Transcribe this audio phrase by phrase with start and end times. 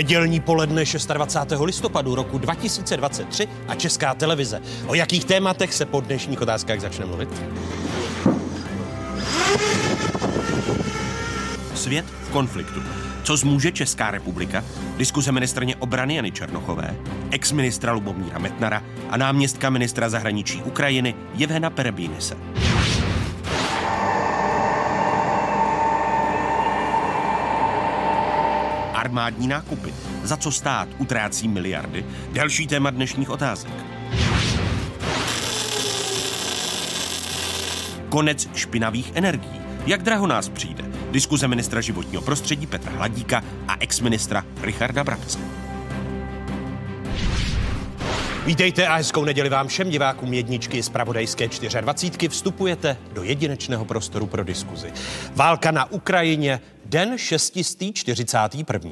[0.00, 1.60] Nedělní poledne 26.
[1.64, 4.60] listopadu roku 2023 a Česká televize.
[4.86, 7.28] O jakých tématech se po dnešních otázkách začne mluvit?
[11.74, 12.82] Svět v konfliktu.
[13.22, 14.64] Co zmůže Česká republika?
[14.96, 16.96] Diskuze ministrně obrany Jany Černochové,
[17.30, 22.36] ex-ministra Lubomíra Metnara a náměstka ministra zahraničí Ukrajiny Jevhena Perebínise.
[29.00, 29.94] Armádní nákupy.
[30.22, 32.06] Za co stát utrácí miliardy?
[32.32, 33.72] Další téma dnešních otázek.
[38.08, 39.60] Konec špinavých energií.
[39.86, 40.84] Jak draho nás přijde?
[41.10, 45.38] Diskuze ministra životního prostředí Petra Hladíka a ex-ministra Richarda Brabce.
[48.46, 51.48] Vítejte a hezkou neděli vám všem divákům jedničky z Pravodajské
[51.80, 52.28] 24.
[52.28, 54.92] Vstupujete do jedinečného prostoru pro diskuzi.
[55.34, 58.90] Válka na Ukrajině Den 641.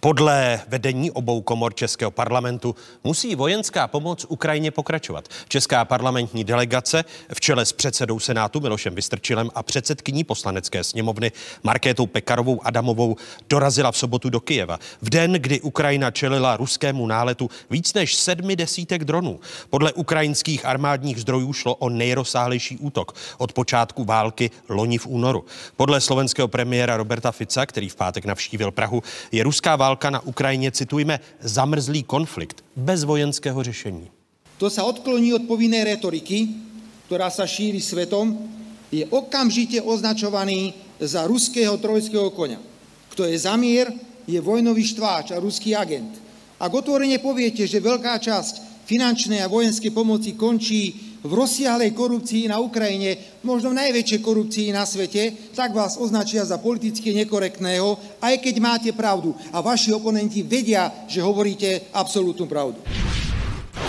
[0.00, 5.28] Podle vedení obou komor Českého parlamentu musí vojenská pomoc Ukrajině pokračovat.
[5.48, 12.06] Česká parlamentní delegace v čele s předsedou Senátu Milošem Vystrčilem a předsedkyní poslanecké sněmovny Markétou
[12.06, 13.16] Pekarovou Adamovou
[13.48, 14.78] dorazila v sobotu do Kyjeva.
[15.02, 19.40] V den, kdy Ukrajina čelila ruskému náletu víc než sedmi desítek dronů.
[19.70, 25.44] Podle ukrajinských armádních zdrojů šlo o nejrozsáhlejší útok od počátku války loni v únoru.
[25.76, 30.70] Podle slovenského premiéra Roberta Fica, který v pátek navštívil Prahu, je ruská válka na Ukrajině,
[30.70, 34.10] citujme, zamrzlý konflikt bez vojenského řešení.
[34.58, 36.48] To se odkloní od povinné retoriky,
[37.06, 38.38] která se šíří světom,
[38.92, 42.58] je okamžitě označovaný za ruského trojského koně.
[43.14, 43.92] Kdo je zamír,
[44.26, 46.22] je vojnový štváč a ruský agent.
[46.54, 52.60] Ak otvorene poviete, že veľká časť finančnej a vojenskej pomoci končí v rozsiahlej korupcii na
[52.60, 58.54] Ukrajine, možno v najväčšej korupcii na svete, tak vás označia za politicky nekorektného, aj keď
[58.60, 59.32] máte pravdu.
[59.48, 62.84] A vaši oponenti vedia, že hovoríte absolútnu pravdu.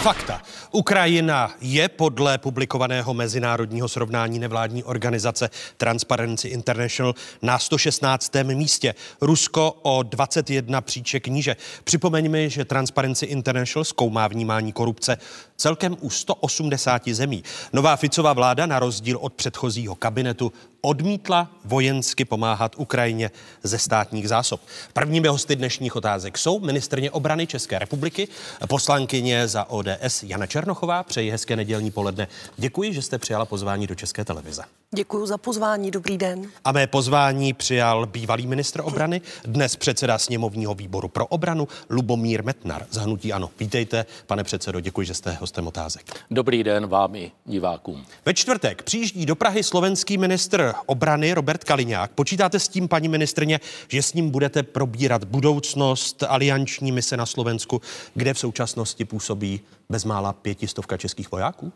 [0.05, 0.41] Fakta.
[0.71, 8.31] Ukrajina je podle publikovaného mezinárodního srovnání nevládní organizace Transparency International na 116.
[8.43, 8.95] místě.
[9.21, 11.55] Rusko o 21 příček níže.
[11.83, 15.17] Připomeňme, že Transparency International zkoumá vnímání korupce
[15.57, 17.43] celkem u 180 zemí.
[17.73, 20.51] Nová Ficová vláda na rozdíl od předchozího kabinetu
[20.85, 23.31] odmítla vojensky pomáhat Ukrajině
[23.63, 24.61] ze státních zásob.
[24.93, 28.27] Prvními hosty dnešních otázek jsou ministrně obrany České republiky,
[28.67, 31.03] poslankyně za ODS Jana Černochová.
[31.03, 32.27] Přeji hezké nedělní poledne.
[32.57, 34.63] Děkuji, že jste přijala pozvání do České televize.
[34.95, 36.49] Děkuji za pozvání, dobrý den.
[36.65, 42.85] A mé pozvání přijal bývalý ministr obrany, dnes předseda sněmovního výboru pro obranu Lubomír Metnar
[42.91, 43.49] z Hnutí Ano.
[43.59, 46.25] Vítejte, pane předsedo, děkuji, že jste hostem otázek.
[46.31, 48.05] Dobrý den vám i divákům.
[48.25, 52.11] Ve čtvrtek přijíždí do Prahy slovenský ministr obrany Robert Kaliňák.
[52.11, 57.81] Počítáte s tím, paní ministrně, že s ním budete probírat budoucnost alianční mise na Slovensku,
[58.13, 61.71] kde v současnosti působí bezmála pětistovka českých vojáků?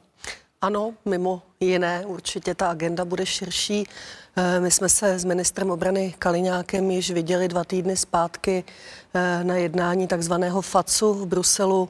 [0.62, 3.84] Ano, mimo jiné, určitě ta agenda bude širší.
[4.36, 8.64] Eh, my jsme se s ministrem obrany Kaliňákem již viděli dva týdny zpátky
[9.14, 11.90] eh, na jednání takzvaného FACu v Bruselu,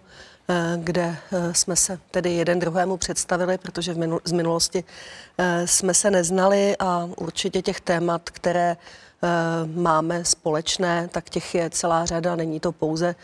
[0.77, 1.17] kde
[1.51, 4.83] jsme se tedy jeden druhému představili, protože v z minulosti
[5.65, 8.77] jsme se neznali a určitě těch témat, které
[9.65, 12.35] máme společné, tak těch je celá řada.
[12.35, 13.15] Není to pouze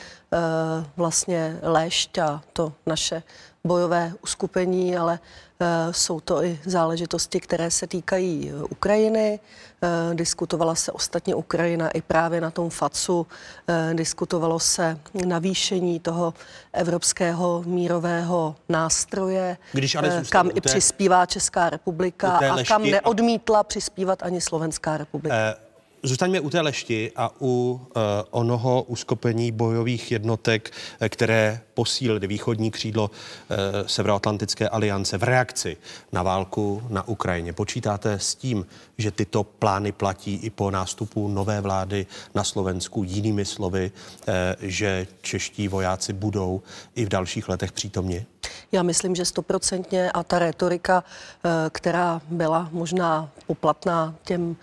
[0.97, 3.23] vlastně lešť a to naše
[3.65, 5.19] bojové uskupení, ale
[5.59, 9.39] eh, jsou to i záležitosti, které se týkají eh, Ukrajiny.
[9.81, 13.27] Eh, diskutovala se ostatně Ukrajina i právě na tom FACu.
[13.93, 16.33] Diskutovalo se navýšení toho
[16.73, 24.23] evropského mírového nástroje, Když ale kam té, i přispívá Česká republika a kam neodmítla přispívat
[24.23, 25.35] ani Slovenská republika.
[25.35, 25.64] Eh,
[26.05, 32.71] Zůstaňme u té lešti a u uh, onoho uskopení bojových jednotek, eh, které posílily východní
[32.71, 33.57] křídlo uh,
[33.87, 35.77] Severoatlantické aliance v reakci
[36.11, 37.53] na válku na Ukrajině.
[37.53, 38.65] Počítáte s tím,
[38.97, 42.05] že tyto plány platí i po nástupu nové vlády
[42.35, 46.61] na Slovensku, jinými slovy, uh, že čeští vojáci budou
[46.95, 48.25] i v dalších letech přítomni?
[48.71, 51.03] Já myslím, že stoprocentně a ta retorika,
[51.69, 54.55] která byla možná poplatná těm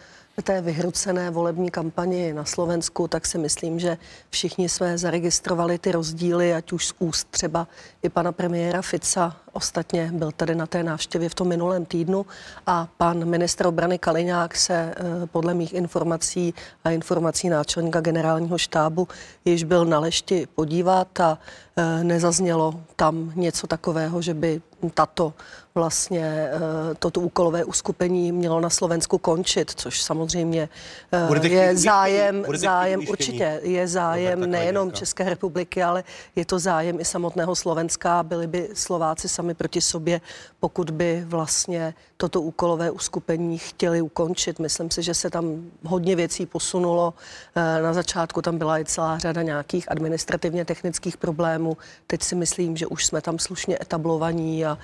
[0.42, 3.98] té vyhrocené volební kampani na Slovensku, tak si myslím, že
[4.30, 7.68] všichni jsme zaregistrovali ty rozdíly, ať už z úst třeba
[8.02, 9.36] i pana premiéra Fica.
[9.52, 12.26] Ostatně byl tady na té návštěvě v tom minulém týdnu
[12.66, 16.54] a pan ministr obrany Kaliňák se eh, podle mých informací
[16.84, 19.08] a informací náčelníka generálního štábu
[19.44, 21.38] již byl na lešti podívat a
[21.76, 24.62] eh, nezaznělo tam něco takového, že by
[24.94, 25.32] tato
[25.74, 26.60] vlastně eh,
[26.98, 30.68] toto úkolové uskupení mělo na Slovensku končit, což samozřejmě
[31.12, 36.04] eh, budete je zájem, zájem určitě je zájem nejenom České republiky, ale
[36.36, 38.22] je to zájem i samotného Slovenska.
[38.22, 40.20] Byli by Slováci sami proti sobě,
[40.60, 44.58] pokud by vlastně toto úkolové uskupení chtěli ukončit.
[44.58, 47.14] Myslím si, že se tam hodně věcí posunulo.
[47.54, 51.76] Eh, na začátku tam byla i celá řada nějakých administrativně technických problémů.
[52.06, 54.78] Teď si myslím, že už jsme tam slušně etablovaní a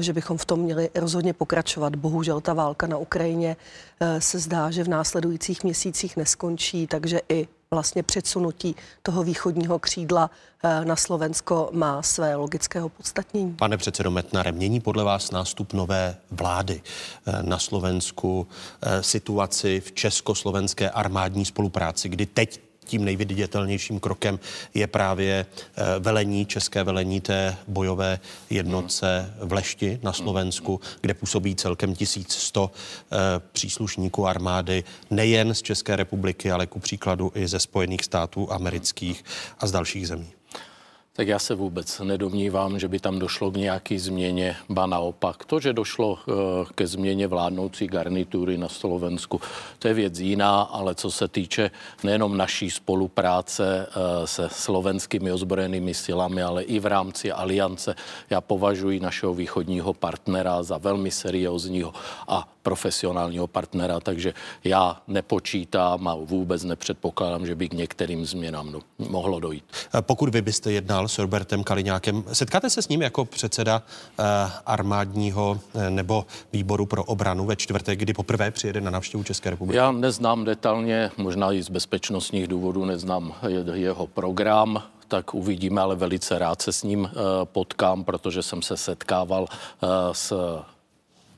[0.00, 1.96] že by bychom v tom měli rozhodně pokračovat.
[1.96, 3.56] Bohužel ta válka na Ukrajině
[4.00, 10.30] eh, se zdá, že v následujících měsících neskončí, takže i vlastně předsunutí toho východního křídla
[10.62, 13.52] eh, na Slovensko má své logické opodstatnění.
[13.52, 16.82] Pane předsedo Metnare, mění podle vás nástup nové vlády
[17.26, 18.46] eh, na Slovensku
[19.00, 24.38] situaci v československé armádní spolupráci, kdy teď tím nejviditelnějším krokem
[24.74, 28.18] je právě eh, velení, české velení té bojové
[28.50, 33.16] jednotce v Lešti na Slovensku, kde působí celkem 1100 eh,
[33.52, 39.24] příslušníků armády nejen z České republiky, ale ku příkladu i ze Spojených států amerických
[39.58, 40.41] a z dalších zemí.
[41.14, 45.44] Tak já se vůbec nedomnívám, že by tam došlo k nějaký změně, ba naopak.
[45.44, 46.32] To, že došlo eh,
[46.74, 49.40] ke změně vládnoucí garnitury na Slovensku,
[49.78, 51.70] to je věc jiná, ale co se týče
[52.04, 57.94] nejenom naší spolupráce eh, se slovenskými ozbrojenými silami, ale i v rámci aliance,
[58.30, 61.92] já považuji našeho východního partnera za velmi seriózního
[62.28, 69.40] a profesionálního partnera, takže já nepočítám a vůbec nepředpokládám, že by k některým změnám mohlo
[69.40, 69.64] dojít.
[70.00, 73.82] Pokud vy byste jednal s Robertem Kaliňákem, setkáte se s ním jako předseda
[74.18, 74.22] eh,
[74.66, 79.76] armádního eh, nebo výboru pro obranu ve čtvrtek, kdy poprvé přijede na návštěvu České republiky?
[79.76, 83.34] Já neznám detailně, možná i z bezpečnostních důvodů neznám
[83.72, 88.76] jeho program, tak uvidíme, ale velice rád se s ním eh, potkám, protože jsem se
[88.76, 89.46] setkával
[90.12, 90.32] s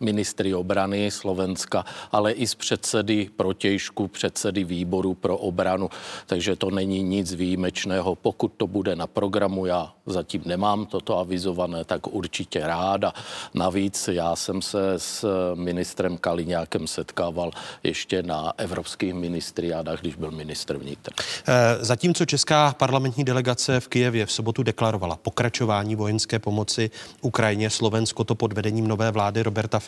[0.01, 5.91] ministry obrany Slovenska, ale i z předsedy protějšku, předsedy výboru pro obranu.
[6.27, 8.15] Takže to není nic výjimečného.
[8.15, 13.13] Pokud to bude na programu, já zatím nemám toto avizované, tak určitě ráda.
[13.55, 17.51] Navíc já jsem se s ministrem Kaliňákem setkával
[17.83, 21.15] ještě na evropských ministriádách, když byl ministr vnitra.
[21.49, 26.91] Eh, zatímco česká parlamentní delegace v Kijevě v sobotu deklarovala pokračování vojenské pomoci
[27.21, 29.79] Ukrajině, Slovensko to pod vedením nové vlády Roberta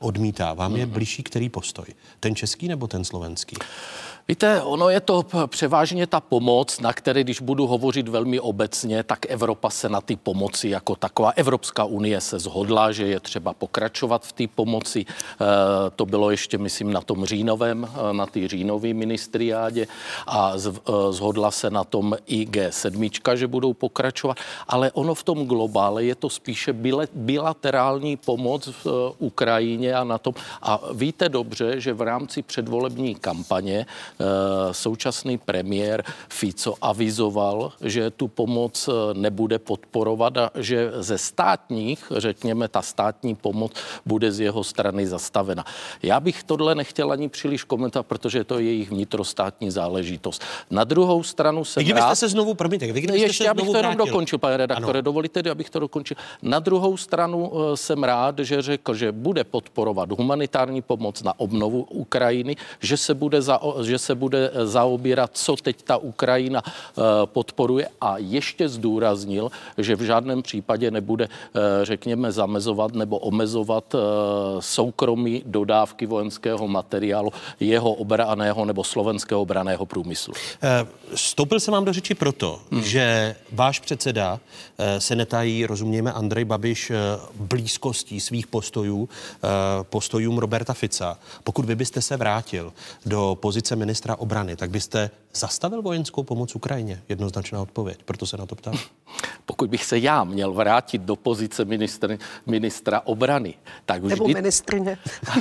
[0.00, 0.54] odmítá.
[0.54, 1.86] Vám je blížší který postoj?
[2.20, 3.56] Ten český nebo ten slovenský?
[4.28, 9.26] Víte, ono je to převážně ta pomoc, na které, když budu hovořit velmi obecně, tak
[9.28, 14.26] Evropa se na ty pomoci jako taková, Evropská unie se zhodla, že je třeba pokračovat
[14.26, 15.00] v té pomoci.
[15.00, 15.06] E,
[15.90, 19.86] to bylo ještě, myslím, na tom řínovém, eh, na té řínové ministriádě
[20.26, 20.72] a z, e,
[21.10, 24.36] zhodla se na tom i G7, že budou pokračovat,
[24.68, 26.72] ale ono v tom globále je to spíše
[27.14, 28.68] bilaterální pomoc
[29.24, 30.34] Ukrajině a na tom.
[30.62, 33.86] A víte dobře, že v rámci předvolební kampaně
[34.24, 42.12] Eh, současný premiér Fico avizoval, že tu pomoc eh, nebude podporovat a že ze státních,
[42.16, 43.72] řekněme, ta státní pomoc
[44.06, 45.64] bude z jeho strany zastavena.
[46.02, 50.42] Já bych tohle nechtěl ani příliš komentovat, protože to je jejich vnitrostátní záležitost.
[50.70, 51.82] Na druhou stranu se.
[51.82, 52.14] Kdybyste rád...
[52.14, 55.02] se znovu, promiňte, vy kdybyste Ještě, se abych to jenom dokončil, pane redaktore, ano.
[55.02, 56.16] dovolíte, abych to dokončil.
[56.42, 61.82] Na druhou stranu eh, jsem rád, že řekl, že bude podporovat humanitární pomoc na obnovu
[61.82, 67.02] Ukrajiny, že se bude, za, že se bude eh, zaobírat, co teď ta Ukrajina eh,
[67.24, 73.94] podporuje a ještě zdůraznil, že v žádném případě nebude, eh, řekněme, zamezovat nebo omezovat
[74.60, 80.34] soukromí dodávky vojenského materiálu jeho obraného nebo slovenského obraného průmyslu.
[81.14, 82.82] Stoupil jsem vám do řeči proto, hmm.
[82.82, 84.40] že váš předseda
[84.98, 86.92] se netají, rozumějme, Andrej Babiš
[87.34, 89.03] blízkostí svých postojů,
[89.82, 91.18] postojům Roberta Fica.
[91.44, 92.72] Pokud vy byste se vrátil
[93.06, 97.02] do pozice ministra obrany, tak byste zastavil vojenskou pomoc Ukrajině?
[97.08, 98.74] Jednoznačná odpověď, proto se na to ptám.
[99.46, 103.54] Pokud bych se já měl vrátit do pozice ministr, ministra obrany,
[103.86, 104.10] tak už...
[104.10, 104.98] Nebo ministrině.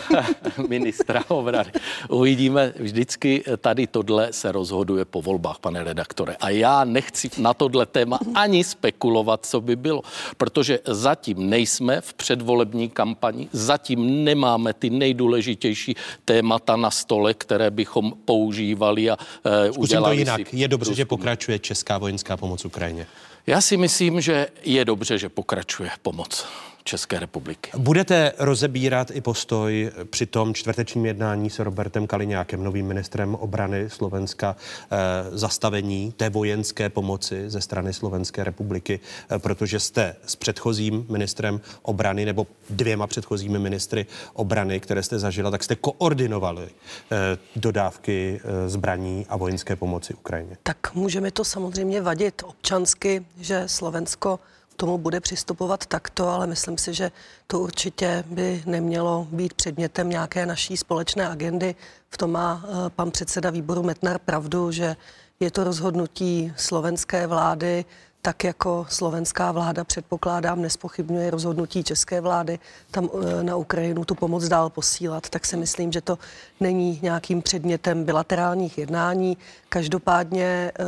[0.67, 1.71] ministra obrany.
[2.09, 6.35] Uvidíme, vždycky tady tohle se rozhoduje po volbách, pane redaktore.
[6.39, 10.01] A já nechci na tohle téma ani spekulovat, co by bylo,
[10.37, 15.95] protože zatím nejsme v předvolební kampani, zatím nemáme ty nejdůležitější
[16.25, 20.53] témata na stole, které bychom používali a uh, Zkusím to jinak.
[20.53, 23.07] Je dobře, že pokračuje česká vojenská pomoc Ukrajině?
[23.47, 26.45] Já si myslím, že je dobře, že pokračuje pomoc.
[26.83, 27.71] České republiky.
[27.77, 34.55] Budete rozebírat i postoj při tom čtvrtečním jednání s Robertem Kaliňákem, novým ministrem obrany Slovenska,
[34.91, 34.97] eh,
[35.31, 38.99] zastavení té vojenské pomoci ze strany Slovenské republiky,
[39.29, 45.51] eh, protože jste s předchozím ministrem obrany nebo dvěma předchozími ministry obrany, které jste zažila,
[45.51, 46.67] tak jste koordinovali
[47.11, 50.57] eh, dodávky zbraní a vojenské pomoci Ukrajině.
[50.63, 54.39] Tak můžeme to samozřejmě vadit občansky, že Slovensko
[54.75, 57.11] tomu bude přistupovat takto, ale myslím si, že
[57.47, 61.75] to určitě by nemělo být předmětem nějaké naší společné agendy.
[62.09, 64.95] V tom má eh, pan předseda výboru Metnar pravdu, že
[65.39, 67.85] je to rozhodnutí slovenské vlády,
[68.25, 72.59] tak jako slovenská vláda, předpokládám, nespochybňuje rozhodnutí české vlády
[72.91, 76.19] tam eh, na Ukrajinu tu pomoc dál posílat, tak si myslím, že to
[76.59, 79.37] není nějakým předmětem bilaterálních jednání.
[79.69, 80.83] Každopádně eh,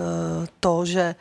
[0.59, 1.15] to, že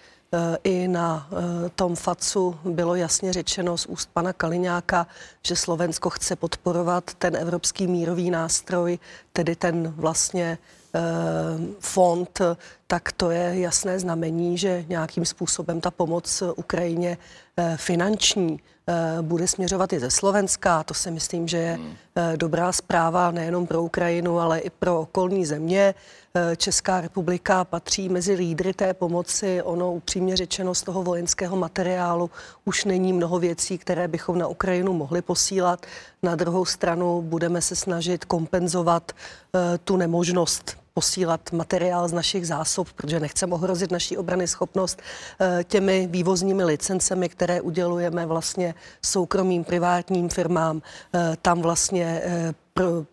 [0.65, 5.07] I na eh, tom FACu bylo jasně řečeno z úst pana Kaliňáka,
[5.47, 8.99] že Slovensko chce podporovat ten evropský mírový nástroj,
[9.33, 10.59] tedy ten vlastně
[10.95, 11.01] eh,
[11.81, 12.41] fond,
[12.87, 17.19] tak to je jasné znamení, že nějakým způsobem ta pomoc Ukrajině
[17.77, 18.61] finanční
[19.23, 20.83] bude směřovat i ze Slovenska.
[20.83, 21.79] To si myslím, že je
[22.37, 25.95] dobrá zpráva nejenom pro Ukrajinu, ale i pro okolní země.
[26.37, 29.63] Eh, Česká republika patří mezi lídry té pomoci.
[29.63, 32.31] Ono upřímně řečeno z toho vojenského materiálu
[32.65, 35.87] už není mnoho věcí, které bychom na Ukrajinu mohli posílat.
[36.23, 42.93] Na druhou stranu budeme se snažit kompenzovat eh, tu nemožnost posílat materiál z našich zásob,
[42.93, 45.03] protože nechceme ohrozit naší obrany schopnost
[45.41, 50.83] eh, těmi vývozními licencemi, které udělujeme vlastně soukromým privátním firmám.
[51.43, 52.23] Tam vlastně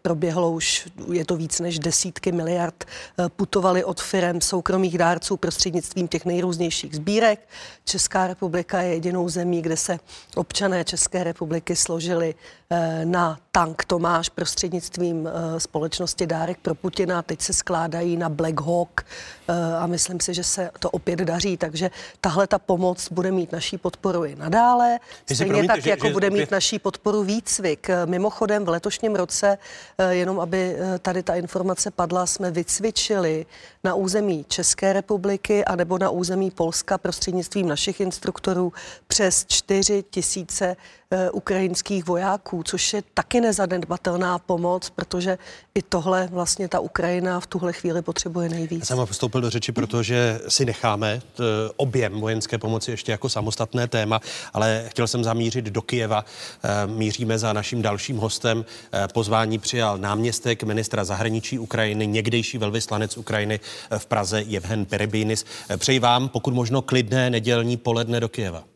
[0.02, 6.08] proběhlo už, je to víc než desítky miliard, eh, putovali od firem soukromých dárců prostřednictvím
[6.08, 7.48] těch nejrůznějších sbírek.
[7.86, 10.00] Česká republika je jedinou zemí, kde se
[10.36, 12.36] občané České republiky složili
[12.70, 17.22] eh, na tank Tomáš prostřednictvím eh, společnosti Dárek pro Putina.
[17.22, 19.06] Teď se skládají na Black Hawk
[19.80, 21.92] a myslím si, že se to opět daří, takže
[22.22, 25.00] tahle ta pomoc bude mít naší podporu i nadále.
[25.34, 27.88] Stejně tak, že, jako že bude mít naší podporu výcvik.
[28.06, 29.51] Mimochodem v letošním roce
[29.98, 33.46] Eh, jenom aby eh, tady ta informace padla, jsme vycvičili
[33.84, 38.74] na území České republiky anebo na území Polska prostřednictvím našich instruktorů
[39.08, 40.76] přes 4 tisíce
[41.32, 45.38] ukrajinských vojáků, což je taky nezanedbatelná pomoc, protože
[45.76, 48.90] i tohle vlastně ta Ukrajina v tuhle chvíli potřebuje nejvíc.
[48.90, 51.44] Já jsem vstoupil do řeči, protože si necháme t,
[51.76, 54.20] objem vojenské pomoci ještě jako samostatné téma,
[54.54, 56.26] ale chtěl jsem zamířit do Kijeva.
[56.64, 58.66] E, míříme za naším dalším hostem.
[58.94, 63.60] E, pozvání přijal náměstek ministra zahraničí Ukrajiny, někdejší velvyslanec Ukrajiny
[63.98, 65.46] v Praze Jevhen Perebinis.
[65.78, 68.71] Přeji vám pokud možno klidné nedělní poledne do Kijeva.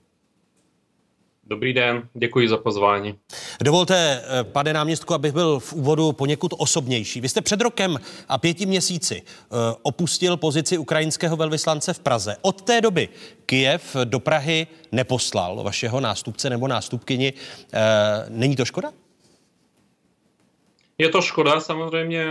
[1.47, 3.15] Dobrý den, děkuji za pozvání.
[3.63, 7.21] Dovolte, eh, pane náměstku, abych byl v úvodu poněkud osobnější.
[7.21, 7.99] Vy jste před rokem
[8.29, 12.35] a pěti měsíci eh, opustil pozici ukrajinského velvyslance v Praze.
[12.41, 13.09] Od té doby
[13.45, 17.33] Kijev do Prahy neposlal vašeho nástupce nebo nástupkyni.
[17.73, 17.79] Eh,
[18.29, 18.91] není to škoda?
[20.97, 22.27] Je to škoda samozřejmě,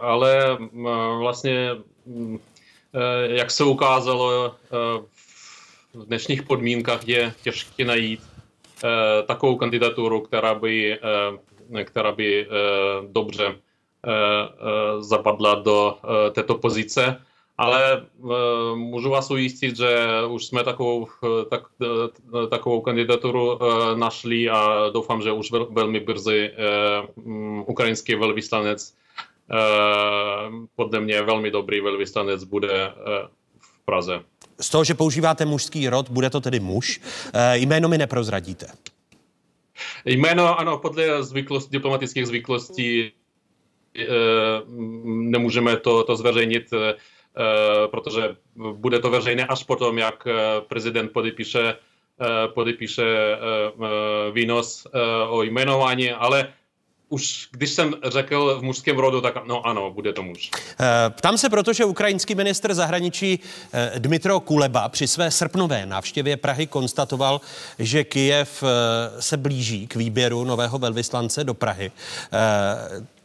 [0.00, 0.58] ale
[1.18, 1.70] vlastně,
[3.28, 4.54] jak se ukázalo,
[5.94, 8.20] v dnešních podmínkách je těžké najít
[9.26, 10.98] takovou kandidaturu, která by,
[11.74, 12.48] eh, která by eh,
[13.08, 13.56] dobře
[14.98, 15.98] zapadla do
[16.32, 17.22] této pozice.
[17.58, 18.06] Ale
[18.74, 21.06] můžu vás ujistit, že už jsme takovou,
[21.50, 21.62] tak,
[22.50, 23.58] takovou kandidaturu
[23.94, 26.50] našli a doufám, že už velmi brzy
[27.16, 28.94] mm, ukrajinský velvyslanec
[30.76, 32.92] podle mě velmi dobrý velvyslanec bude
[33.58, 34.22] v Praze
[34.60, 37.00] z toho, že používáte mužský rod, bude to tedy muž.
[37.32, 38.66] E, jméno mi neprozradíte.
[40.04, 43.12] Jméno, ano, podle zvyklost, diplomatických zvyklostí e,
[45.04, 46.94] nemůžeme to, to zveřejnit, e,
[47.86, 50.28] protože bude to veřejné až potom, jak
[50.68, 51.76] prezident podepíše,
[52.54, 53.04] podepíše
[54.32, 54.86] výnos
[55.28, 56.52] o jmenování, ale
[57.08, 60.50] už když jsem řekl v mužském rodu, tak no ano, bude to muž.
[60.80, 63.40] Eh, ptám se proto, že ukrajinský minister zahraničí
[63.72, 67.40] eh, Dmitro Kuleba při své srpnové návštěvě Prahy konstatoval,
[67.78, 71.90] že Kijev eh, se blíží k výběru nového velvyslance do Prahy.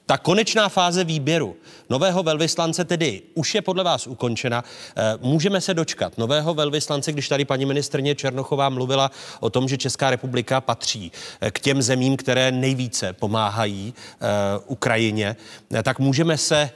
[0.06, 1.56] Ta konečná fáze výběru
[1.90, 4.64] nového velvyslance tedy už je podle vás ukončena.
[4.96, 9.78] Eh, můžeme se dočkat nového velvyslance, když tady paní ministrně Černochová mluvila o tom, že
[9.78, 14.26] Česká republika patří eh, k těm zemím, které nejvíce pomáhají eh,
[14.68, 15.36] Ukrajině,
[15.84, 16.70] tak můžeme se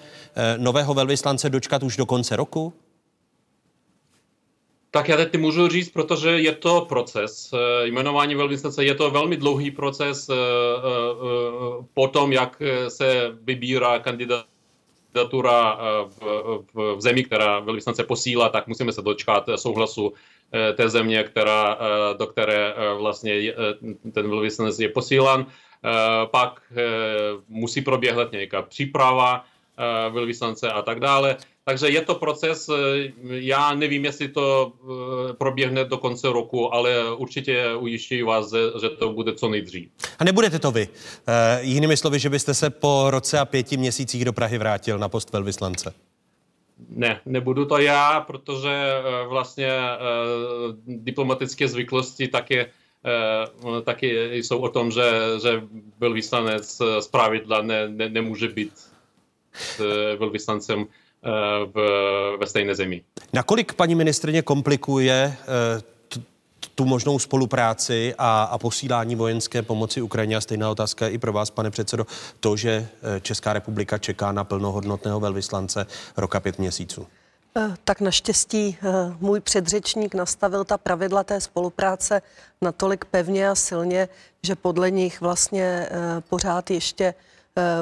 [0.58, 2.74] nového velvyslance dočkat už do konce roku?
[4.96, 7.54] Tak já teď můžu říct, protože je to proces.
[7.84, 10.30] Jmenování velvyslance je to velmi dlouhý proces
[11.94, 16.20] po tom, jak se vybírá kandidatura v,
[16.74, 20.14] v, v zemi, která velvyslance posílá, tak musíme se dočkat souhlasu
[20.76, 21.78] té země, která,
[22.18, 23.54] do které vlastně
[24.14, 25.46] ten velvyslanec je posílán.
[26.32, 26.62] Pak
[27.50, 29.46] musí proběhnout nějaká příprava
[30.10, 31.38] velvyslance a tak dále.
[31.68, 32.70] Takže je to proces,
[33.30, 34.74] já nevím, jestli to
[35.38, 39.90] proběhne do konce roku, ale určitě ujišťuji vás, že to bude co nejdřív.
[40.20, 40.88] A nebudete to vy.
[41.28, 45.10] E, jinými slovy, že byste se po roce a pěti měsících do Prahy vrátil na
[45.10, 45.94] post velvyslance.
[46.90, 48.94] Ne, nebudu to já, protože
[49.28, 49.70] vlastně
[50.88, 52.66] diplomatické zvyklosti taky,
[53.84, 55.62] taky jsou o tom, že, že
[56.00, 58.72] velvyslanec z pravidla ne, ne, nemůže být
[60.20, 60.86] velvyslancem
[61.74, 61.76] v,
[62.40, 63.02] ve stejné zemi.
[63.34, 66.18] Nakolik paní ministrině komplikuje eh,
[66.76, 70.38] tu možnou spolupráci a, a posílání vojenské pomoci Ukrajině.
[70.38, 72.06] A stejná otázka i pro vás, pane předsedo,
[72.40, 75.86] to, že eh, Česká republika čeká na plnohodnotného velvyslance
[76.18, 77.08] roka pět měsíců.
[77.58, 78.78] Eh, tak naštěstí
[79.20, 82.22] můj předřečník nastavil ta pravidla té spolupráce
[82.62, 84.10] natolik pevně a silně,
[84.44, 85.90] že podle nich vlastně
[86.30, 87.14] pořád ještě Eh,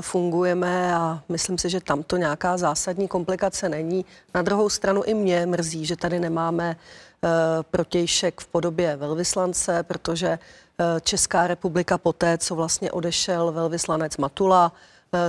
[0.01, 4.05] fungujeme a myslím si, že tam to nějaká zásadní komplikace není.
[4.33, 7.29] Na druhou stranu i mě mrzí, že tady nemáme eh,
[7.71, 14.71] protějšek v podobě velvyslance, protože eh, Česká republika poté, co vlastně odešel velvyslanec Matula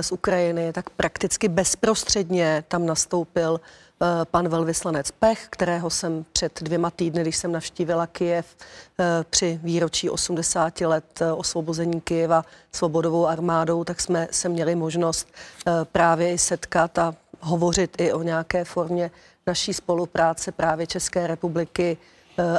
[0.01, 3.84] z Ukrajiny, tak prakticky bezprostředně tam nastoupil Eh,
[4.31, 10.09] pan velvyslanec Pech, kterého jsem před dvěma týdny, když jsem navštívila Kijev eh, při výročí
[10.09, 15.27] 80 let eh, osvobození Kijeva svobodovou armádou, tak jsme se měli možnost
[15.91, 19.11] právě setkat a hovořit i o nějaké formě
[19.47, 21.97] naší spolupráce právě České republiky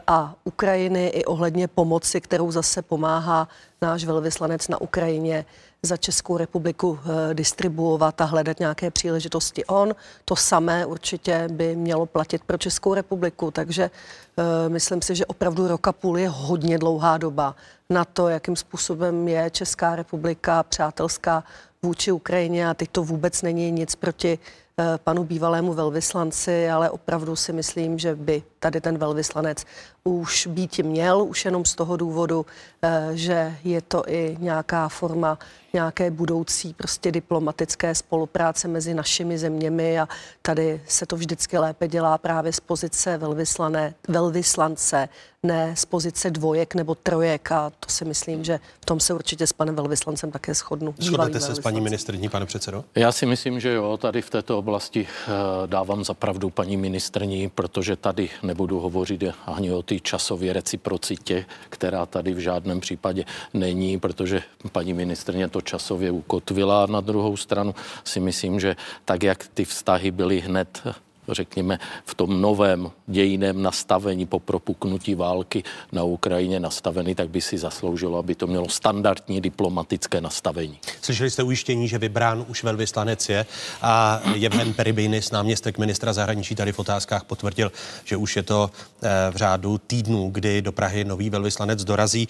[0.07, 3.49] a Ukrajiny i ohledně pomoci, kterou zase pomáhá
[3.83, 5.45] náš velvyslanec na Ukrajině
[5.87, 9.95] za Českou republiku eh, distribuovat a hledat nějaké příležitosti on.
[10.25, 13.91] To samé určitě by mělo platit pro Českou republiku, takže
[14.37, 17.57] uh, myslím si, že opravdu roka půl je hodně dlouhá doba
[17.91, 21.45] na to, jakým způsobem je Česká republika přátelská
[21.83, 24.39] vůči Ukrajině a teď to vůbec není nic proti
[24.79, 29.65] Eh, panu bývalému velvyslanci, ale opravdu si myslím, že by tady ten velvyslanec
[30.05, 32.47] už být měl, už jenom z toho důvodu,
[32.83, 35.39] eh, že je to i nějaká forma
[35.77, 40.09] nějaké budoucí prostě diplomatické spolupráce mezi našimi zeměmi a
[40.43, 45.09] tady se to vždycky lépe dělá právě z pozice velvyslané, velvyslance,
[45.43, 49.47] ne z pozice dvojek nebo trojek a to si myslím, že v tom se určitě
[49.47, 50.95] s panem velvyslancem také shodnu.
[51.01, 52.85] Shodnete se s paní ministrní, pane předsedo?
[52.95, 55.31] Já si myslím, že jo, tady v této oblasti eh,
[55.67, 62.07] dávám za pravdu paní ministrní, protože tady nebudu hovořit ani o té časové reciprocitě, která
[62.07, 64.43] tady v žádném případě není, protože
[64.73, 66.87] paní ministrně to časově ukotvila.
[66.87, 70.97] Na druhou stranu si myslím, že tak, jak ty vztahy byly hned
[71.35, 75.63] řekněme, v tom novém dějiném nastavení po propuknutí války
[75.93, 80.79] na Ukrajině nastaveny, tak by si zasloužilo, aby to mělo standardní diplomatické nastavení.
[81.03, 83.47] Slyšeli jste ujištění, že vybrán už velvyslanec je
[83.83, 87.73] a Jevhen Peribinis, náměstek ministra zahraničí, tady v otázkách potvrdil,
[88.05, 88.71] že už je to
[89.03, 92.29] eh, v řádu týdnů, kdy do Prahy nový velvyslanec dorazí.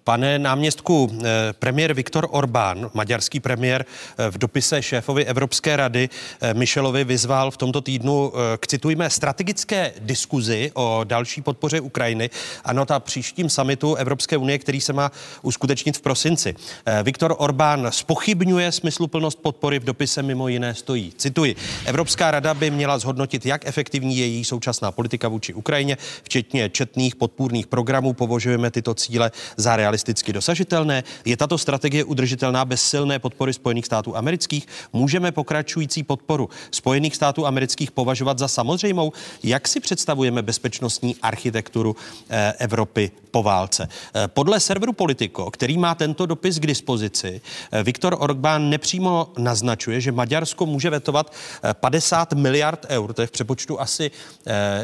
[0.00, 3.84] Eh, Pane náměstku, eh, premiér Viktor Orbán, maďarský premiér,
[4.30, 6.08] v dopise šéfovi Evropské rady
[6.52, 12.30] Michelovi vyzval v tomto týdnu k citujme strategické diskuzi o další podpoře Ukrajiny
[12.64, 16.54] a na příštím samitu Evropské unie, který se má uskutečnit v prosinci.
[17.02, 21.12] Viktor Orbán spochybňuje smysluplnost podpory v dopise mimo jiné stojí.
[21.16, 21.56] Cituji.
[21.84, 27.16] Evropská rada by měla zhodnotit, jak efektivní je její současná politika vůči Ukrajině, včetně četných
[27.16, 28.12] podpůrných programů.
[28.12, 31.04] Považujeme tyto cíle za realisticky dosažitelné.
[31.24, 34.66] Je tato strategie udržitelná bez silné podpory Spojených států amerických?
[34.92, 39.12] Můžeme pokračující podporu Spojených států amerických považovat za samozřejmou?
[39.42, 41.96] Jak si představujeme bezpečnostní architekturu
[42.30, 43.88] eh, Evropy po válce?
[44.14, 47.40] Eh, podle serveru Politico, který má tento dopis k dispozici,
[47.72, 51.32] eh, Viktor Orbán nepřímo naznačuje, že Maďarsko může vetovat
[51.72, 54.10] 50 miliard eur, to je v přepočtu asi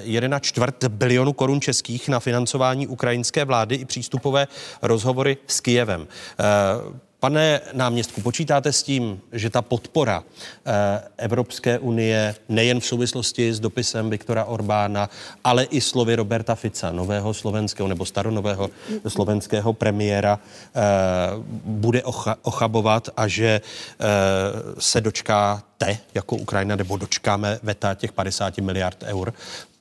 [0.02, 4.46] 1 čtvrt bilionu korun českých na financování ukrajinské vlády i přístupové
[4.96, 6.08] rozhovory s Kijevem.
[7.20, 13.60] Pane náměstku, počítáte s tím, že ta podpora eh, Evropské unie nejen v souvislosti s
[13.60, 15.10] dopisem Viktora Orbána,
[15.44, 18.70] ale i slovy Roberta Fica, nového slovenského nebo staronového
[19.08, 20.80] slovenského premiéra, eh,
[21.64, 22.02] bude
[22.42, 24.04] ochabovat a že eh,
[24.78, 29.32] se dočkáte jako Ukrajina nebo dočkáme veta těch 50 miliard eur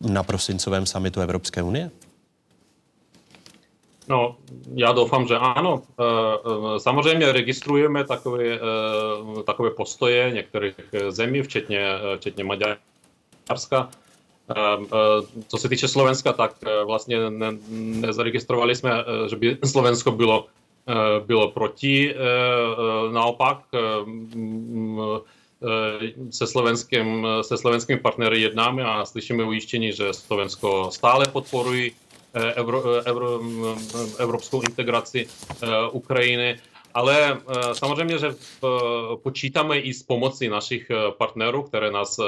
[0.02, 1.92] na prosincovém samitu Evropské unie?
[4.10, 4.36] No,
[4.76, 5.82] já doufám, že ano.
[6.00, 6.04] E,
[6.76, 8.60] e, samozřejmě registrujeme takové, e,
[9.46, 10.76] takové postoje některých
[11.10, 13.90] zemí, včetně, včetně Maďarska.
[15.48, 18.92] Co se týče Slovenska, tak vlastně ne, nezaregistrovali jsme,
[19.30, 20.46] že by Slovensko bylo,
[21.26, 22.16] bylo proti.
[23.12, 23.58] Naopak
[26.30, 31.92] se slovenským, se slovenskými partnery jednáme a slyšíme ujištění, že Slovensko stále podporují
[32.56, 33.40] evro, evro,
[34.20, 35.28] evropskou integraci
[35.92, 36.60] Ukrajiny.
[36.94, 37.38] Ale
[37.74, 38.36] samozřejmě, že
[39.24, 42.20] počítáme i s pomocí našich partnerů, které nás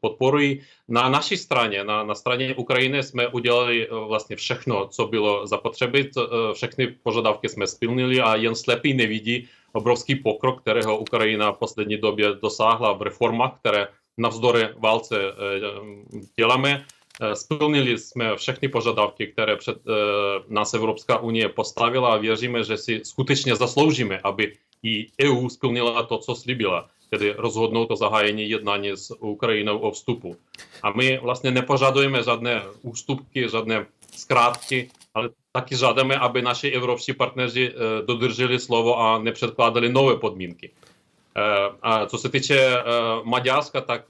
[0.00, 0.60] podporují.
[0.88, 6.10] Na naší straně, na, na straně Ukrajiny jsme udělali vlastně všechno, co bylo zapotřebit.
[6.52, 12.32] Všechny požadavky jsme splnili a jen slepý nevidí obrovský pokrok, kterého Ukrajina v poslední době
[12.42, 15.16] dosáhla v reformách, které navzdory válce
[16.36, 16.84] děláme.
[17.22, 19.92] Eh, splnili jsme všechny požadavky, které před eh,
[20.48, 24.52] nás Evropská unie postavila a věříme, že si skutečně zasloužíme, aby
[24.82, 30.36] i EU splnila to, co slíbila, tedy rozhodnout o zahájení jednání s Ukrajinou o vstupu.
[30.82, 37.68] A my vlastně nepožadujeme žádné ústupky, žádné zkrátky, ale taky žádáme, aby naši evropští partneři
[37.68, 40.70] eh, dodrželi slovo a nepředkládali nové podmínky.
[41.82, 42.82] A co se týče
[43.24, 44.04] Maďarska, tak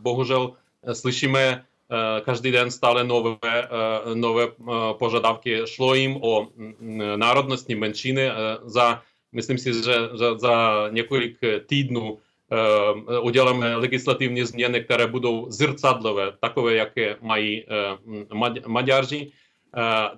[0.00, 0.52] bohužel
[0.92, 3.66] slyšíme Eh, každý den stále nové, eh,
[5.46, 5.66] eh.
[5.66, 8.30] Šlo jim o mm, národnostní menšiny.
[8.64, 12.18] Za, myslím si, že, že za několik týdnů
[13.22, 17.64] uděláme legislativní změny, které budou zrcadlové, takové, jaké mají
[18.66, 19.30] Maďaři.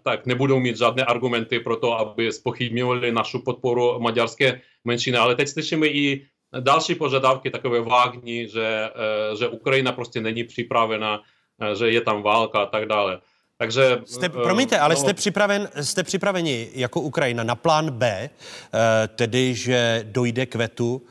[0.03, 5.17] tak nebudou mít žádné argumenty pro to, aby spochybňovali našu podporu maďarské menšiny.
[5.17, 6.25] Ale teď slyšíme i
[6.61, 8.91] další požadavky, takové vágní, že,
[9.39, 11.42] že Ukrajina prostě není připravena Eh,
[11.75, 13.21] že je tam válka a tak dále.
[13.63, 18.07] Takže, jste, eh, promiňte, ale no, jste, připraven, jste připraveni jako Ukrajina na plán B,
[18.09, 21.03] eh, tedy že dojde k vetu,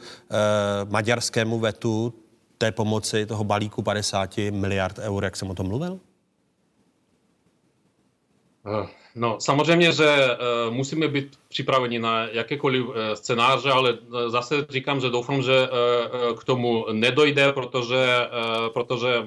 [0.89, 2.13] maďarskému vetu
[2.57, 5.99] té pomoci, toho balíku 50 miliard eur, jak jsem o tom mluvil?
[9.15, 10.27] No, samozřejmě, že
[10.69, 15.67] musíme být připraveni na jakékoliv scénáře, ale zase říkám, že doufám, že
[16.39, 18.29] k tomu nedojde, protože,
[18.73, 19.23] protože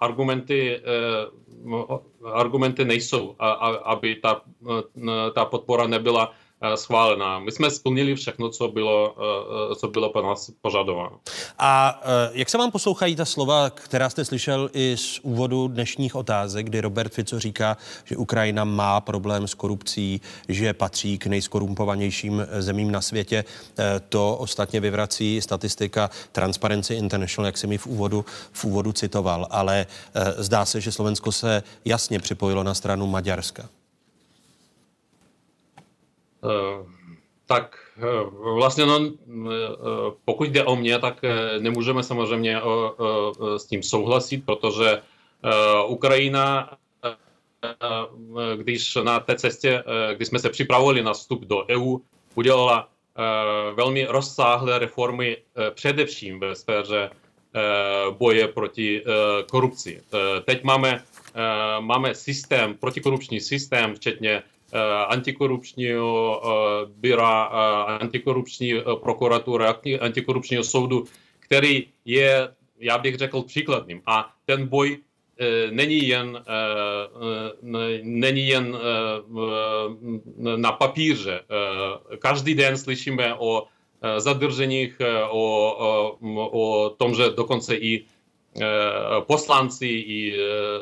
[0.00, 2.00] argumenty, uh,
[2.34, 3.36] argumenty nejsou,
[3.84, 4.82] aby ta, uh,
[5.34, 6.43] ta podpora nebyla Eh,
[6.76, 7.38] schválená.
[7.38, 11.18] My jsme splnili všechno, co bylo, eh, eh, co bylo po nás požadováno.
[11.58, 12.00] A
[12.32, 16.80] jak se vám poslouchají ta slova, která jste slyšel i z úvodu dnešních otázek, kdy
[16.80, 23.00] Robert Fico říká, že Ukrajina má problém s korupcí, že patří k nejskorumpovanějším zemím na
[23.00, 23.44] světě.
[24.08, 29.46] To ostatně vyvrací statistika Transparency International, jak jsem mi v úvodu, v úvodu citoval.
[29.50, 29.86] Ale
[30.36, 33.68] zdá se, že Slovensko se jasně připojilo na stranu Maďarska.
[36.44, 36.84] Eh,
[37.46, 38.02] tak eh,
[38.54, 39.10] vlastně no, eh,
[40.24, 41.22] pokud jde o mě, tak
[41.58, 42.60] nemůžeme samozřejmě
[43.56, 45.02] s tím souhlasit, protože
[45.86, 46.76] Ukrajina,
[48.56, 51.98] když na té cestě, když jsme se připravovali na vstup do EU,
[52.34, 52.88] udělala
[53.74, 55.36] velmi rozsáhlé reformy
[55.74, 57.10] především ve sféře
[58.10, 59.04] boje proti
[59.50, 60.02] korupci.
[60.44, 61.04] Teď máme,
[61.80, 64.42] máme systém, protikorupční systém, včetně
[65.08, 66.42] antikorupčního
[66.86, 67.42] byra,
[68.00, 69.64] antikorupční prokuratury,
[70.00, 71.04] antikorupčního soudu,
[71.40, 74.02] který je, já bych řekl, příkladným.
[74.06, 74.98] A ten boj
[75.70, 76.44] není jen,
[78.02, 78.76] není jen
[80.56, 81.40] na papíře.
[82.18, 83.66] Každý den slyšíme o
[84.18, 88.04] zadrženích, o, o, o tom, že dokonce i
[89.26, 90.36] poslanci, i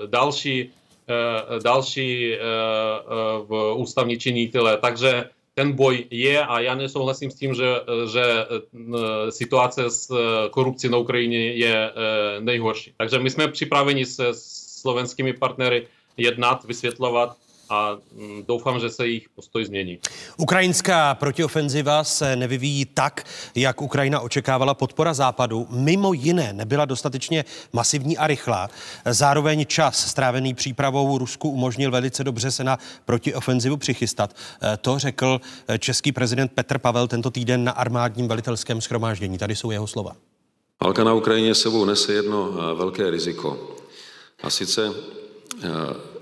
[0.06, 0.81] další Eh,
[1.62, 2.42] další eh, eh,
[3.46, 4.78] v ústavní činitele.
[4.78, 7.80] Takže ten boj je a já nesouhlasím s tím, že,
[8.12, 8.24] že
[9.30, 10.08] situace s
[10.50, 11.90] korupcí na Ukrajině je
[12.40, 12.94] nejhorší.
[12.96, 15.86] Takže my jsme připraveni se slovenskými partnery
[16.16, 17.36] jednat, vysvětlovat
[17.72, 19.98] a mm, doufám, že se jejich postoj změní.
[20.36, 24.74] Ukrajinská protiofenziva se nevyvíjí tak, jak Ukrajina očekávala.
[24.74, 28.70] Podpora západu mimo jiné nebyla dostatečně masivní a rychlá.
[29.06, 34.36] Zároveň čas strávený přípravou Rusku umožnil velice dobře se na protiofenzivu přichystat.
[34.62, 39.38] Eh, to řekl eh, český prezident Petr Pavel tento týden na armádním velitelském schromáždění.
[39.38, 40.12] Tady jsou jeho slova.
[40.82, 43.76] Válka na Ukrajině sebou nese jedno eh, velké riziko.
[44.42, 44.90] A sice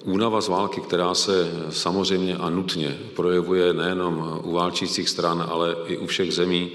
[0.04, 5.98] únava z války, která se samozřejmě a nutně projevuje nejenom u válčících stran, ale i
[5.98, 6.70] u všech zemí,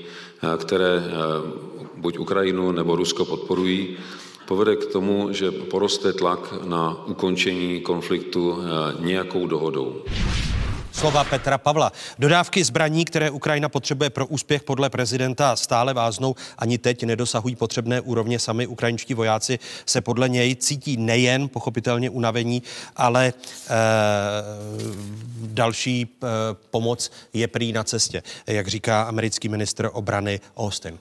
[0.58, 1.04] které
[1.98, 3.98] buď Ukrajinu nebo Rusko podporují,
[4.48, 8.58] povede k tomu, že poroste tlak na ukončení konfliktu
[9.00, 10.02] nějakou dohodou.
[10.96, 11.92] Slova Petra Pavla.
[12.20, 16.36] Dodávky zbraní, které Ukrajina potřebuje pro úspěch podle prezidenta, stále váznou.
[16.58, 18.40] Ani teď nedosahují potřebné úrovně.
[18.40, 22.64] Sami ukrajinští vojáci se podle něj cítí nejen pochopitelně unavení,
[22.96, 23.34] ale e,
[25.38, 26.28] další e,
[26.72, 31.00] pomoc je prý na cestě, jak říká americký ministr obrany Austin.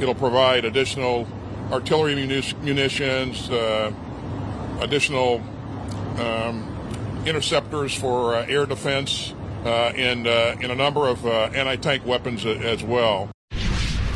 [0.00, 1.26] It'll provide additional
[1.70, 6.75] artillery munitions, uh, additional um,
[7.26, 9.34] interceptors for uh, air defense
[9.64, 13.28] uh, and, uh, and a number of anti-tank weapons as well.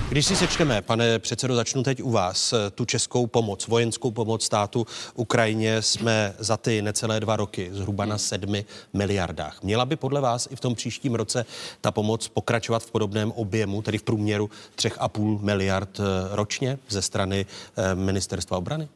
[0.09, 4.87] Když si sečteme, pane předsedo, začnu teď u vás, tu českou pomoc, vojenskou pomoc státu
[5.15, 9.63] Ukrajině jsme za ty necelé dva roky zhruba na sedmi miliardách.
[9.63, 11.47] Měla by podle vás i v tom příštím roce
[11.81, 17.47] ta pomoc pokračovat v podobném objemu, tedy v průměru 3,5 miliard ročně ze strany
[17.95, 18.89] ministerstva obrany?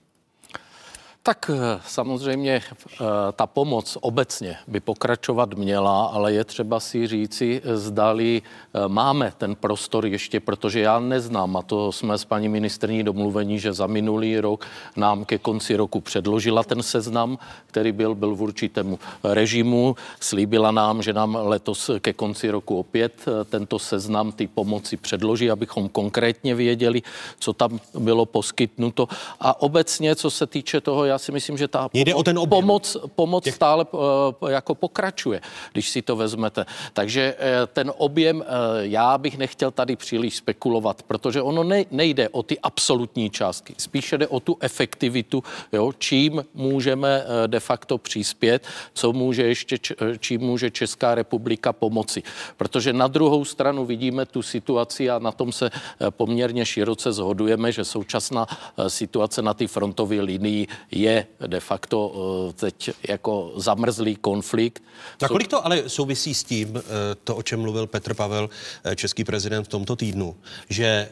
[1.26, 7.62] Tak eh, samozřejmě eh, ta pomoc obecně by pokračovat měla, ale je třeba si říci,
[7.64, 13.02] zdali eh, máme ten prostor ještě, protože já neznám, a to jsme s paní ministrní
[13.02, 18.34] domluvení, že za minulý rok nám ke konci roku předložila ten seznam, který byl, byl
[18.34, 19.96] v určitému režimu.
[20.20, 25.88] Slíbila nám, že nám letos ke konci roku opět tento seznam ty pomoci předloží, abychom
[25.88, 27.02] konkrétně věděli,
[27.38, 29.08] co tam bylo poskytnuto.
[29.40, 32.96] A obecně, co se týče toho, já si myslím, že ta Jde o ten pomoc,
[33.14, 33.54] pomoc těch...
[33.54, 35.40] stále uh, jako pokračuje,
[35.72, 36.66] když si to vezmete.
[36.92, 38.44] Takže uh, ten objem, uh,
[38.80, 44.18] já bych nechtěl tady příliš spekulovat, protože ono ne, nejde o ty absolutní částky, spíše
[44.18, 49.76] jde o tu efektivitu, jo, čím můžeme de facto přispět, co může ještě,
[50.18, 52.22] čím může Česká republika pomoci.
[52.56, 55.70] Protože na druhou stranu vidíme tu situaci a na tom se
[56.10, 58.46] poměrně široce zhodujeme, že současná
[58.88, 61.03] situace na té frontové linii je
[61.46, 64.82] de facto eh, teď jako zamrzlý konflikt.
[65.22, 66.82] Nakolik to ale souvisí s tím, eh,
[67.24, 68.50] to, o čem mluvil Petr Pavel,
[68.84, 70.36] eh, český prezident v tomto týdnu,
[70.68, 71.08] že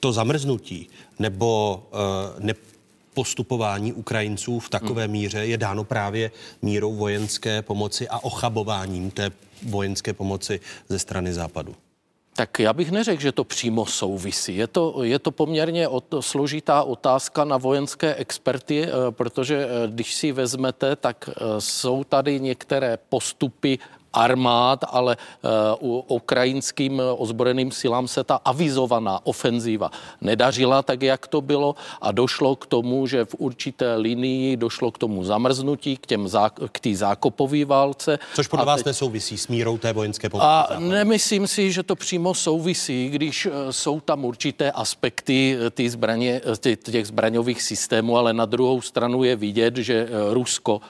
[0.00, 1.82] to zamrznutí nebo
[2.38, 2.54] ne
[3.14, 5.12] postupování Ukrajinců v takové hmm.
[5.12, 6.30] míře je dáno právě
[6.62, 9.30] mírou vojenské pomoci a ochabováním té
[9.62, 11.74] vojenské pomoci ze strany západu.
[12.36, 14.56] Tak já bych neřekl, že to přímo souvisí.
[14.56, 20.14] Je to, je to poměrně od, složitá otázka na vojenské experty, eh, protože eh, když
[20.14, 23.78] si vezmete, tak eh, jsou tady některé postupy
[24.16, 25.16] armád, ale
[25.76, 32.12] uh, u ukrajinským ozbrojeným silám se ta avizovaná ofenzíva nedařila tak, jak to bylo a
[32.12, 36.80] došlo k tomu, že v určité linii došlo k tomu zamrznutí, k, těm zá, k
[36.80, 38.18] té zákopové válce.
[38.34, 38.86] Což podle vás teď...
[38.86, 40.46] nesouvisí s mírou té vojenské pomoci?
[40.46, 45.90] A nemyslím si, že to přímo souvisí, když uh, jsou tam určité aspekty uh, ty
[45.90, 50.80] zbraně, tě, těch zbraňových systémů, ale na druhou stranu je vidět, že Rusko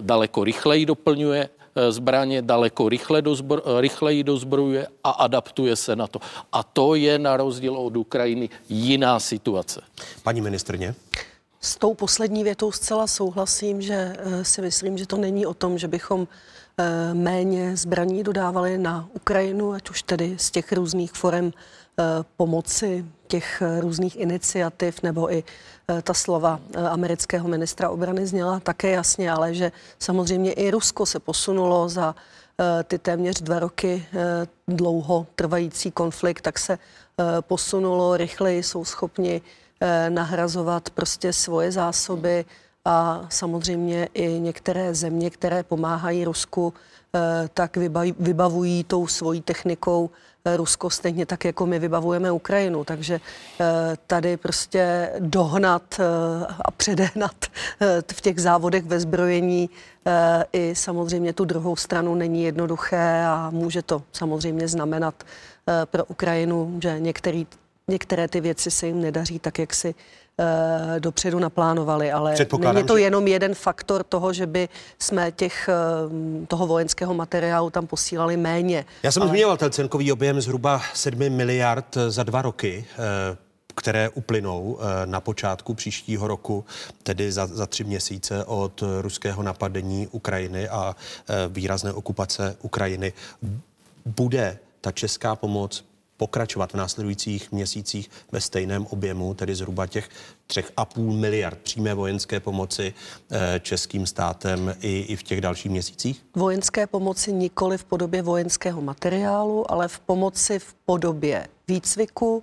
[0.00, 1.59] daleko rychleji doplňuje Eh,
[1.90, 6.20] zbraně daleko rychle dozbro, eh, rychleji dozbrojuje a adaptuje se na to.
[6.52, 9.80] A to je na rozdíl od Ukrajiny jiná situace.
[10.22, 10.94] Paní ministrně?
[11.60, 15.78] S tou poslední větou zcela souhlasím, že eh, si myslím, že to není o tom,
[15.78, 16.28] že bychom
[17.12, 21.52] méně zbraní dodávali na Ukrajinu, ať už tedy z těch různých forem
[22.36, 25.44] pomoci těch různých iniciativ nebo i
[25.90, 31.06] Eh, ta slova eh, amerického ministra obrany zněla také jasně, ale že samozřejmě i Rusko
[31.06, 34.06] se posunulo za eh, ty téměř dva roky
[34.68, 36.78] dlouho trvající konflikt, tak se
[37.40, 39.42] posunulo rychleji, jsou schopni
[40.08, 42.44] nahrazovat prostě svoje zásoby
[42.84, 46.74] a samozřejmě i některé země, které pomáhají Rusku,
[47.54, 47.76] tak
[48.18, 50.10] vybavují tou svojí technikou
[50.56, 52.84] Rusko stejně tak, jako my vybavujeme Ukrajinu.
[52.84, 53.20] Takže
[53.60, 53.64] eh,
[54.06, 56.04] tady prostě dohnat eh,
[56.64, 57.46] a předehnat
[57.80, 59.70] eh, v těch závodech ve zbrojení
[60.52, 65.24] i samozřejmě tu druhou stranu není jednoduché a může to samozřejmě znamenat
[65.84, 67.46] pro Ukrajinu, že některý,
[67.88, 69.94] některé ty věci se jim nedaří tak, jak si
[70.98, 72.34] dopředu naplánovali, ale
[72.72, 73.02] není to že...
[73.02, 78.84] jenom jeden faktor toho, že by jsme těch, e, toho vojenského materiálu tam posílali méně.
[79.02, 79.30] Já jsem ale...
[79.30, 82.84] zmiňoval ten celkový objem zhruba 7 miliard za dva roky.
[82.98, 86.64] E, které uplynou eh, na počátku příštího roku,
[87.02, 93.12] tedy za, za tři měsíce od ruského napadení Ukrajiny a eh, výrazné okupace Ukrajiny.
[94.04, 95.84] Bude ta česká pomoc
[96.20, 100.08] pokračovat v následujících měsících ve stejném objemu, tedy zhruba těch
[100.48, 106.24] 3,5 miliard přímé vojenské pomoci eh, českým státem i, i v těch dalších měsících?
[106.36, 112.42] Vojenské pomoci nikoli v podobě vojenského materiálu, ale v pomoci v podobě výcviku,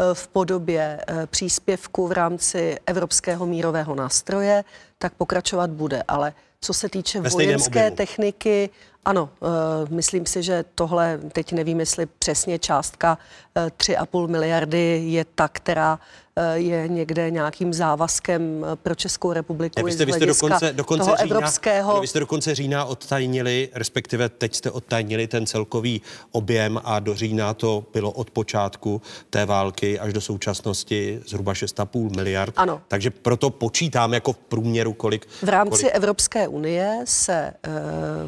[0.00, 4.64] Eh, v podobě eh, příspěvku v rámci Evropského mírového nástroje,
[4.98, 6.02] tak pokračovat bude.
[6.08, 7.96] Ale co se týče vojenské objemu.
[7.96, 8.70] techniky,
[9.04, 9.48] ano, uh,
[9.90, 13.18] myslím si, že tohle, teď nevím, jestli přesně částka
[13.56, 15.98] uh, 3,5 miliardy je ta, která
[16.38, 19.84] Eh, je někde nějakým závazkem eh, pro Českou republiku.
[19.84, 22.00] vy jste, vy jste dokonce, dokonce toho října, evropského...
[22.00, 27.54] Vy jste dokonce října odtajnili, respektive teď jste odtajnili ten celkový objem a do října
[27.54, 32.54] to bylo od počátku té války až do současnosti zhruba 6,5 miliard.
[32.56, 32.82] Ano.
[32.88, 35.26] Takže proto počítám jako v průměru kolik...
[35.42, 35.94] V rámci kolik...
[35.94, 37.54] Evropské unie se e,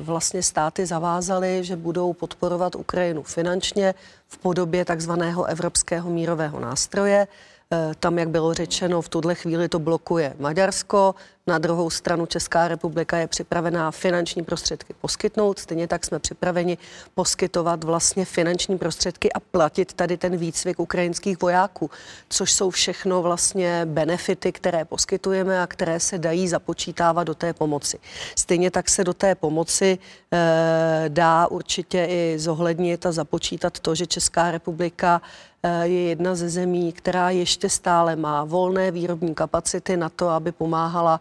[0.03, 3.95] vlastně státy zavázaly, že budou podporovat Ukrajinu finančně
[4.29, 7.27] v podobě takzvaného evropského mírového nástroje.
[7.73, 11.15] Eh, tam, jak bylo řečeno, v tuhle chvíli to blokuje Maďarsko,
[11.47, 15.59] na druhou stranu Česká republika je připravená finanční prostředky poskytnout.
[15.59, 16.79] Stejně tak jsme připraveni
[17.15, 21.91] poskytovat vlastně finanční prostředky a platit tady ten výcvik ukrajinských vojáků,
[22.29, 27.99] což jsou všechno vlastně benefity, které poskytujeme a které se dají započítávat do té pomoci.
[28.37, 29.99] Stejně tak se do té pomoci
[30.33, 35.23] e, dá určitě i zohlednit a započítat to, že Česká republika
[35.63, 40.53] eh, je jedna ze zemí, která ještě stále má volné výrobní kapacity na to, aby
[40.53, 41.21] pomáhala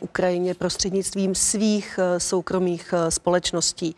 [0.00, 3.96] Ukrajině prostřednictvím svých eh, soukromých eh, společností.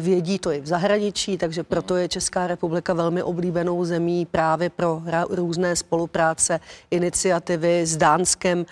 [0.00, 5.02] Vědí to i v zahraničí, takže proto je Česká republika velmi oblíbenou zemí právě pro
[5.28, 6.60] různé spolupráce,
[6.90, 8.66] iniciativy s Dánskem.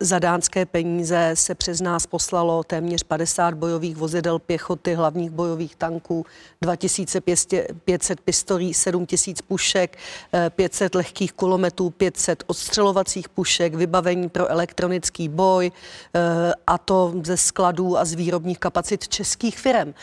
[0.00, 6.26] Za dánské peníze se přes nás poslalo téměř 50 bojových vozidel pěchoty, hlavních bojových tanků,
[6.62, 9.98] 2500 pistolí, 7000 pušek,
[10.50, 15.73] 500 lehkých kulometů, 500 odstřelovacích pušek, vybavení pro elektronický boj, Eh,
[16.66, 19.94] a to ze skladů a z výrobních kapacit českých firm.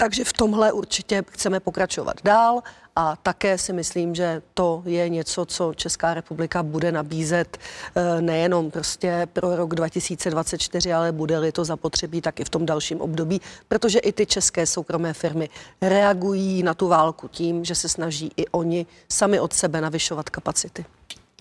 [0.00, 2.62] Takže v tomhle určitě chceme pokračovat dál
[2.96, 7.58] a také si myslím, že to je něco, co Česká republika bude nabízet
[7.94, 13.00] eh, nejenom prostě pro rok 2024, ale bude-li to zapotřebí tak i v tom dalším
[13.00, 15.48] období, protože i ty české soukromé firmy
[15.82, 20.84] reagují na tu válku tím, že se snaží i oni sami od sebe navyšovat kapacity.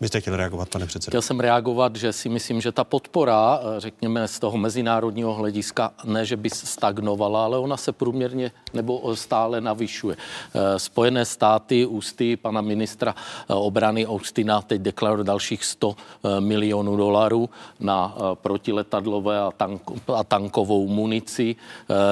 [0.01, 1.11] Vy jste chtěl reagovat, pane předsedo?
[1.11, 5.91] Chtěl jsem reagovat, že si myslím, že ta podpora, eh, řekněme, z toho mezinárodního hlediska,
[6.03, 10.15] ne, že by stagnovala, ale ona se průměrně nebo stále navyšuje.
[10.15, 15.95] Eh, Spojené státy ústy pana ministra eh, obrany Austina teď deklaruje dalších 100
[16.39, 19.81] milionů dolarů na protiletadlové a, tank,
[20.15, 21.55] a tankovou munici.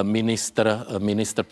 [0.02, 1.46] Ministr, ministr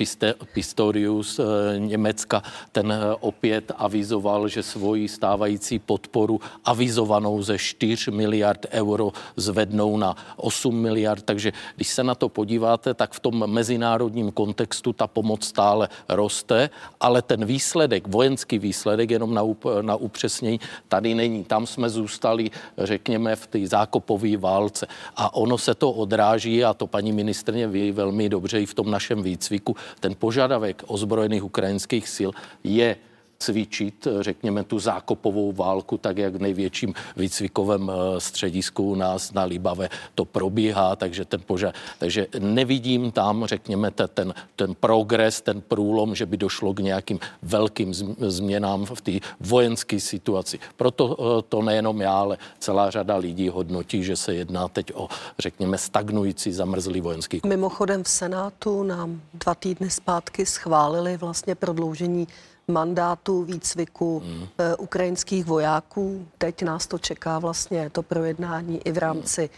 [0.54, 1.40] Pistorius
[1.78, 9.98] Německa ten opět avizoval, že svoji stávající podporu podporu avizovanou ze 4 miliard euro zvednou
[9.98, 11.24] na 8 miliard.
[11.24, 16.70] Takže když se na to podíváte, tak v tom mezinárodním kontextu ta pomoc stále roste,
[17.00, 19.44] ale ten výsledek, vojenský výsledek, jenom na,
[19.82, 21.44] na upřesnění, tady není.
[21.44, 24.88] Tam jsme zůstali, řekněme, v té zákopové válce.
[25.16, 28.92] A ono se to odráží, a to paní ministrně ví velmi dobře i v tom
[28.92, 32.32] našem výcviku, ten požadavek ozbrojených ukrajinských sil
[32.64, 32.98] je
[33.40, 39.44] cvičit, řekněme, tu zákopovou válku, tak jak v největším výcvikovém eh, středisku u nás na
[39.44, 46.16] Libave to probíhá, takže ten požad, takže nevidím tam, řekněme, ten, ten progres, ten průlom,
[46.16, 50.60] že by došlo k nějakým velkým změnám v té vojenské situaci.
[50.78, 55.08] Proto eh, to nejenom já, ale celá řada lidí hodnotí, že se jedná teď o,
[55.40, 57.42] řekněme, stagnující, zamrzlý vojenský.
[57.46, 62.28] Mimochodem v Senátu nám dva týdny zpátky schválili vlastně prodloužení
[62.68, 64.48] mandátu výcviku mm.
[64.80, 66.28] ukrajinských vojáků.
[66.38, 69.50] Teď nás to čeká vlastně to projednání i v rámci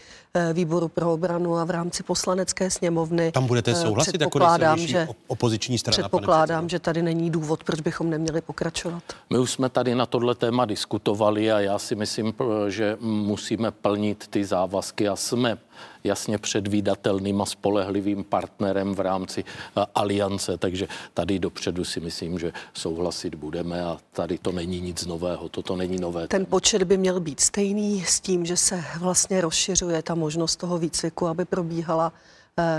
[0.52, 3.32] výboru pro obranu a v rámci poslanecké sněmovny.
[3.32, 4.38] Tam budete souhlasit jako
[4.76, 5.92] že, opoziční strana?
[5.92, 9.02] Předpokládám, že tady není důvod, proč bychom neměli pokračovat.
[9.30, 12.34] My už jsme tady na tohle téma diskutovali a já si myslím,
[12.68, 15.58] že musíme plnit ty závazky a jsme
[16.04, 22.52] jasně předvídatelným a spolehlivým partnerem v rámci uh, aliance, takže tady dopředu si myslím, že
[22.74, 26.28] souhlasit budeme a tady to není nic nového, toto není nové.
[26.28, 30.78] Ten počet by měl být stejný s tím, že se vlastně rozšiřuje ta možnost toho
[30.78, 32.12] výcviku, aby probíhala Eh,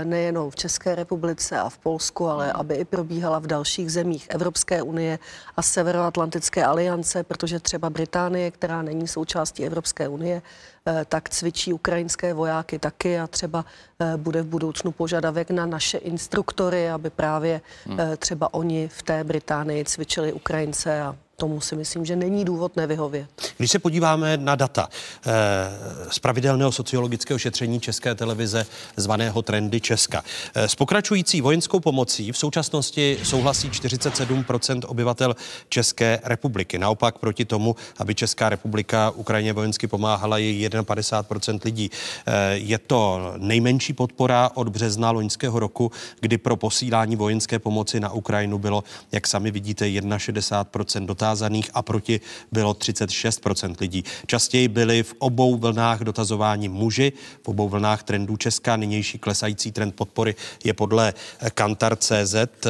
[0.04, 4.82] nejenom v České republice a v Polsku, ale aby i probíhala v dalších zemích Evropské
[4.82, 5.18] unie
[5.56, 10.42] a Severoatlantické aliance, protože třeba Británie, která není součástí Evropské unie,
[10.86, 13.64] eh, tak cvičí ukrajinské vojáky taky a třeba
[14.00, 17.98] eh, bude v budoucnu požadavek na naše instruktory, aby právě hmm.
[18.16, 23.28] třeba oni v té Británii cvičili Ukrajince a tomu si myslím, že není důvod nevyhovět.
[23.56, 25.30] Když se podíváme na data eh,
[26.10, 28.66] z pravidelného sociologického šetření České televize
[28.96, 30.22] zvaného Trendy Česka.
[30.54, 35.36] Eh, s pokračující vojenskou pomocí v současnosti souhlasí 47% obyvatel
[35.68, 36.78] České republiky.
[36.78, 41.90] Naopak proti tomu, aby Česká republika Ukrajině vojensky pomáhala, je 51% lidí.
[41.90, 48.12] Eh, je to nejmenší podpora od března loňského roku, kdy pro posílání vojenské pomoci na
[48.12, 52.20] Ukrajinu bylo, jak sami vidíte, 61% dotázů dotázaných a proti
[52.52, 54.04] bylo 36% lidí.
[54.26, 57.12] Častěji byli v obou vlnách dotazování muži,
[57.42, 58.76] v obou vlnách trendů Česká.
[58.76, 61.14] Nynější klesající trend podpory je podle
[61.54, 62.68] Kantar CZ, eh,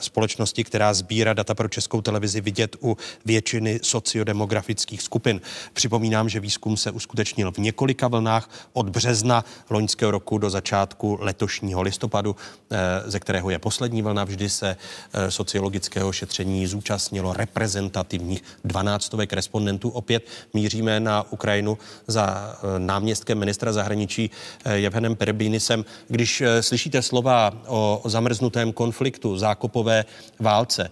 [0.00, 5.40] společnosti, která sbírá data pro českou televizi, vidět u většiny sociodemografických skupin.
[5.72, 11.82] Připomínám, že výzkum se uskutečnil v několika vlnách od března loňského roku do začátku letošního
[11.82, 12.36] listopadu,
[12.70, 12.76] eh,
[13.10, 14.24] ze kterého je poslední vlna.
[14.24, 19.88] Vždy se eh, sociologického šetření zúčastnilo reprezentativní reprezentativních 12 stovek respondentů.
[19.88, 24.30] Opět míříme na Ukrajinu za eh, náměstkem ministra zahraničí
[24.74, 25.84] Jevhenem eh, Perbínisem.
[26.08, 30.04] Když eh, slyšíte slova o zamrznutém konfliktu, zákopové
[30.40, 30.90] válce,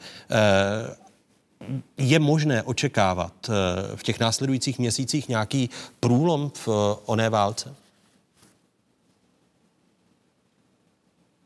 [1.99, 3.51] je možné očekávat
[3.95, 6.69] v těch následujících měsících nějaký průlom v
[7.07, 7.75] oné válce?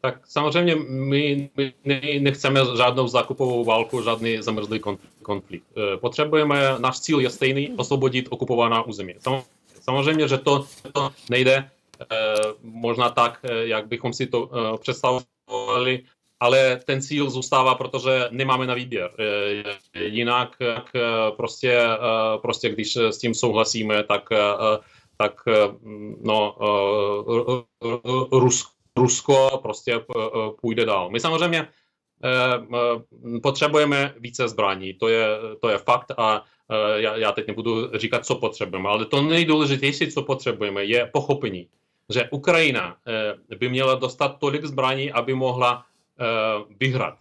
[0.07, 1.51] Tak samozřejmě my,
[1.85, 4.81] my nechceme žádnou zákupovou válku, žádný zamrzlý
[5.23, 5.65] konflikt.
[5.75, 9.15] E, potřebujeme, náš cíl je stejný, osvobodit okupovaná území.
[9.83, 11.67] Samozřejmě, že to, to nejde e,
[12.63, 16.03] možná tak, e, jak bychom si to představovali,
[16.41, 19.11] ale ten cíl zůstává, protože nemáme na výběr.
[19.95, 20.57] Jinak
[21.37, 21.87] prostě,
[22.43, 24.29] prostě když s tím souhlasíme, tak,
[25.17, 25.35] tak
[26.23, 26.57] no,
[28.33, 31.11] Rusko Rusko prostě eh, eh, půjde dál.
[31.11, 31.69] My samozřejmě
[32.25, 35.27] eh, potřebujeme více zbraní, to je,
[35.61, 36.45] to je fakt a
[36.97, 41.69] já, já teď nebudu říkat, co potřebujeme, ale to nejdůležitější, co potřebujeme, je pochopení,
[42.09, 42.97] že Ukrajina
[43.59, 45.85] by měla dostat tolik zbraní, aby mohla
[46.81, 47.19] vyhrát.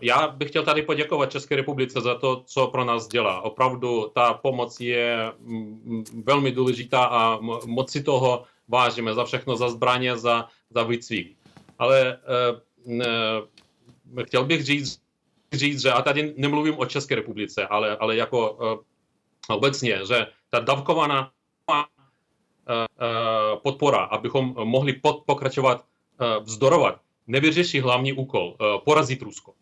[0.00, 3.40] Já bych chtěl tady poděkovat České republice za to, co pro nás dělá.
[3.40, 9.56] Opravdu ta pomoc je mm, mm, velmi důležitá a moc si toho vážíme za všechno,
[9.56, 11.36] za zbraně, za, za výcvik.
[11.78, 12.18] Ale
[12.86, 15.00] uh, uh, chtěl bych říct,
[15.52, 18.78] říct, že a tady nemluvím o České republice, ale, ale jako uh,
[19.56, 21.30] obecně, že ta davkovaná
[21.70, 21.84] uh,
[23.62, 29.52] podpora, abychom mohli pod, pokračovat uh, vzdorovat, nevyřeší hlavní úkol, uh, porazit Rusko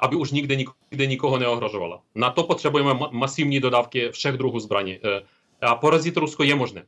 [0.00, 2.02] aby už nikde, nikde nikoho neohrožovala.
[2.14, 4.98] Na to potřebujeme masivní dodávky všech druhů zbraní.
[5.60, 6.82] A porazit Rusko je možné.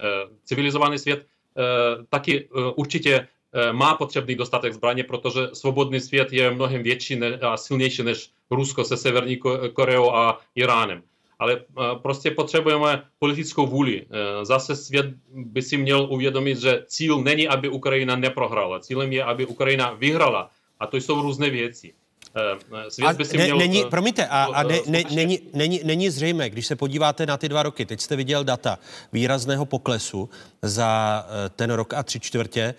[0.00, 1.62] Eh, civilizovaný svět eh,
[2.08, 3.28] taky eh, určitě
[3.72, 8.96] má potřebný dostatek zbraně, protože svobodný svět je mnohem větší a silnější než Rusko se
[8.96, 9.36] Severní
[9.72, 11.02] Koreou a Iránem.
[11.38, 11.64] Ale
[12.02, 14.06] prostě potřebujeme politickou vůli.
[14.42, 18.80] Zase svět by si měl uvědomit, že cíl není, aby Ukrajina neprohrála.
[18.80, 20.50] Cílem je, aby Ukrajina vyhrala.
[20.80, 21.94] A to jsou různé věci.
[22.36, 23.58] Eh, svět by si ne, měl...
[23.58, 27.36] Není, eh, promiňte, a, a ne, ne, není, není, není zřejmé, když se podíváte na
[27.36, 28.78] ty dva roky, teď jste viděl data
[29.12, 30.28] výrazného poklesu
[30.62, 32.74] za eh, ten rok a tři čtvrtě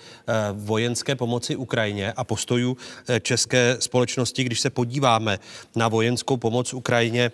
[0.53, 2.77] vojenské pomoci Ukrajině a postojů
[3.21, 5.39] české společnosti, když se podíváme
[5.75, 7.31] na vojenskou pomoc Ukrajině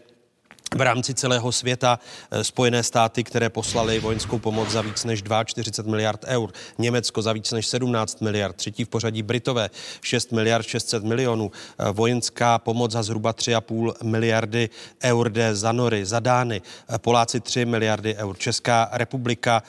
[0.75, 1.99] v rámci celého světa
[2.31, 7.33] eh, Spojené státy, které poslali vojenskou pomoc za víc než 42 miliard eur, Německo za
[7.33, 9.69] víc než 17 miliard, třetí v pořadí Britové
[10.01, 14.69] 6 miliard 600 milionů, eh, vojenská pomoc za zhruba 3,5 miliardy
[15.03, 19.63] eur jde za Nory, za Dány, eh, Poláci 3 miliardy eur, Česká republika,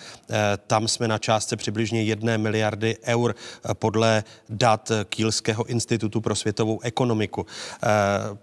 [0.67, 3.35] tam jsme na částce přibližně 1 miliardy eur
[3.73, 7.47] podle dat Kýlského institutu pro světovou ekonomiku.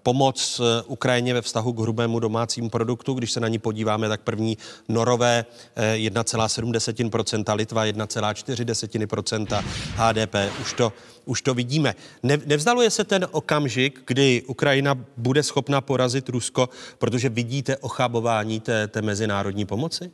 [0.03, 3.13] Pomoc Ukrajině ve vztahu k hrubému domácímu domácím produktu.
[3.13, 4.57] Když se na ní podíváme, tak první
[4.89, 5.45] norové
[5.93, 9.63] 1,7%, eh, Litva 1,4%
[9.95, 10.51] HDP.
[10.61, 10.93] Už to,
[11.25, 11.95] už to vidíme.
[12.23, 18.87] Ne, nevzdaluje se ten okamžik, kdy Ukrajina bude schopna porazit Rusko, protože vidíte ochabování té,
[18.87, 20.11] té mezinárodní pomoci?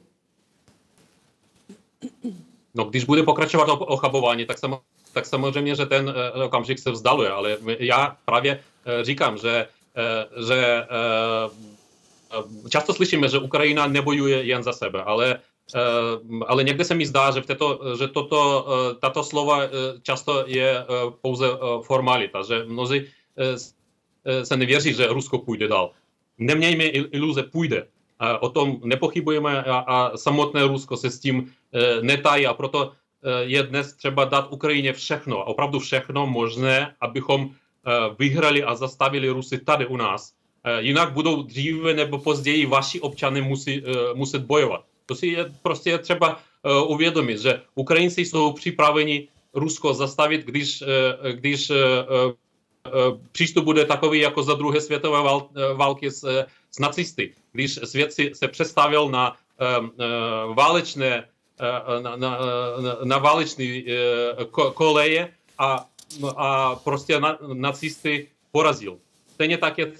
[2.75, 4.77] No, když bude pokračovat ochabování, tak, sam,
[5.13, 9.67] tak samozřejmě, že ten uh, okamžik se vzdaluje, ale já právě uh, říkám, že,
[10.47, 10.85] že
[12.69, 15.39] často slyšíme, že Ukrajina nebojuje jen za sebe, ale
[16.47, 18.67] ale někde se mi zdá, že, v této, že toto,
[19.01, 19.67] tato slova
[20.01, 20.85] často je
[21.21, 21.47] pouze
[21.83, 23.03] formalita, že mnozí
[24.43, 25.91] se nevěří, že Rusko půjde dál.
[26.37, 27.87] Nemějme iluze, půjde.
[28.39, 31.51] O tom nepochybujeme a, a samotné Rusko se s tím
[32.01, 32.91] netají a proto
[33.41, 37.49] je dnes třeba dát Ukrajině všechno, opravdu všechno možné, abychom
[38.19, 40.33] vyhrali a zastavili Rusy tady u nás.
[40.79, 44.85] Jinak budou dříve nebo později vaši občany musí, muset bojovat.
[45.05, 46.39] To si je prostě je třeba
[46.87, 50.83] uvědomit, že Ukrajinci jsou připraveni Rusko zastavit, když,
[51.31, 51.71] když
[53.31, 55.19] přístup bude takový jako za druhé světové
[55.75, 59.35] války s, s nacisty, když svět si, se přestavil na
[60.53, 61.23] válečné
[62.01, 62.39] na, na,
[63.03, 63.83] na válečné
[64.73, 65.85] koleje a,
[66.37, 68.97] a prostě na, nacisty porazil.
[69.33, 69.91] Stejně tak je,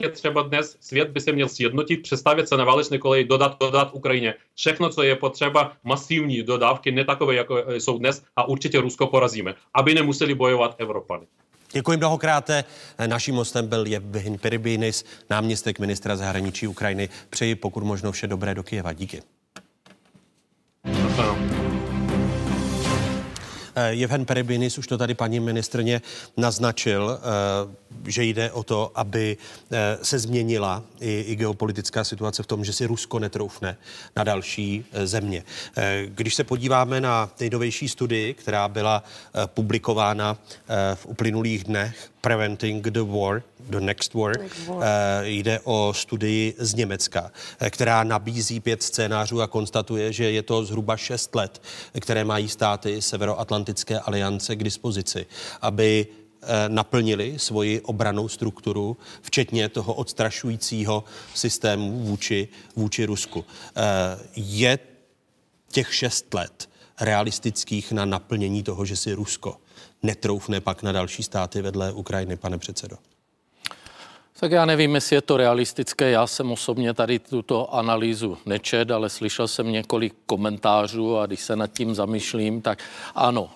[0.00, 3.90] je třeba dnes, svět by se měl sjednotit, přestavit se na válečné koleji, dodat, dodat
[3.92, 9.06] Ukrajině všechno, co je potřeba, masivní dodávky, ne takové, jako jsou dnes a určitě Rusko
[9.06, 11.26] porazíme, aby nemuseli bojovat Evropany.
[11.72, 12.50] Děkuji mnohokrát.
[13.06, 17.08] Naším hostem byl Jevhin Peribinis, náměstek ministra zahraničí Ukrajiny.
[17.30, 18.92] Přeji pokud možno vše dobré do Kyjeva.
[18.92, 19.22] Díky.
[23.88, 26.02] Jevhen Peribinis, už to tady paní ministrně
[26.36, 29.36] naznačil, eh, že jde o to, aby
[29.72, 33.76] eh, se změnila i, i geopolitická situace v tom, že si Rusko netroufne
[34.16, 35.42] na další eh, země.
[36.06, 39.02] Když se podíváme na nejnovější studii, která byla
[39.46, 40.38] publikována
[40.94, 44.38] v uplynulých dnech, Preventing the War, the Next War.
[44.38, 44.76] Next war.
[44.76, 44.82] Uh,
[45.22, 50.64] jde o studii z Německa, eh, která nabízí pět scénářů a konstatuje, že je to
[50.64, 51.62] zhruba šest let,
[52.00, 55.26] které mají státy Severoatlantické aliance k dispozici,
[55.60, 56.06] aby
[56.42, 61.04] eh, naplnili svoji obranou strukturu, včetně toho odstrašujícího
[61.34, 63.44] systému vůči, vůči Rusku.
[64.36, 64.78] Je
[65.72, 66.68] těch šest let
[67.00, 69.56] realistických na naplnění toho, že si Rusko
[70.02, 72.96] netroufne pak na další státy vedle Ukrajiny, pane předsedo?
[74.40, 76.10] Tak já nevím, jestli je to realistické.
[76.10, 81.56] Já jsem osobně tady tuto analýzu nečet, ale slyšel jsem několik komentářů a když se
[81.56, 82.78] nad tím zamýšlím, tak
[83.14, 83.48] ano,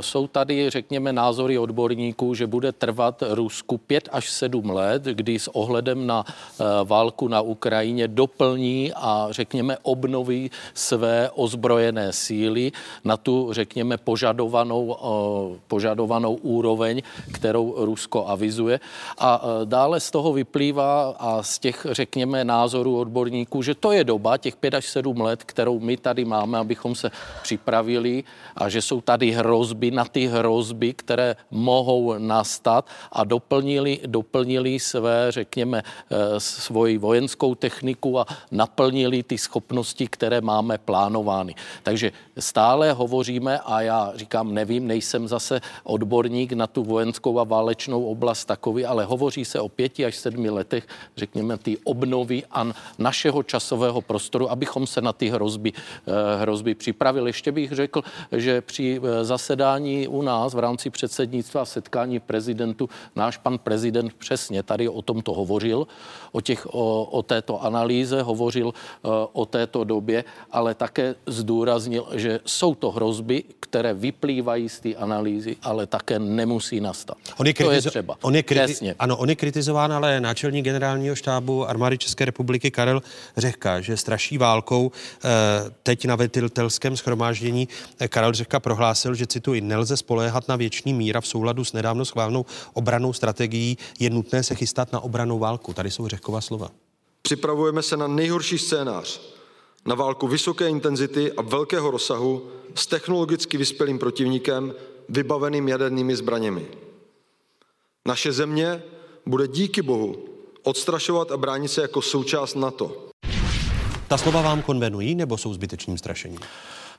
[0.00, 5.48] jsou tady, řekněme, názory odborníků, že bude trvat Rusku pět až sedm let, kdy s
[5.56, 12.72] ohledem na e, válku na Ukrajině doplní a, řekněme, obnoví své ozbrojené síly
[13.04, 14.96] na tu, řekněme, požadovanou,
[15.68, 17.02] požadovanou úroveň,
[17.32, 18.80] kterou Rusko avizuje.
[19.18, 24.36] A e, dále toho vyplývá a z těch, řekněme, názorů odborníků, že to je doba,
[24.36, 27.10] těch 5 až 7 let, kterou my tady máme, abychom se
[27.42, 28.24] připravili
[28.56, 35.32] a že jsou tady hrozby na ty hrozby, které mohou nastat a doplnili, doplnili své,
[35.34, 41.54] řekněme, eh, svoji vojenskou techniku a naplnili ty schopnosti, které máme plánovány.
[41.82, 48.06] Takže stále hovoříme a já říkám, nevím, nejsem zase odborník na tu vojenskou a válečnou
[48.06, 50.86] oblast takový, ale hovoří se o pěti až sedmi letech,
[51.16, 52.66] řekněme, ty obnovy a
[52.98, 57.28] našeho časového prostoru, abychom se na ty hrozby, eh, hrozby připravili.
[57.28, 58.02] Ještě bych řekl,
[58.32, 64.62] že při eh, zasedání u nás v rámci předsednictva setkání prezidentu náš pan prezident přesně
[64.62, 65.86] tady o tomto hovořil,
[66.32, 72.40] o, těch, o, o této analýze, hovořil eh, o této době, ale také zdůraznil, že
[72.46, 77.16] jsou to hrozby, které vyplývají z té analýzy, ale také nemusí nastat.
[77.38, 78.16] On je kritizo- to je třeba.
[78.22, 83.02] On je kriti- ano, on je kritizován ale náčelník generálního štábu armády České republiky Karel
[83.36, 84.92] Řehka, že straší válkou.
[85.24, 85.28] Eh,
[85.82, 87.68] teď na vetitelském schromáždění
[87.98, 92.04] eh, Karel Řehka prohlásil, že cituji, nelze spoléhat na věčný míra v souladu s nedávno
[92.04, 95.72] schválnou obranou strategií, je nutné se chystat na obranou válku.
[95.72, 96.70] Tady jsou Řehkova slova.
[97.22, 99.20] Připravujeme se na nejhorší scénář,
[99.86, 104.74] na válku vysoké intenzity a velkého rozsahu s technologicky vyspělým protivníkem
[105.08, 106.66] vybaveným jadernými zbraněmi.
[108.08, 108.82] Naše země
[109.26, 110.16] bude díky bohu
[110.62, 113.08] odstrašovat a bránit se jako součást NATO.
[114.08, 116.40] Ta slova vám konvenují nebo jsou zbytečným strašením?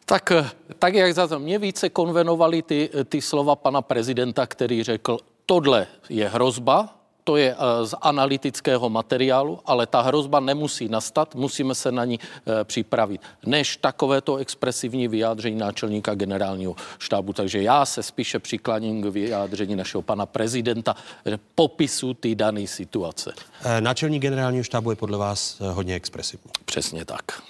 [0.05, 0.31] Tak,
[0.79, 5.87] tak jak za to mě více konvenovaly ty, ty slova pana prezidenta, který řekl, tohle
[6.09, 6.95] je hrozba,
[7.27, 12.19] to je z analytického materiálu, ale ta hrozba nemusí nastat, musíme se na ní
[12.63, 17.33] připravit, než takovéto expresivní vyjádření náčelníka generálního štábu.
[17.33, 20.95] Takže já se spíše přikláním k vyjádření našeho pana prezidenta,
[21.25, 23.33] že popisu ty dané situace.
[23.79, 26.51] Náčelník generálního štábu je podle vás hodně expresivní.
[26.65, 27.41] Přesně tak.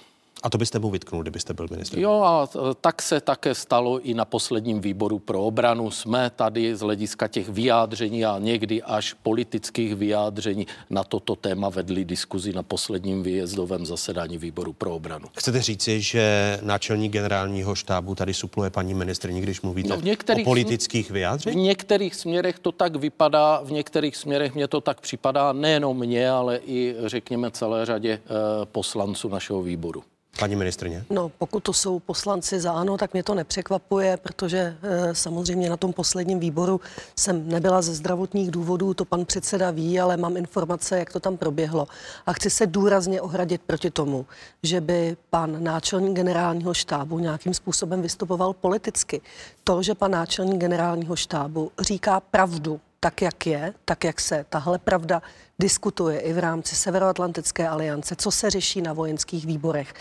[0.46, 2.00] A to byste mu vytknul, kdybyste byl ministr.
[2.00, 2.50] Jo, a
[2.82, 5.92] tak se také stalo i na posledním výboru pro obranu.
[5.92, 12.06] Jsme tady z hlediska těch vyjádření a někdy až politických vyjádření na toto téma vedli
[12.06, 15.28] diskuzi na posledním výjezdovém zasedání výboru pro obranu.
[15.38, 20.48] Chcete říci, že náčelník generálního štábu tady supluje paní ministrně, když mluvíte no v některých,
[20.48, 21.58] o politických vyjádřeních?
[21.58, 26.30] V některých směrech to tak vypadá, v některých směrech mě to tak připadá, nejenom mě,
[26.30, 28.20] ale i řekněme celé řadě e,
[28.66, 30.04] poslanců našeho výboru.
[30.40, 31.06] Paní ministrně?
[31.10, 35.78] No, pokud to jsou poslanci za ANO, tak mě to nepřekvapuje, protože e, samozřejmě na
[35.78, 36.82] tom posledním výboru
[37.20, 41.38] jsem nebyla ze zdravotních důvodů, to pan předseda ví, ale mám informace, jak to tam
[41.38, 41.88] proběhlo.
[42.26, 44.26] A chci se důrazně ohradit proti tomu,
[44.64, 49.22] že by pan náčelník generálního štábu nějakým způsobem vystupoval politicky.
[49.64, 54.80] To, že pan náčelník generálního štábu říká pravdu, tak, jak je, tak, jak se tahle
[54.80, 55.22] pravda
[55.60, 59.94] diskutuje i v rámci Severoatlantické aliance, co se řeší na vojenských výborech.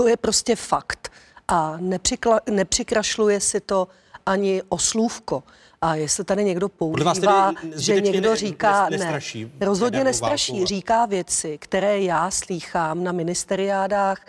[0.00, 1.12] To je prostě fakt.
[1.48, 3.88] A nepřikla, nepřikrašluje si to
[4.26, 5.42] ani o slůvko.
[5.80, 12.00] A jestli tady někdo používá, že někdo říká, ne, nestraší, rozhodně nestraší, říká věci, které
[12.00, 14.26] já slýchám na ministeriádách,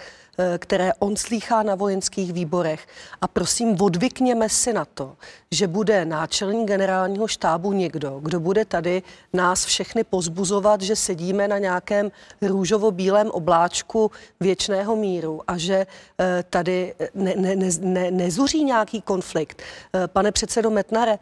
[0.57, 2.87] které on slýchá na vojenských výborech.
[3.21, 5.15] A prosím, odvykněme si na to,
[5.51, 9.03] že bude náčelník generálního štábu někdo, kdo bude tady
[9.33, 12.11] nás všechny pozbuzovat, že sedíme na nějakém
[12.41, 15.87] růžovo-bílém obláčku věčného míru a že
[16.19, 19.61] eh, tady ne, ne, ne, ne, nezuří nějaký konflikt.
[19.93, 21.19] Eh, pane předsedo Metnare,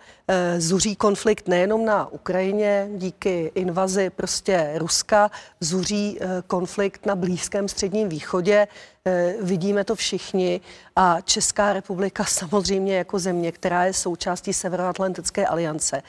[0.57, 8.68] zuří konflikt nejenom na Ukrajině díky invazi prostě Ruska, zuří konflikt na Blízkém středním východě,
[8.98, 8.98] Eh,
[9.41, 10.61] vidíme to všichni
[10.95, 16.01] a Česká republika samozřejmě jako země, která je součástí Severoatlantické aliance,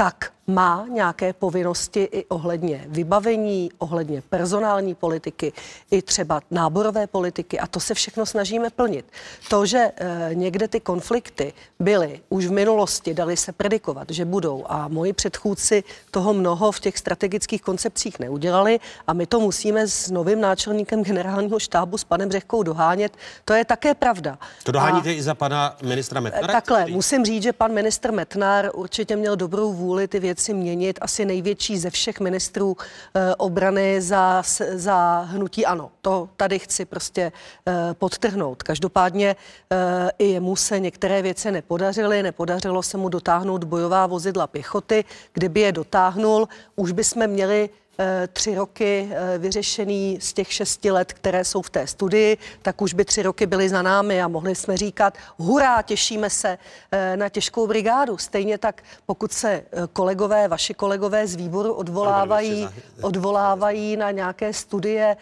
[0.00, 5.52] tak má nějaké povinnosti i ohledně vybavení, ohledně personální politiky,
[5.90, 9.04] i třeba náborové politiky a to se všechno snažíme plnit.
[9.48, 14.64] To, že e, někde ty konflikty byly už v minulosti, dali se predikovat, že budou
[14.68, 20.10] a moji předchůdci toho mnoho v těch strategických koncepcích neudělali a my to musíme s
[20.10, 24.38] novým náčelníkem generálního štábu s panem Řehkou dohánět, to je také pravda.
[24.64, 26.52] To doháníte a, i za pana ministra Metnara?
[26.52, 30.98] Takhle, musím říct, že pan ministr Metnar určitě měl dobrou vůli ty věci měnit.
[31.02, 32.76] Asi největší ze všech ministrů
[33.14, 34.42] e, obrany za,
[34.74, 35.90] za hnutí ano.
[36.02, 38.62] To tady chci prostě e, podtrhnout.
[38.62, 39.36] Každopádně
[39.70, 42.22] e, i jemu se některé věci nepodařily.
[42.22, 45.04] Nepodařilo se mu dotáhnout bojová vozidla pěchoty.
[45.32, 47.89] Kdyby je dotáhnul, už bychom měli Eh,
[48.32, 52.94] tři roky eh, vyřešený z těch šesti let, které jsou v té studii, tak už
[52.94, 56.58] by tři roky byly za námi a mohli jsme říkat, hurá, těšíme se
[56.92, 58.18] eh, na těžkou brigádu.
[58.18, 62.68] Stejně tak, pokud se kolegové, vaši kolegové z výboru odvolávají,
[63.02, 65.16] odvolávají na nějaké studie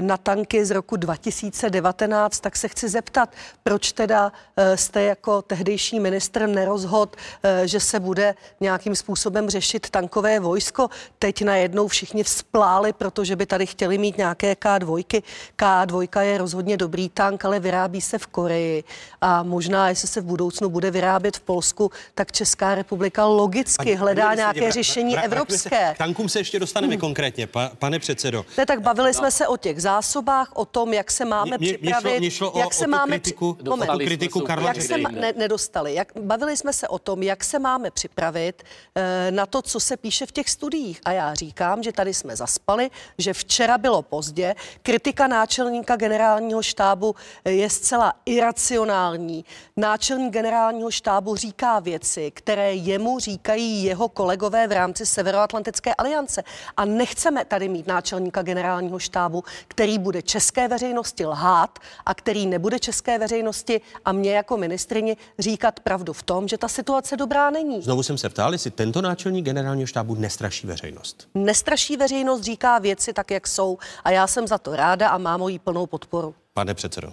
[0.00, 3.28] na tanky z roku 2019, tak se chci zeptat,
[3.62, 4.32] proč teda
[4.74, 7.16] jste jako tehdejší ministr nerozhod,
[7.64, 10.88] že se bude nějakým způsobem řešit tankové vojsko.
[11.18, 15.22] Teď najednou všichni vzpláli, protože by tady chtěli mít nějaké K2.
[15.58, 18.84] K2 je rozhodně dobrý tank, ale vyrábí se v Koreji
[19.20, 23.94] a možná, jestli se v budoucnu bude vyrábět v Polsku, tak Česká republika logicky Pani,
[23.94, 25.88] hledá nějaké vra, řešení vra, vra, evropské.
[25.90, 27.00] Se, tankům se ještě dostaneme hmm.
[27.00, 28.46] konkrétně, pa, pane předsedo.
[28.58, 29.14] Ne, tak bavili no.
[29.14, 32.52] jsme se o těch zásobách, o tom, jak se máme mě, připravit, mě šlo, mě
[32.52, 35.94] šlo jak o, se o máme kritiku, moment, o kritiku Karla jak se ne, nedostali.
[35.94, 38.62] Jak, bavili jsme se o tom, jak se máme připravit
[38.94, 41.00] e, na to, co se píše v těch studiích.
[41.04, 44.54] A já říkám, že tady jsme zaspali, že včera bylo pozdě.
[44.82, 49.44] Kritika náčelníka generálního štábu je zcela iracionální.
[49.76, 56.44] Náčelník generálního štábu říká věci, které jemu říkají jeho kolegové v rámci Severoatlantické aliance.
[56.76, 62.78] A nechceme tady mít náčelníka generálního štábu, který bude české veřejnosti lhát a který nebude
[62.78, 67.82] české veřejnosti a mě jako ministrině říkat pravdu v tom, že ta situace dobrá není.
[67.82, 71.28] Znovu jsem se ptal, jestli tento náčelník generálního štábu nestraší veřejnost.
[71.34, 75.40] Nestraší veřejnost, říká věci tak, jak jsou a já jsem za to ráda a mám
[75.40, 76.34] moji plnou podporu.
[76.54, 77.12] Pane předsedo.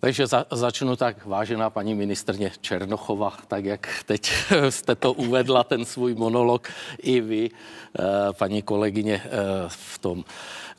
[0.00, 4.32] Takže za, začnu tak, vážená paní ministrně Černochova, tak jak teď
[4.70, 8.02] jste to uvedla, ten svůj monolog, i vy, eh,
[8.32, 9.28] paní kolegyně, eh,
[9.66, 10.24] v tom.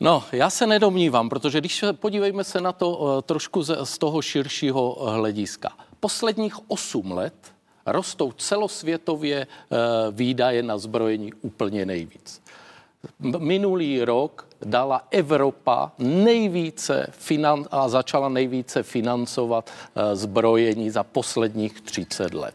[0.00, 4.96] No, já se nedomnívám, protože když podívejme se na to eh, trošku z toho širšího
[5.10, 5.72] hlediska.
[6.00, 7.34] Posledních osm let
[7.86, 9.46] rostou celosvětově
[10.10, 12.42] výdaje na zbrojení úplně nejvíc.
[13.38, 22.34] Minulý rok dala Evropa nejvíce finan- a začala nejvíce financovat eh, zbrojení za posledních 30
[22.34, 22.54] let.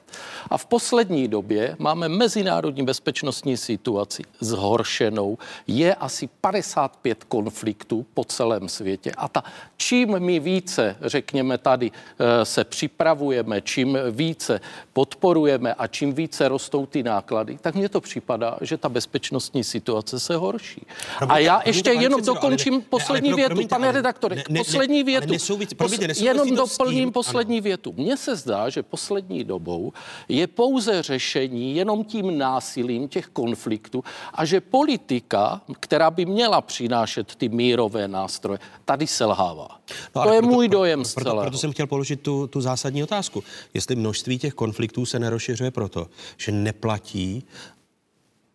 [0.49, 5.37] A v poslední době máme mezinárodní bezpečnostní situaci zhoršenou.
[5.67, 9.11] Je asi 55 konfliktů po celém světě.
[9.17, 9.43] A ta,
[9.77, 14.61] čím my více, řekněme tady, eh, se připravujeme, čím více
[14.93, 20.19] podporujeme a čím více rostou ty náklady, tak mně to připadá, že ta bezpečnostní situace
[20.19, 20.85] se horší.
[21.29, 24.35] A já ještě jenom předsedo, dokončím ne, poslední ne, větu, promiňte, pane redaktore.
[24.35, 25.33] Ne, ne, poslední větu.
[25.77, 27.63] Promiňte, jenom doplním poslední ano.
[27.63, 27.93] větu.
[27.97, 29.93] Mně se zdá, že poslední dobou
[30.29, 37.35] je pouze řešení jenom tím násilím těch konfliktů a že politika, která by měla přinášet
[37.35, 39.67] ty mírové nástroje, tady selhává.
[40.15, 42.61] No, to je proto, můj dojem z proto, proto, proto jsem chtěl položit tu, tu
[42.61, 43.43] zásadní otázku.
[43.73, 47.43] Jestli množství těch konfliktů se nerozšiřuje proto, že neplatí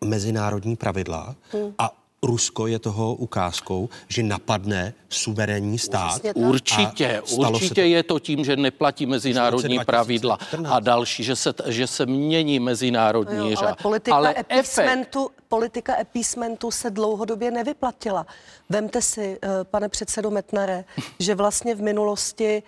[0.04, 1.74] mezinárodní pravidla hmm.
[1.78, 6.20] a Rusko je toho ukázkou, že napadne suverénní stát.
[6.34, 7.86] Určitě, určitě to...
[7.88, 13.54] je to tím, že neplatí mezinárodní pravidla a další, že se, že se mění mezinárodní
[13.54, 13.64] řád.
[13.64, 15.44] Ale politika ale epísmentu, efekt...
[15.48, 18.26] politika epísmentu se dlouhodobě nevyplatila.
[18.68, 20.84] Vemte si, eh, pane předsedo Metnare,
[21.18, 22.62] že vlastně v minulosti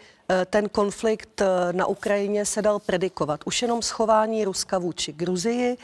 [0.46, 1.42] ten konflikt
[1.72, 3.40] na Ukrajině se dal predikovat.
[3.44, 5.76] Už jenom schování Ruska vůči Gruzii,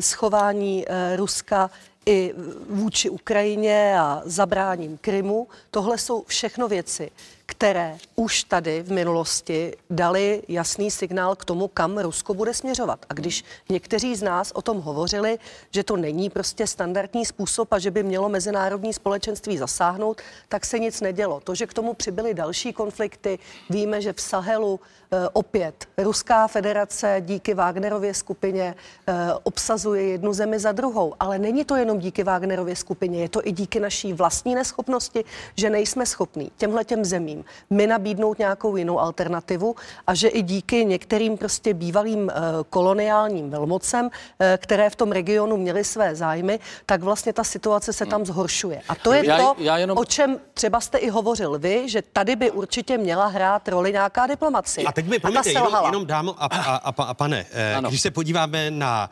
[0.00, 0.84] schování
[1.16, 1.70] Ruska
[2.08, 2.34] i
[2.68, 5.48] vůči Ukrajině a zabráním Krymu.
[5.70, 7.10] Tohle jsou všechno věci,
[7.50, 13.06] které už tady v minulosti dali jasný signál k tomu, kam Rusko bude směřovat.
[13.08, 15.38] A když někteří z nás o tom hovořili,
[15.70, 20.78] že to není prostě standardní způsob a že by mělo mezinárodní společenství zasáhnout, tak se
[20.78, 21.40] nic nedělo.
[21.40, 23.38] To, že k tomu přibyly další konflikty,
[23.70, 24.80] víme, že v Sahelu
[25.10, 28.74] e, opět Ruská federace díky Wagnerově skupině
[29.06, 31.14] e, obsazuje jednu zemi za druhou.
[31.20, 35.24] Ale není to jenom díky Wagnerově skupině, je to i díky naší vlastní neschopnosti,
[35.56, 39.74] že nejsme schopní těmhle těm zemím zemím, my nabídnout nějakou jinou alternativu
[40.06, 42.34] a že i díky některým prostě bývalým eh,
[42.70, 48.06] koloniálním velmocem, eh, které v tom regionu měly své zájmy, tak vlastně ta situace se
[48.06, 48.80] tam zhoršuje.
[48.88, 49.98] A to je já, to, já jenom...
[49.98, 54.26] o čem třeba jste i hovořil vy, že tady by určitě měla hrát roli nějaká
[54.26, 54.86] diplomacie.
[54.86, 57.88] A teď mi, promiňte, jenom, jenom dámo a, a, a, a pane, eh, ano.
[57.88, 59.10] když se podíváme na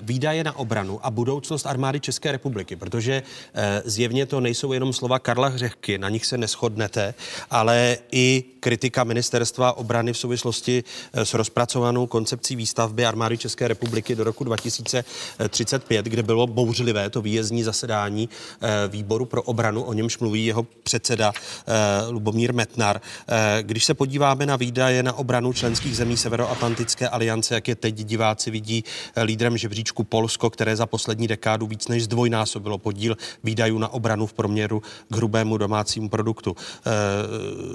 [0.00, 3.22] výdaje na obranu a budoucnost armády České republiky, protože
[3.84, 7.14] zjevně to nejsou jenom slova Karla Hřehky, na nich se neschodnete,
[7.56, 14.14] ale i kritika ministerstva obrany v souvislosti eh, s rozpracovanou koncepcí výstavby armády České republiky
[14.14, 20.18] do roku 2035, kde bylo bouřlivé to výjezdní zasedání eh, výboru pro obranu, o němž
[20.18, 21.72] mluví jeho předseda eh,
[22.08, 23.00] Lubomír Metnar.
[23.62, 28.50] Když se podíváme na výdaje na obranu členských zemí Severoatlantické aliance, jak je teď diváci
[28.50, 28.84] vidí
[29.22, 34.32] lídrem žebříčku Polsko, které za poslední dekádu víc než zdvojnásobilo podíl výdajů na obranu v
[34.32, 36.56] proměru k hrubému domácímu produktu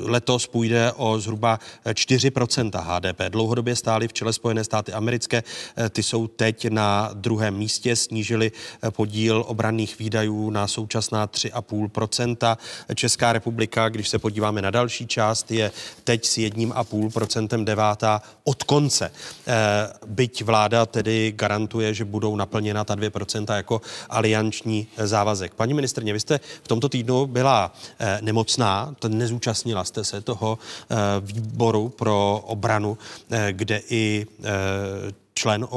[0.06, 3.22] letos půjde o zhruba 4% HDP.
[3.30, 5.44] Dlouhodobě stály v čele Spojené státy americké.
[5.90, 8.52] Ty jsou teď na druhém místě, snížili
[8.90, 12.58] podíl obranných výdajů na současná 3,5%.
[12.96, 15.72] Česká republika, když se podíváme na další část, je
[16.04, 19.12] teď s 1,5% devátá od konce.
[20.06, 25.54] Byť vláda tedy garantuje, že budou naplněna ta 2% jako alianční závazek.
[25.54, 27.74] Paní ministrně, vy jste v tomto týdnu byla
[28.22, 29.10] nemocná, to
[29.62, 30.58] Zúčastnila jste se toho
[30.92, 32.98] eh, výboru pro obranu,
[33.32, 35.68] eh, kde i eh, člen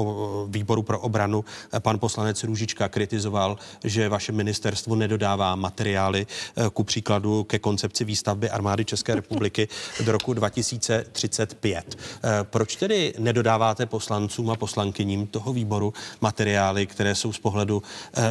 [0.48, 1.44] výboru pro obranu,
[1.78, 6.26] pan poslanec Růžička, kritizoval, že vaše ministerstvo nedodává materiály
[6.72, 9.68] ku příkladu ke koncepci výstavby armády České republiky
[10.04, 11.96] do roku 2035.
[12.42, 17.82] Proč tedy nedodáváte poslancům a poslankyním toho výboru materiály, které jsou z pohledu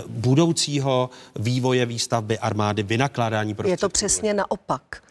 [0.08, 3.86] budoucího vývoje výstavby armády, vynakládání prostředků?
[3.86, 5.04] Je to přesně naopak.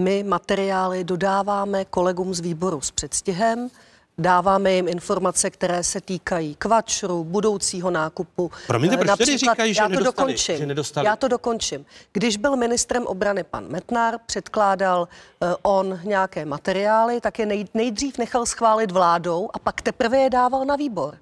[0.00, 3.70] My materiály dodáváme kolegům z výboru s předstihem,
[4.18, 8.50] dáváme jim informace, které se týkají kvačru, budoucího nákupu.
[8.66, 11.06] Promiňte, proč tedy říkají, že, já to nedostali, dokončím, že nedostali?
[11.06, 11.86] Já to dokončím.
[12.12, 18.18] Když byl ministrem obrany pan Metnar, předkládal uh, on nějaké materiály, tak je nej, nejdřív
[18.18, 21.16] nechal schválit vládou a pak teprve je dával na výbor.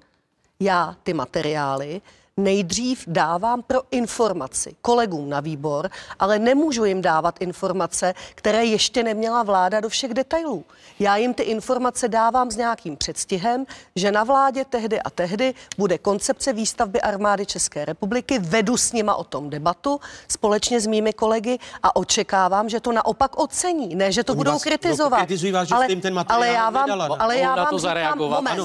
[0.59, 2.01] Já ty materiály
[2.43, 9.43] nejdřív dávám pro informaci kolegům na výbor, ale nemůžu jim dávat informace, které ještě neměla
[9.43, 10.65] vláda do všech detailů.
[10.99, 13.65] Já jim ty informace dávám s nějakým předstihem,
[13.95, 19.15] že na vládě tehdy a tehdy bude koncepce výstavby armády České republiky, vedu s nima
[19.15, 24.23] o tom debatu společně s mými kolegy a očekávám, že to naopak ocení, ne, že
[24.23, 25.29] to Oni budou vás, kritizovat.
[25.29, 28.17] No, vás, že ale, jim ten materiál ale já vám, nedala, ale já vám říkám,
[28.19, 28.59] moment,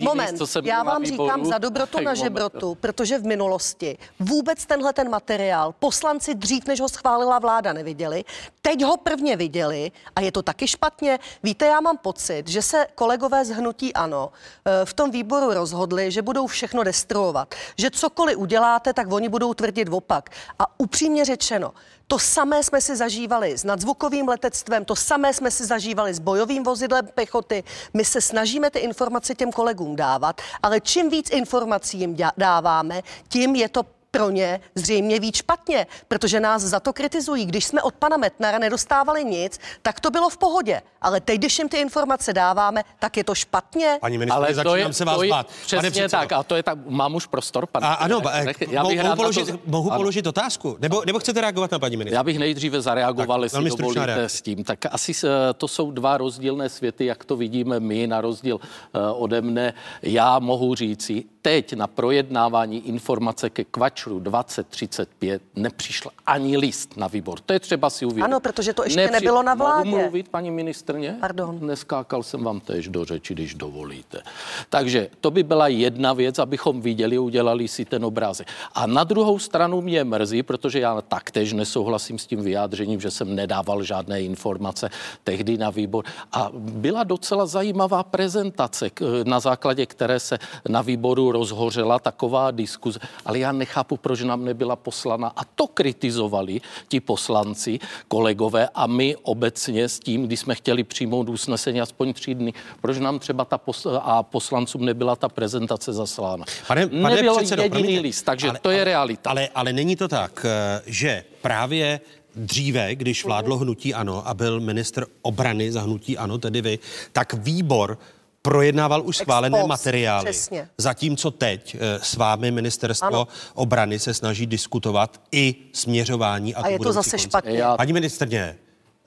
[0.00, 5.74] moment, já vám říkám za dobrotu na žebrotu, protože v minulosti vůbec tenhle ten materiál
[5.78, 8.24] poslanci dřív, než ho schválila vláda, neviděli.
[8.62, 11.18] Teď ho prvně viděli a je to taky špatně.
[11.42, 14.32] Víte, já mám pocit, že se kolegové z Hnutí Ano
[14.64, 17.54] eh, v tom výboru rozhodli, že budou všechno destruovat.
[17.78, 20.30] Že cokoliv uděláte, tak oni budou tvrdit opak.
[20.58, 21.72] A upřímně řečeno,
[22.10, 26.62] to samé jsme si zažívali s nadzvukovým letectvem, to samé jsme si zažívali s bojovým
[26.62, 27.64] vozidlem pechoty.
[27.94, 33.56] My se snažíme ty informace těm kolegům dávat, ale čím víc informací jim dáváme, tím
[33.56, 37.46] je to pro ně zřejmě víc špatně, protože nás za to kritizují.
[37.46, 40.82] Když jsme od pana Metnara nedostávali nic, tak to bylo v pohodě.
[41.00, 43.98] Ale teď, když jim ty informace dáváme, tak je to špatně.
[44.00, 45.46] Paní ministrině, začínám se vás to je, bát.
[45.46, 47.86] Přesně tak, a to je tak, mám už prostor, pane.
[47.86, 48.22] A, ano,
[48.70, 49.98] já bych mohu, položit, to, mohu ano.
[49.98, 50.76] položit otázku?
[50.80, 52.16] Nebo, nebo chcete reagovat na paní ministrině?
[52.16, 54.28] Já bych nejdříve zareagoval, tak, jestli dovolíte reakce.
[54.38, 54.64] s tím.
[54.64, 55.12] Tak asi
[55.56, 59.74] to jsou dva rozdílné světy, jak to vidíme my, na rozdíl uh, ode mne.
[60.02, 67.40] Já mohu říci, teď na projednávání informace ke kvačru 2035 nepřišla ani list na výbor.
[67.40, 68.24] To je třeba si uvědomit.
[68.24, 69.12] Ano, protože to ještě Nepři...
[69.12, 69.90] nebylo na vládě.
[69.90, 70.50] Mohu mluvit, paní
[70.92, 71.20] ministrně?
[71.20, 71.58] Pardon.
[71.60, 74.22] Neskákal jsem vám tež do řeči, když dovolíte.
[74.68, 78.48] Takže to by byla jedna věc, abychom viděli, udělali si ten obrázek.
[78.74, 83.34] A na druhou stranu mě mrzí, protože já taktéž nesouhlasím s tím vyjádřením, že jsem
[83.34, 84.90] nedával žádné informace
[85.24, 86.04] tehdy na výbor.
[86.32, 88.90] A byla docela zajímavá prezentace,
[89.24, 90.38] na základě které se
[90.68, 96.60] na výboru rozhořela taková diskuze, ale já nechápu, proč nám nebyla poslana a to kritizovali
[96.88, 97.78] ti poslanci,
[98.08, 102.98] kolegové a my obecně s tím, když jsme chtěli přijmout usnesení aspoň tři dny, proč
[102.98, 106.44] nám třeba ta pos- a poslancům nebyla ta prezentace zaslána.
[106.66, 109.30] Pane, pane Nebyl předsedo, jediný promiňte, list, takže ale, to je ale, realita.
[109.30, 112.00] Ale, ale není to tak, eh, že právě
[112.36, 116.78] dříve, když vládlo hnutí ANO a byl ministr obrany za hnutí ANO, tedy vy,
[117.12, 117.98] tak výbor
[118.42, 120.24] projednával už schválené Expos, materiály.
[120.24, 120.68] Přesně.
[120.78, 123.28] Zatímco teď eh, s vámi ministerstvo ano.
[123.54, 126.54] obrany se snaží diskutovat i směřování.
[126.54, 127.62] A, a je to zase špatně.
[127.76, 128.56] Paní ministrně,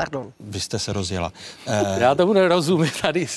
[0.04, 0.34] Pardon.
[0.39, 1.34] Vy jste se rozjela.
[1.97, 3.28] Já tomu nerozumím tady.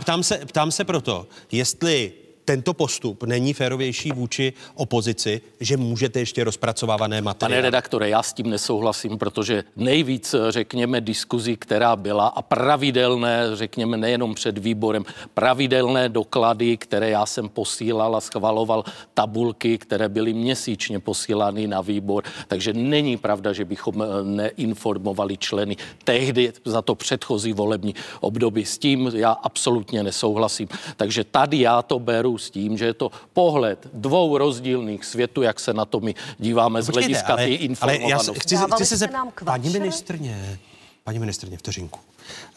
[0.00, 2.12] Ptám se, ptám se proto, jestli
[2.48, 7.60] tento postup není férovější vůči opozici, že můžete ještě rozpracovávané materiály?
[7.60, 13.96] Pane redaktore, já s tím nesouhlasím, protože nejvíc, řekněme, diskuzí, která byla a pravidelné, řekněme,
[13.96, 18.84] nejenom před výborem, pravidelné doklady, které já jsem posílal a schvaloval
[19.14, 25.76] tabulky, které byly měsíčně posílány na výbor, takže není pravda, že bychom eh, neinformovali členy
[26.04, 28.64] tehdy za to předchozí volební období.
[28.64, 30.68] S tím já absolutně nesouhlasím.
[30.96, 35.60] Takže tady já to beru s tím, že je to pohled dvou rozdílných světů, jak
[35.60, 38.04] se na to my díváme z hlediska té informovanosti.
[38.04, 40.58] Ale já se, chci, chci se zeptat, paní ministrně,
[41.04, 42.00] paní ministrně, vteřinku.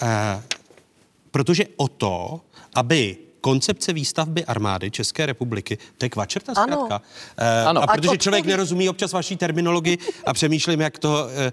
[0.01, 0.07] Uh,
[1.32, 2.41] protože o to,
[2.75, 6.96] aby koncepce výstavby armády České republiky, to je kvačerta zkrátka.
[6.96, 7.02] Ano.
[7.64, 7.84] Uh, ano.
[7.84, 11.52] A protože člověk nerozumí občas vaší terminologii a přemýšlím, jak to, uh,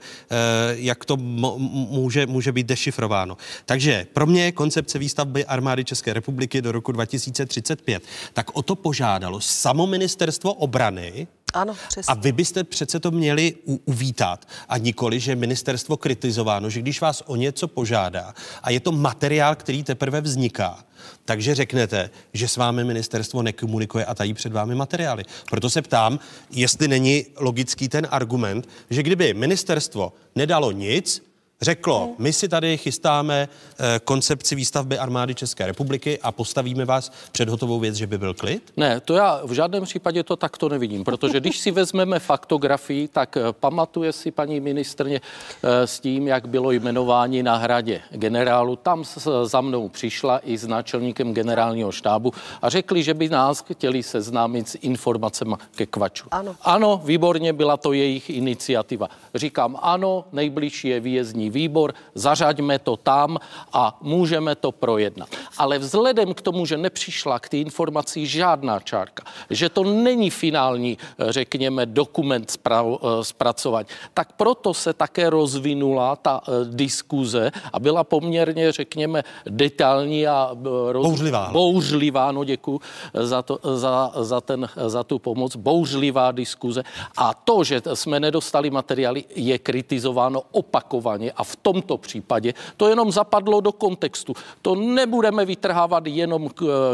[0.71, 3.37] jak to může, může být dešifrováno.
[3.65, 9.41] Takže pro mě koncepce výstavby armády České republiky do roku 2035, tak o to požádalo
[9.41, 12.13] samo ministerstvo obrany, ano, přesně.
[12.13, 17.01] A vy byste přece to měli u- uvítat a nikoli, že ministerstvo kritizováno, že když
[17.01, 20.85] vás o něco požádá a je to materiál, který teprve vzniká,
[21.29, 25.25] takže řeknete, že s vámi ministerstvo nekomunikuje a tají před vámi materiály.
[25.51, 26.19] Proto se ptám,
[26.51, 31.28] jestli není logický ten argument, že kdyby ministerstvo nedalo nic,
[31.61, 32.15] řeklo, hmm.
[32.19, 33.49] my si tady chystáme
[33.79, 38.35] eh, koncepci výstavby armády České republiky a postavíme vás před hotovou věc, že by byl
[38.35, 38.73] klid?
[38.77, 43.37] Ne, to já v žádném případě to takto nevidím, protože když si vezmeme faktografii, tak
[43.37, 45.21] eh, pamatuje si paní ministrně
[45.63, 48.77] eh, s tím, jak bylo jmenování na hradě generálu.
[48.77, 49.05] Tam
[49.45, 52.33] za mnou přišla i s náčelníkem generálního štábu
[52.63, 56.29] a řekli, že by nás chtěli seznámit s informacemi ke kvaču.
[56.31, 56.57] Ano.
[56.63, 59.09] ano, výborně byla to jejich iniciativa.
[59.35, 63.39] Říkám ano, nejbližší je výjezdní výbor, zařaďme to tam
[63.73, 65.29] a můžeme to projednat.
[65.59, 70.99] Ale vzhledem k tomu, že nepřišla k té informaci žádná čárka, že to není finální,
[71.19, 78.05] řekněme, dokument spra- eh, zpracovat, tak proto se také rozvinula ta eh, diskuze a byla
[78.05, 81.07] poměrně, řekněme, detailní a eh, roz...
[81.07, 81.51] bouřlivá.
[81.53, 82.81] Bouřlivá, no děkuji
[83.15, 85.57] za, to, za, za, ten, za tu pomoc.
[85.57, 86.83] Bouřlivá diskuze.
[87.17, 93.13] A to, že jsme nedostali materiály, je kritizováno opakovaně a v tomto případě to jenom
[93.13, 94.35] zapadlo do kontextu.
[94.63, 96.51] To nebudeme vytrhávat jenom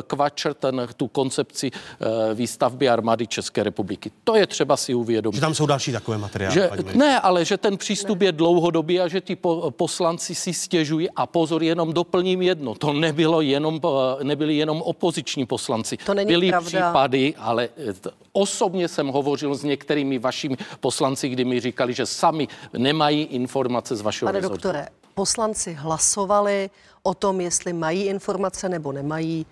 [0.06, 4.10] kvačer, ten, tu koncepci eh, výstavby armády České republiky.
[4.24, 5.34] To je třeba si uvědomit.
[5.34, 6.54] Že tam jsou další takové materiály.
[6.54, 8.26] Že, ne, ale že ten přístup ne.
[8.26, 11.10] je dlouhodobý a že ti po, poslanci si stěžují.
[11.16, 12.74] A pozor, jenom doplním jedno.
[12.74, 15.96] To nebylo jenom, eh, nebyli jenom opoziční poslanci.
[15.96, 16.68] To není Byly pravda.
[16.68, 22.48] případy, ale eh, Osobně jsem hovořil s některými vašimi poslanci, kdy mi říkali, že sami
[22.78, 24.54] nemají informace z vašeho Pane rezortu.
[24.54, 26.70] doktore, poslanci hlasovali
[27.02, 29.46] o tom, jestli mají informace nebo nemají.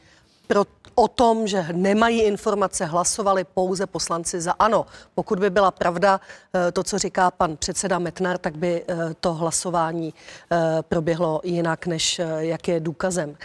[0.47, 0.65] Pro,
[0.95, 4.87] o tom, že nemají informace, hlasovali pouze poslanci za ano.
[5.15, 6.21] Pokud by byla pravda
[6.55, 10.15] eh, to, co říká pan předseda Metnar, tak by eh, to hlasování
[10.53, 13.37] eh, proběhlo jinak, než jak je důkazem.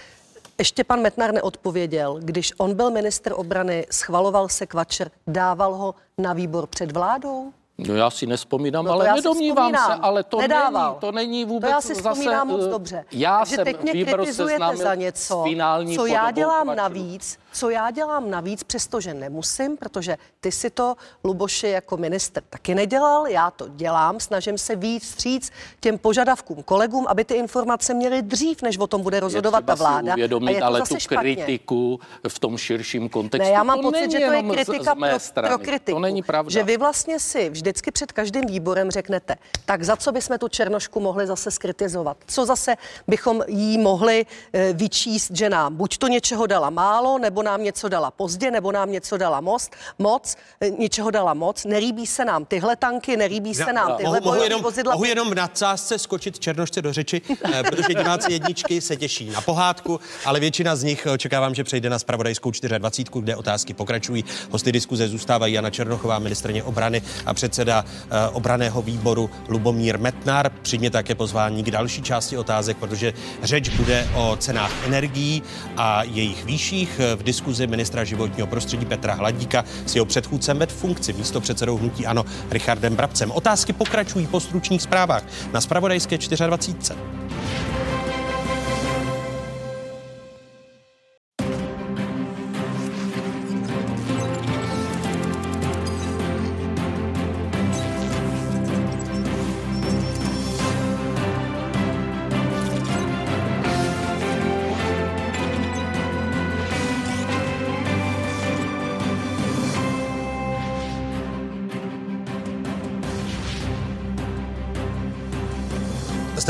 [0.59, 2.17] Ještě pan Metnar neodpověděl.
[2.21, 7.51] Když on byl minister obrany, schvaloval se kvačer, dával ho na výbor před vládou?
[7.77, 10.89] No já si nespomínám, No ale nedomnívám se, ale to Nedával.
[10.89, 12.01] není, to není vůbec To já si zase...
[12.09, 13.05] vzpomínám moc eh, dobře.
[13.11, 16.77] Já Takže jsem teď mě kritizujete za něco, s finální co já dělám kvačeru.
[16.77, 22.75] navíc, co já dělám navíc, přestože nemusím, protože ty si to, Luboši, jako minister taky
[22.75, 28.21] nedělal, já to dělám, snažím se víc stříc těm požadavkům kolegům, aby ty informace měly
[28.21, 30.13] dřív, než o tom bude rozhodovat ta vláda.
[30.13, 31.35] Uvědomit, a je to ale zase tu špatně.
[31.35, 33.49] kritiku v tom širším kontextu.
[33.49, 35.47] Ne, já mám to pocit, že to je z- kritika z mé pro, strany.
[35.49, 35.95] pro kritiku.
[35.95, 36.51] To není pravda.
[36.51, 39.35] Že vy vlastně si vždycky před každým výborem řeknete,
[39.65, 42.17] tak za co bychom tu Černošku mohli zase skritizovat?
[42.27, 42.75] Co zase
[43.07, 47.89] bychom jí mohli e, vyčíst, že nám buď to něčeho dala málo, nebo nám něco
[47.89, 51.65] dala pozdě, nebo nám něco dala most, moc, e, něčeho dala moc.
[51.65, 54.93] Nelíbí se nám tyhle tanky, nelíbí se nám tyhle mohu, mohu, jenom, vozidla.
[54.93, 57.21] mohu jenom v nadsázce skočit Černošce do řeči,
[57.53, 61.89] eh, protože diváci jedničky se těší na pohádku, ale většina z nich očekávám, že přejde
[61.89, 64.25] na spravodajskou 24, kde otázky pokračují.
[64.51, 70.49] Hosty diskuze zůstávají Jana Černochová, ministrně obrany a předseda eh, obraného výboru Lubomír Metnar.
[70.61, 73.13] Přijmě také pozvání k další části otázek, protože
[73.43, 75.43] řeč bude o cenách energií
[75.77, 77.01] a jejich výších.
[77.15, 82.05] V diskuzi ministra životního prostředí Petra Hladíka s jeho předchůdcem ved funkci místo předsedou hnutí
[82.05, 83.31] Ano Richardem Brabcem.
[83.31, 85.23] Otázky pokračují po stručných zprávách
[85.53, 86.99] na Spravodajské 24.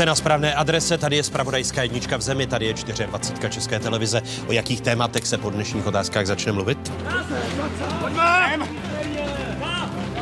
[0.08, 2.74] na správné adrese, tady je Spravodajská jednička v zemi, tady je
[3.06, 4.22] 24 České televize.
[4.46, 6.92] O jakých tématech se po dnešních otázkách začne mluvit?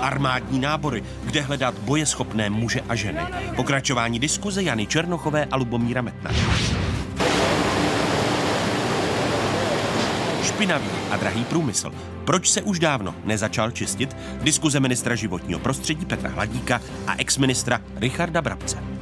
[0.01, 3.21] Armádní nábory, kde hledat bojeschopné muže a ženy.
[3.57, 6.31] Pokračování diskuze Jany Černochové a Lubomíra Metna.
[10.43, 11.93] Špinavý a drahý průmysl.
[12.25, 14.17] Proč se už dávno nezačal čistit?
[14.43, 18.96] Diskuze ministra životního prostředí Petra Hladíka a exministra Richarda Brabce.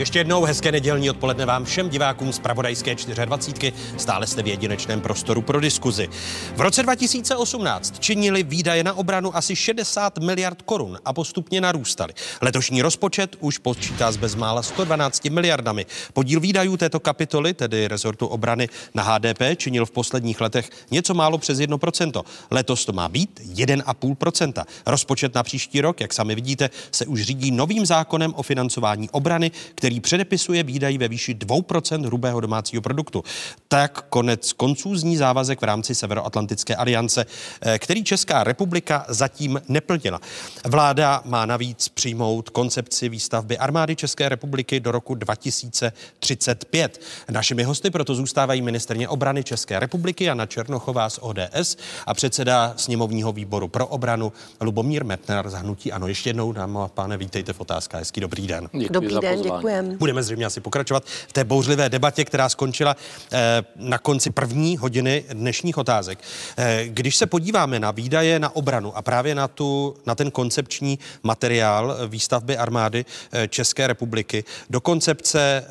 [0.00, 2.94] Ještě jednou hezké nedělní odpoledne vám všem divákům z Pravodajské
[3.24, 3.72] 24.
[3.96, 6.08] Stále jste v jedinečném prostoru pro diskuzi.
[6.56, 12.12] V roce 2018 činili výdaje na obranu asi 60 miliard korun a postupně narůstaly.
[12.40, 15.86] Letošní rozpočet už počítá s bezmála 112 miliardami.
[16.12, 21.38] Podíl výdajů této kapitoly, tedy rezortu obrany na HDP, činil v posledních letech něco málo
[21.38, 22.22] přes 1%.
[22.50, 24.64] Letos to má být 1,5%.
[24.86, 29.50] Rozpočet na příští rok, jak sami vidíte, se už řídí novým zákonem o financování obrany,
[29.74, 33.24] který předepisuje výdají ve výši 2% hrubého domácího produktu.
[33.68, 37.26] Tak konec konců zní závazek v rámci Severoatlantické aliance,
[37.60, 40.20] eh, který Česká republika zatím neplnila.
[40.64, 47.00] Vláda má navíc přijmout koncepci výstavby armády České republiky do roku 2035.
[47.30, 51.76] Našimi hosty proto zůstávají ministrně obrany České republiky Jana Černochová z ODS
[52.06, 55.92] a předseda sněmovního výboru pro obranu Lubomír Metnar z Hnutí.
[55.92, 58.00] Ano, ještě jednou, dámy a páne, vítejte v otázkách.
[58.00, 58.68] Hezký dobrý den.
[58.72, 59.62] Děkuji Dobrý za den, pozvání.
[59.82, 62.96] Budeme zřejmě asi pokračovat v té bouřlivé debatě, která skončila
[63.32, 66.18] eh, na konci první hodiny dnešních otázek.
[66.56, 70.98] Eh, Když se podíváme na výdaje na obranu a právě na, tu, na ten koncepční
[71.22, 75.70] materiál eh, výstavby armády eh, České republiky, do koncepce eh,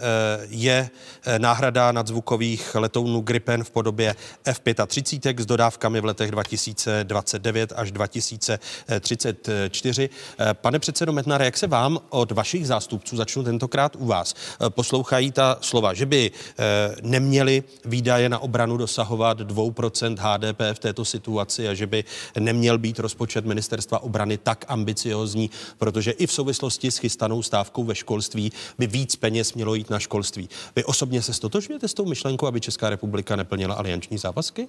[0.49, 0.89] je
[1.25, 10.09] eh, náhrada nadzvukových letounů Gripen v podobě F-35 s dodávkami v letech 2029 až 2034.
[10.39, 14.69] Eh, Pane předsedo Metnare, jak se vám od vašich zástupců, začnu tentokrát u vás, eh,
[14.69, 21.05] poslouchají ta slova, že by eh, neměli výdaje na obranu dosahovat 2% HDP v této
[21.05, 22.03] situaci a že by
[22.39, 27.95] neměl být rozpočet ministerstva obrany tak ambiciozní, protože i v souvislosti s chystanou stávkou ve
[27.95, 30.49] školství by víc peněz mělo jít na školství.
[30.75, 34.67] Vy osobně se stotožňujete s tou myšlenkou, aby Česká republika neplnila alianční závazky?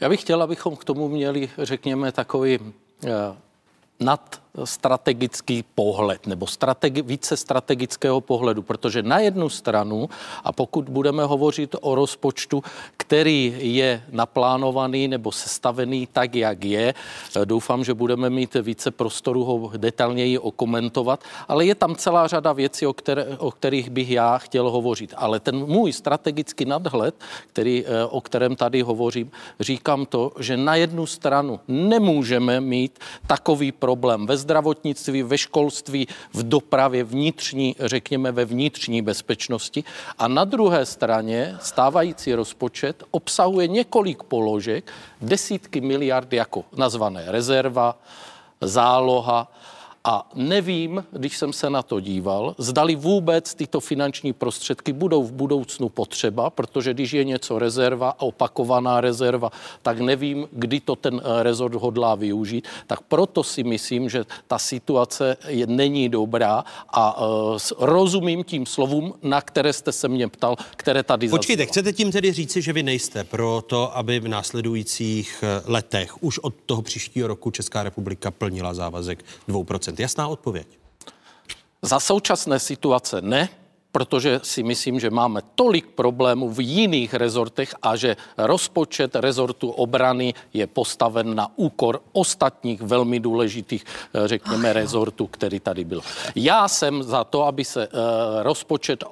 [0.00, 2.58] Já bych chtěl, abychom k tomu měli, řekněme, takový
[3.06, 3.10] eh,
[4.00, 10.08] nad strategický pohled nebo strategi- více strategického pohledu, protože na jednu stranu,
[10.44, 12.62] a pokud budeme hovořit o rozpočtu,
[12.96, 16.94] který je naplánovaný nebo sestavený tak, jak je,
[17.44, 22.86] doufám, že budeme mít více prostoru ho detailněji okomentovat, ale je tam celá řada věcí,
[22.86, 25.14] o, které, o kterých bych já chtěl hovořit.
[25.16, 27.14] Ale ten můj strategický nadhled,
[27.52, 29.30] který, eh, o kterém tady hovořím,
[29.60, 36.42] říkám to, že na jednu stranu nemůžeme mít takový problém ve zdravotnictví, ve školství, v
[36.42, 39.84] dopravě, vnitřní, řekněme ve vnitřní bezpečnosti.
[40.18, 44.88] A na druhé straně stávající rozpočet obsahuje několik položek,
[45.20, 47.92] desítky miliard jako nazvané rezerva,
[48.60, 49.52] záloha,
[50.08, 55.32] a nevím, když jsem se na to díval, zdali vůbec tyto finanční prostředky budou v
[55.32, 59.50] budoucnu potřeba, protože když je něco rezerva, opakovaná rezerva,
[59.82, 62.68] tak nevím, kdy to ten eh, rezort hodlá využít.
[62.86, 69.14] Tak proto si myslím, že ta situace je, není dobrá a uh, rozumím tím slovům,
[69.22, 71.70] na které jste se mě ptal, které tady Počkejte, zazněla.
[71.70, 76.38] chcete tím tedy říci, že vy nejste pro to, aby v následujících eh, letech, už
[76.38, 79.97] od toho příštího roku Česká republika plnila závazek 2%?
[79.98, 80.78] Jasná odpověď.
[81.82, 83.48] Za současné situace ne,
[83.92, 90.34] protože si myslím, že máme tolik problémů v jiných rezortech a že rozpočet rezortu obrany
[90.52, 96.00] je postaven na úkor ostatních velmi důležitých, eh, řekněme, rezortů, který tady byl.
[96.34, 99.04] Já jsem za to, aby se eh, rozpočet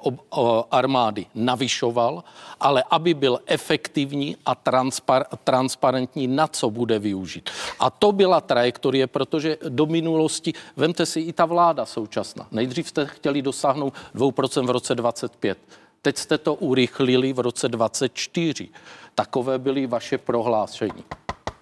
[0.71, 2.23] armády navyšoval,
[2.59, 7.49] ale aby byl efektivní a transpar- transparentní, na co bude využít.
[7.79, 12.47] A to byla trajektorie, protože do minulosti, vemte si i ta vláda současná.
[12.51, 15.57] Nejdřív jste chtěli dosáhnout 2% v roce 25.
[16.01, 18.69] Teď jste to urychlili v roce 24.
[19.15, 21.03] Takové byly vaše prohlášení.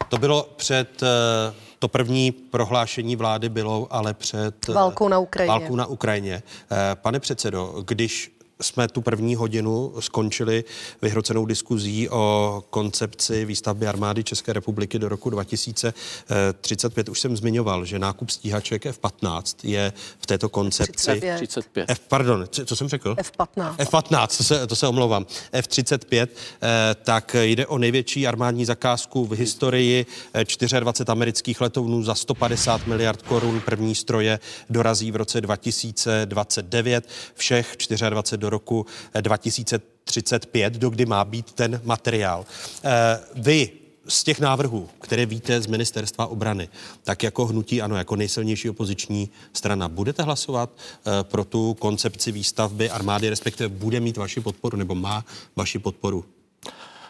[0.10, 5.50] To bylo před, eh, to první prohlášení vlády bylo ale před eh, válkou na Ukrajině.
[5.50, 6.44] Válkou na Ukrajině.
[6.72, 10.64] Eh, pane předsedo, když jsme tu první hodinu skončili
[11.02, 17.10] vyhrocenou diskuzí o koncepci výstavby armády České republiky do roku 2035.
[17.10, 20.94] Už jsem zmiňoval, že nákup stíhaček F-15 je v této koncepci...
[20.94, 21.38] 35.
[21.38, 21.90] 35.
[21.90, 23.16] F, pardon, co jsem řekl?
[23.18, 23.76] F-15.
[23.78, 25.26] F-15, to se, to se omlouvám.
[25.52, 30.06] F-35, eh, tak jde o největší armádní zakázku v historii.
[30.34, 33.62] 24 eh, amerických letounů za 150 miliard korun.
[33.66, 34.40] První stroje
[34.70, 37.10] dorazí v roce 2029.
[37.36, 37.76] Všech
[38.10, 38.86] 24 do roku
[39.22, 42.46] 2035, do kdy má být ten materiál.
[42.84, 43.70] Eh, vy
[44.08, 46.70] z těch návrhů, které víte z ministerstva obrany,
[47.04, 52.90] tak jako hnutí ano, jako nejsilnější opoziční strana, budete hlasovat eh, pro tu koncepci výstavby
[52.90, 55.26] armády, respektive bude mít vaši podporu nebo má
[55.56, 56.26] vaši podporu?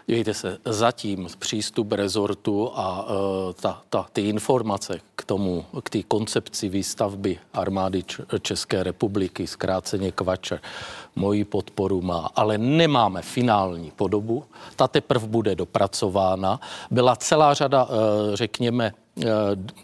[0.08, 6.04] Dívejte se, zatím přístup rezortu a uh, ta, ta, ty informace k tomu, k té
[6.04, 8.04] koncepci výstavby armády
[8.42, 10.62] České republiky, zkráceně Kvačer,
[11.16, 14.44] moji podporu má, ale nemáme finální podobu,
[14.76, 16.60] ta teprve bude dopracována.
[16.92, 17.92] Byla celá řada, uh,
[18.34, 18.94] řekněme,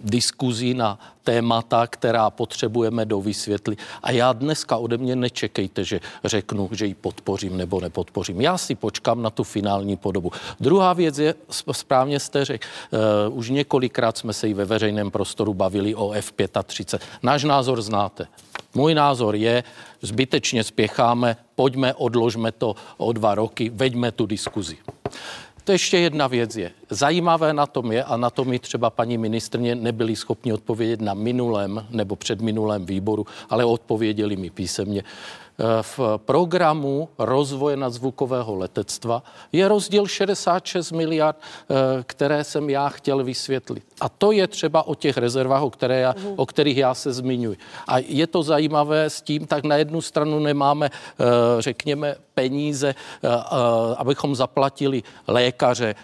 [0.01, 3.79] diskuzí na témata, která potřebujeme dovysvětlit.
[4.03, 8.41] A já dneska ode mě nečekejte, že řeknu, že ji podpořím nebo nepodpořím.
[8.41, 10.31] Já si počkám na tu finální podobu.
[10.59, 11.35] Druhá věc je,
[11.71, 12.67] správně jste řekl,
[13.27, 16.99] uh, už několikrát jsme se i ve veřejném prostoru bavili o F35.
[17.23, 18.27] Náš názor znáte.
[18.73, 19.63] Můj názor je,
[20.01, 24.77] zbytečně spěcháme, pojďme, odložme to o dva roky, veďme tu diskuzi.
[25.63, 26.71] To ještě jedna věc je.
[26.89, 31.13] Zajímavé na tom je, a na to mi třeba paní ministrně nebyli schopni odpovědět na
[31.13, 35.03] minulém nebo předminulém výboru, ale odpověděli mi písemně.
[35.61, 43.23] Eh, v programu rozvoje nadzvukového letectva je rozdíl 66 miliard, eh, které jsem já chtěl
[43.23, 43.83] vysvětlit.
[44.01, 47.57] A to je třeba o těch rezervách, o, které já, o kterých já se zmiňuji.
[47.87, 51.25] A je to zajímavé s tím, tak na jednu stranu nemáme, eh,
[51.59, 52.95] řekněme, peníze,
[53.97, 55.95] abychom zaplatili lékaře,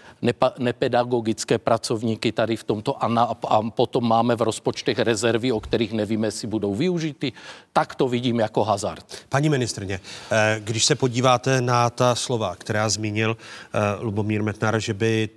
[0.58, 5.92] nepedagogické pracovníky tady v tomto a, na, a potom máme v rozpočtech rezervy, o kterých
[5.92, 7.32] nevíme, jestli budou využity.
[7.72, 9.04] Tak to vidím jako hazard.
[9.28, 14.94] Paní ministrně, eh, když se podíváte na ta slova, která zmínil eh, Lubomír Metnar, že
[14.94, 15.28] by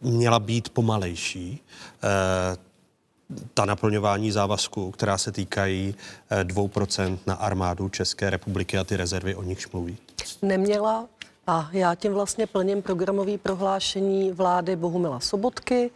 [0.00, 2.56] měla být pomalejší, eh,
[3.54, 5.94] ta naplňování závazků, která se týkají
[6.42, 9.96] 2% na armádu České republiky a ty rezervy, o nichž mluví?
[10.42, 11.08] Neměla
[11.46, 15.90] a já tím vlastně plním programový prohlášení vlády Bohumila Sobotky,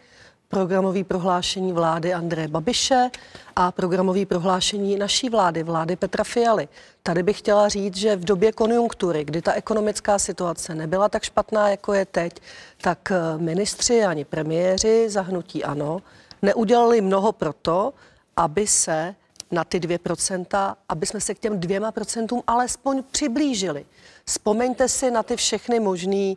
[0.49, 3.11] programový prohlášení vlády Andreje Babiše
[3.57, 6.69] a programový prohlášení naší vlády, vlády Petra Fialy.
[7.03, 11.69] Tady bych chtěla říct, že v době konjunktury, kdy ta ekonomická situace nebyla tak špatná,
[11.69, 12.33] jako je teď,
[12.81, 16.03] tak eh, ministři ani premiéři zahnutí ano
[16.43, 17.93] neudělali mnoho proto,
[18.37, 19.15] aby se
[19.51, 23.87] na ty 2%, aby jsme se k těm dvěma procentům alespoň přiblížili.
[24.25, 26.37] Vzpomeňte si na ty všechny možné e,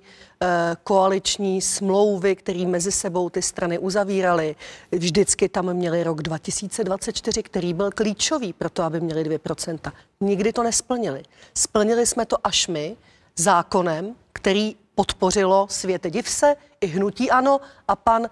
[0.83, 4.55] koaliční smlouvy, které mezi sebou ty strany uzavíraly.
[4.91, 9.91] Vždycky tam měli rok 2024, který byl klíčový pro to, aby měli 2%.
[10.21, 11.23] Nikdy to nesplnili.
[11.53, 12.97] Splnili jsme to až my
[13.35, 18.27] zákonem, který podpořilo Světe div se, i hnutí ano a pan, uh,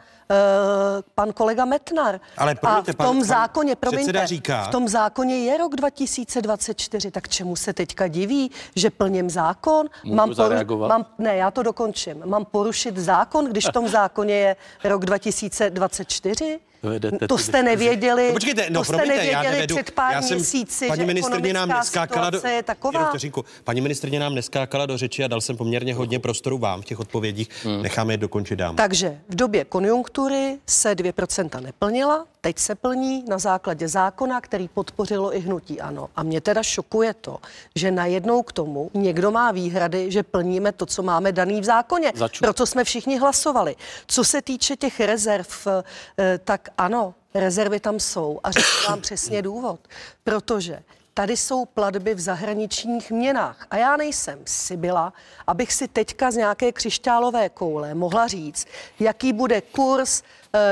[1.15, 2.19] pan kolega Metnar.
[2.38, 5.76] Ale promiňte, a v tom pan, zákoně, pan promiňte, říká, v tom zákoně je rok
[5.76, 9.88] 2024, tak čemu se teďka diví, že plním zákon?
[10.03, 10.90] Můžu mám, zareagovat?
[10.90, 12.22] mám, ne, já to dokončím.
[12.26, 16.60] Mám porušit zákon, když v tom zákoně je rok 2024?
[16.84, 17.64] Vedete to tu jste diskuzi.
[17.64, 19.76] nevěděli, No počkejte, no to jste promiňte, já nevěděli nevedu.
[19.76, 23.10] před pár já jsem, měsíci, paní že ministrně nám neskákala do, je taková.
[23.10, 26.85] vteřinku, paní ministrně nám neskákala do řeči a dal jsem poměrně hodně prostoru vám v
[26.85, 27.49] těch odpovědích.
[27.64, 27.81] Hmm.
[27.81, 28.76] Necháme je dokončit dám.
[28.76, 35.35] Takže v době konjunktury se 2% neplnila, teď se plní na základě zákona, který podpořilo
[35.35, 36.09] i hnutí ANO.
[36.15, 37.37] A mě teda šokuje to,
[37.75, 42.11] že najednou k tomu někdo má výhrady, že plníme to, co máme daný v zákoně.
[42.15, 42.45] Začnu.
[42.45, 43.75] Proto jsme všichni hlasovali.
[44.07, 49.41] Co se týče těch rezerv, eh, tak ano, rezervy tam jsou a řeknu vám přesně
[49.41, 49.79] důvod.
[50.23, 50.83] Protože
[51.19, 53.67] Tady jsou platby v zahraničních měnách.
[53.71, 55.13] A já nejsem Sibila,
[55.47, 58.67] abych si teďka z nějaké křišťálové koule mohla říct,
[58.99, 60.23] jaký bude kurz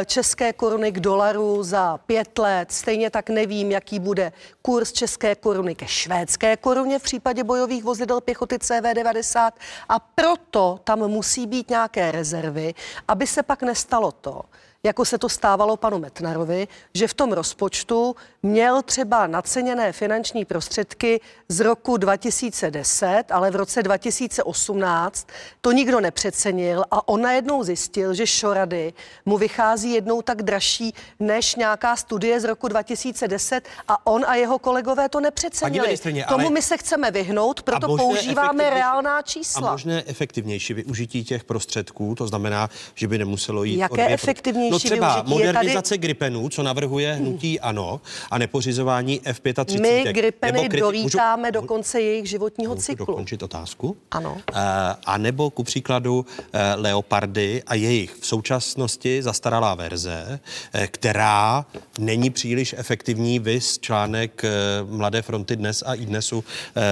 [0.06, 2.72] české koruny k dolaru za pět let.
[2.72, 4.32] Stejně tak nevím, jaký bude
[4.62, 9.52] kurz české koruny ke švédské koruně v případě bojových vozidel pěchoty CV90.
[9.90, 12.74] A proto tam musí být nějaké rezervy,
[13.08, 14.42] aby se pak nestalo to,
[14.88, 21.22] jako se to stávalo panu Metnarovi, že v tom rozpočtu měl třeba naceněné finanční prostředky
[21.50, 25.28] z roku 2010, ale v roce 2018
[25.62, 28.94] to nikdo nepřecenil a on najednou zjistil, že šorady
[29.26, 34.60] mu vychází jednou tak dražší než nějaká studie z roku 2010 a on a jeho
[34.60, 35.88] kolegové to nepřecenili.
[35.88, 39.72] ministryně, Tomu ale- my se chceme vyhnout, proto používáme reálná A čísla.
[39.72, 45.16] možné efektivnější využití těch prostředků, to znamená, že by nemuselo jít Jaké efektivnější No třeba
[45.16, 45.32] využití?
[45.40, 48.02] Je tady- modernizace Gripenů, co navrhuje hnutí ANO,
[48.32, 49.82] a nepořizování F-35.
[49.82, 53.06] My Nebo gripeny kriti- dolítáme můžu- do konce jejich životního Můžu cyklu.
[53.06, 53.98] dokončit otázku?
[54.12, 54.32] Ano.
[54.34, 54.58] Uh,
[55.06, 60.40] a nebo ku příkladu uh, Leopardy a jejich v současnosti zastaralá verze,
[60.76, 61.66] uh, která
[62.00, 64.42] není příliš efektivní, vys článek
[64.90, 66.44] Mladé fronty dnes a i dnesu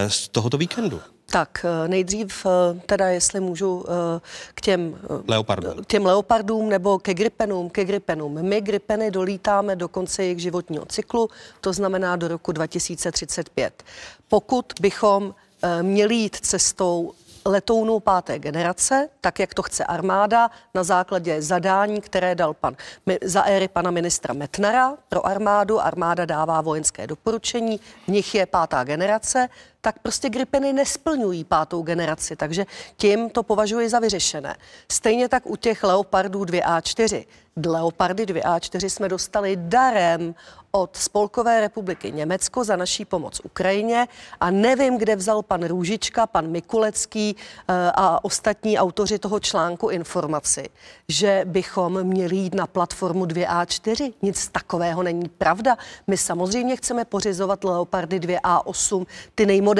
[0.08, 1.02] z tohoto víkendu.
[1.32, 4.22] Tak eh, nejdřív eh, teda, jestli můžu eh,
[4.56, 5.84] k těm, Leopardům.
[5.84, 8.42] k těm leopardům nebo ke gripenům, ke gripenům.
[8.42, 11.30] My gripeny dolítáme do konce jejich životního cyklu,
[11.62, 13.84] to znamená do roku 2035.
[14.28, 15.36] Pokud bychom
[15.82, 17.14] měli jít cestou
[17.46, 22.76] letounů páté generace, tak jak to chce armáda, na základě zadání, které dal pan
[23.24, 25.82] za éry pana ministra Metnara pro armádu.
[25.82, 29.50] Armáda dává vojenské doporučení, v nich je pátá generace,
[29.86, 32.66] tak prostě Gripeny nesplňují pátou generaci, takže
[32.98, 34.56] tím to považuji za vyřešené.
[34.92, 37.26] Stejně tak u těch Leopardů 2A4.
[37.66, 40.36] Leopardy 2A4 jsme dostali darem
[40.72, 44.08] od Spolkové republiky Německo za naší pomoc Ukrajině
[44.40, 50.70] a nevím, kde vzal pan Růžička, pan Mikulecký eh, a ostatní autoři toho článku informaci,
[51.08, 54.14] že bychom měli jít na platformu 2A4.
[54.22, 55.78] Nic takového není pravda.
[56.08, 59.06] My samozřejmě chceme pořizovat Leopardy 2A8,
[59.36, 59.75] ty nejmodernější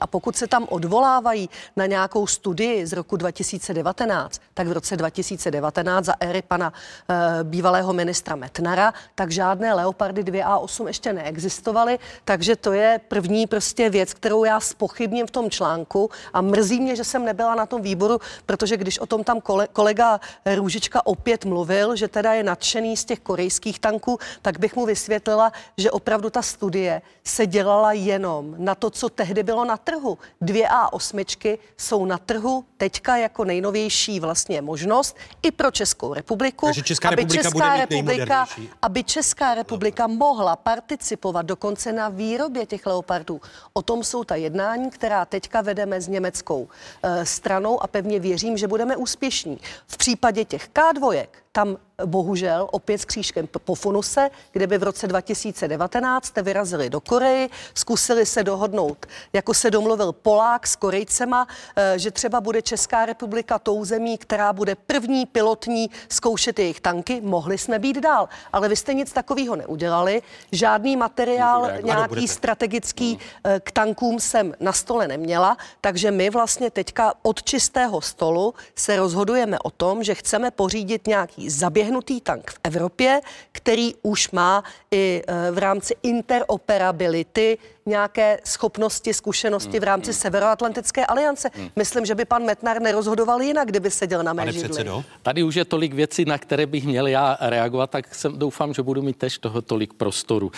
[0.00, 6.04] a pokud se tam odvolávají na nějakou studii z roku 2019, tak v roce 2019
[6.04, 6.72] za éry pana
[7.08, 13.90] eh, bývalého ministra Metnara, tak žádné Leopardy 2A8 ještě neexistovaly, takže to je první prostě
[13.90, 16.10] věc, kterou já spochybním v tom článku.
[16.32, 19.68] A mrzí mě, že jsem nebyla na tom výboru, protože když o tom tam kole,
[19.72, 20.20] kolega
[20.54, 25.52] Růžička opět mluvil, že teda je nadšený z těch korejských tanků, tak bych mu vysvětlila,
[25.76, 30.18] že opravdu ta studie se dělala jenom na to, co tehdy bylo na trhu.
[30.40, 36.82] Dvě A8 jsou na trhu teďka jako nejnovější vlastně možnost i pro Českou republiku, Takže
[36.82, 38.46] Česká aby republika Česká republika,
[38.82, 43.40] aby Česká republika mohla participovat dokonce na výrobě těch leopardů.
[43.72, 46.68] O tom jsou ta jednání, která teďka vedeme s německou
[47.02, 49.58] eh, stranou a pevně věřím, že budeme úspěšní.
[49.86, 51.26] V případě těch K2,
[51.58, 51.76] tam
[52.06, 57.50] bohužel opět s křížkem po funuse, kde by v roce 2019 jste vyrazili do Koreji,
[57.74, 63.58] zkusili se dohodnout, jako se domluvil Polák s Korejcema, eh, že třeba bude Česká republika
[63.58, 67.20] tou zemí, která bude první pilotní zkoušet jejich tanky.
[67.20, 70.22] Mohli jsme být dál, ale vy jste nic takového neudělali.
[70.52, 72.28] Žádný materiál, nějaký budete.
[72.28, 78.54] strategický eh, k tankům jsem na stole neměla, takže my vlastně teďka od čistého stolu
[78.74, 83.20] se rozhodujeme o tom, že chceme pořídit nějaký zaběhnutý tank v Evropě,
[83.52, 91.50] který už má i eh, v rámci interoperability nějaké schopnosti, zkušenosti v rámci Severoatlantické aliance.
[91.76, 94.68] Myslím, že by pan Metnar nerozhodoval jinak, kdyby seděl na mé Pane židli.
[94.68, 98.74] předsedo, Tady už je tolik věcí, na které bych měl já reagovat, tak jsem, doufám,
[98.74, 100.52] že budu mít tež toho tolik prostoru.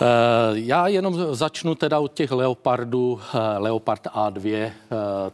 [0.00, 0.04] Eh,
[0.52, 4.70] Já jenom začnu teda od těch Leopardů, eh, Leopard A2, eh,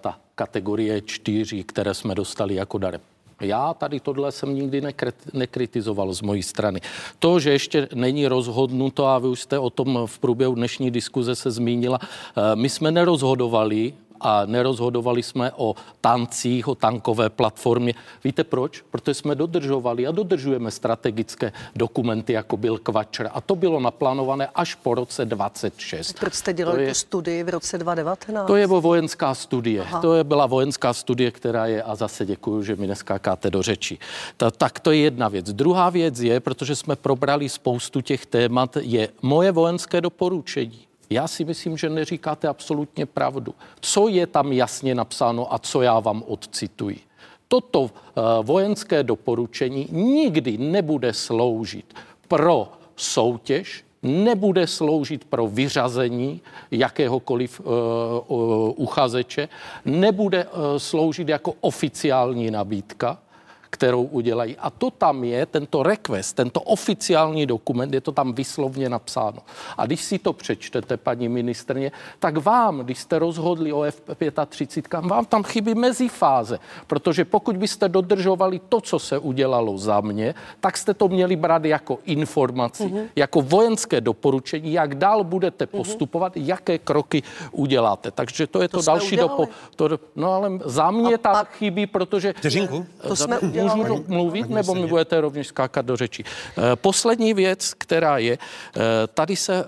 [0.00, 3.00] ta kategorie 4, které jsme dostali jako darem.
[3.42, 6.80] Já tady tohle jsem nikdy nekrit- nekritizoval z mojí strany.
[7.18, 11.34] To, že ještě není rozhodnuto, a vy už jste o tom v průběhu dnešní diskuze
[11.34, 17.94] se zmínila, eh, my jsme nerozhodovali a nerozhodovali jsme o tancích, o tankové platformě.
[18.24, 18.82] Víte proč?
[18.90, 23.30] Protože jsme dodržovali a dodržujeme strategické dokumenty, jako byl Kvačer.
[23.34, 26.18] A to bylo naplánované až po roce 26.
[26.20, 28.46] Proč jste To dělali je- tu studii v roce 2019?
[28.46, 29.80] to je vojenská studie.
[29.82, 30.00] Aha.
[30.00, 33.98] To je, byla vojenská studie, která je, a zase děkuji, že mi neskákáte do řeči.
[34.36, 35.52] Ta, tak to je jedna věc.
[35.52, 40.80] Druhá věc je, protože jsme probrali spoustu těch témat, je moje vojenské doporučení.
[41.12, 43.54] Já si myslím, že neříkáte absolutně pravdu.
[43.80, 47.00] Co je tam jasně napsáno a co já vám odcituji?
[47.48, 47.90] Toto uh,
[48.42, 51.94] vojenské doporučení nikdy nebude sloužit
[52.28, 56.40] pro soutěž, nebude sloužit pro vyřazení
[56.70, 57.66] jakéhokoliv uh,
[58.76, 59.48] uchazeče,
[59.84, 63.18] nebude uh, sloužit jako oficiální nabídka,
[63.72, 64.56] kterou udělají.
[64.56, 69.38] A to tam je, tento request, tento oficiální dokument, je to tam vyslovně napsáno.
[69.78, 75.24] A když si to přečtete, paní ministrně, tak vám, když jste rozhodli o F35, vám
[75.24, 80.94] tam chybí mezifáze, protože pokud byste dodržovali to, co se udělalo za mě, tak jste
[80.94, 83.06] to měli brát jako informaci, mm-hmm.
[83.16, 86.46] jako vojenské doporučení, jak dál budete postupovat, mm-hmm.
[86.46, 87.22] jaké kroky
[87.52, 88.10] uděláte.
[88.10, 89.48] Takže to je to, To další dopo...
[89.76, 92.32] To, no ale za mě A tam pak- chybí, protože...
[92.36, 92.86] Vteřinku.
[93.08, 93.61] To jsme udělali.
[93.62, 96.24] Můžu to mluvit, nebo mi budete rovněž skákat do řeči.
[96.24, 98.80] Eh, Poslední věc, která je, eh,
[99.14, 99.64] tady se, eh,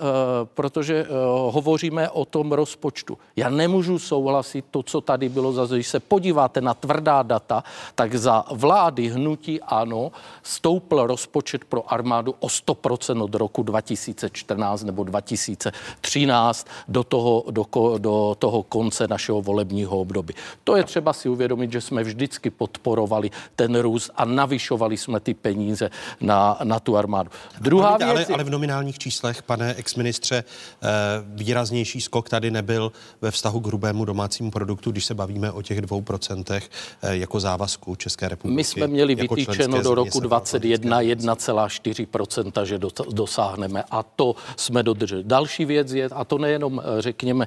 [0.55, 1.07] protože
[1.51, 3.19] hovoříme o tom rozpočtu.
[3.37, 7.65] Já nemůžu souhlasit to, co tady bylo za Když se podíváte na tvrdá data,
[7.95, 10.13] tak za vlády hnutí ano
[10.43, 17.65] stoupl rozpočet pro armádu o 100% od roku 2014 nebo 2013 do toho, do,
[17.99, 20.35] do toho konce našeho volebního období.
[20.65, 25.35] To je třeba si uvědomit, že jsme vždycky podporovali ten růst a navyšovali jsme ty
[25.35, 25.91] peníze
[26.21, 27.31] na, na tu armádu.
[27.61, 30.45] Druhá Promiňte, ale, věc je- ale v nominálních číslech, pane exministře,
[30.83, 30.89] eh,
[31.27, 35.81] výraznější skok tady nebyl ve vztahu k hrubému domácímu produktu, když se bavíme o těch
[35.81, 36.71] dvou procentech
[37.03, 38.57] eh, jako závazku České republiky.
[38.57, 41.27] My jsme měli jako vytýčeno do roku Severoatlantické 21 aliance.
[41.27, 45.25] 1,4%, že dos- dosáhneme a to jsme dodrželi.
[45.25, 47.47] Další věc je, a to nejenom eh, řekněme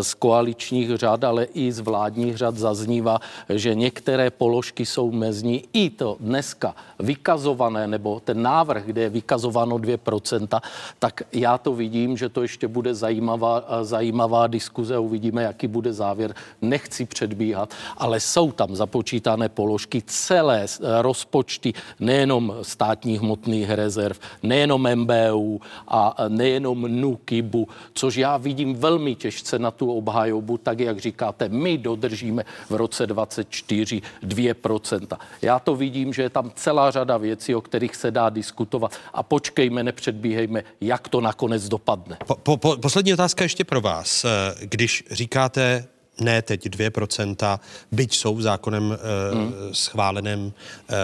[0.00, 5.64] z koaličních řad, ale i z vládních řad zaznívá, že některé položky jsou mezní.
[5.78, 10.60] I to dneska vykazované, nebo ten návrh, kde je vykazováno 2%,
[10.98, 15.92] tak já to vidím, že to ještě bude zajímavá, eh, zajímavá diskuze uvidíme, jaký bude
[15.92, 16.34] závěr.
[16.62, 24.82] Nechci předbíhat, ale jsou tam započítané položky, celé eh, rozpočty, nejenom státních hmotných rezerv, nejenom
[24.94, 30.98] MBU a eh, nejenom NUKIBu, což já vidím velmi těžce na tu obhajobu, tak jak
[30.98, 35.18] říkáte, my dodržíme v roce 24 2%.
[35.42, 39.22] Já to vidím, že je tam celá řada věcí, o kterých se dá diskutovat a
[39.22, 42.16] počkejme, nepředbíhejme, jak to nakonec dopadne.
[42.26, 44.24] Po, po, po, poslední otázka ještě pro vás.
[44.24, 44.28] Eh,
[44.66, 45.88] Když říkáte
[46.20, 47.60] ne teď 2%,
[47.92, 49.52] byť jsou v zákonem e, hmm.
[49.72, 50.94] schváleném e,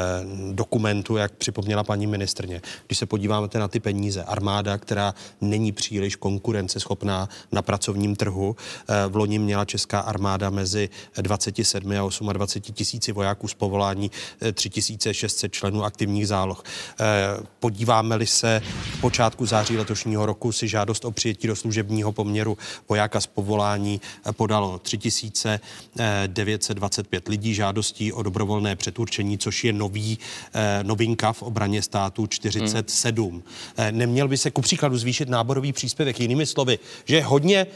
[0.52, 2.62] dokumentu, jak připomněla paní ministrně.
[2.86, 8.56] Když se podíváme na ty peníze, armáda, která není příliš konkurenceschopná na pracovním trhu,
[8.88, 10.88] e, v loni měla česká armáda mezi
[11.22, 11.92] 27
[12.28, 14.10] a 28 tisíci vojáků z povolání,
[14.40, 16.64] eh, 3600 členů aktivních záloh.
[17.00, 17.04] E,
[17.60, 18.62] podíváme-li se
[18.96, 22.58] v počátku září letošního roku si žádost o přijetí do služebního poměru
[22.88, 24.00] vojáka z povolání
[24.32, 25.03] podalo 3
[26.26, 30.18] 925 eh, lidí žádostí o dobrovolné přeturčení, což je nový,
[30.54, 33.34] eh, novinka v obraně státu 47.
[33.34, 33.42] Hmm.
[33.76, 37.66] Eh, neměl by se ku příkladu zvýšit náborový příspěvek, jinými slovy, že hodně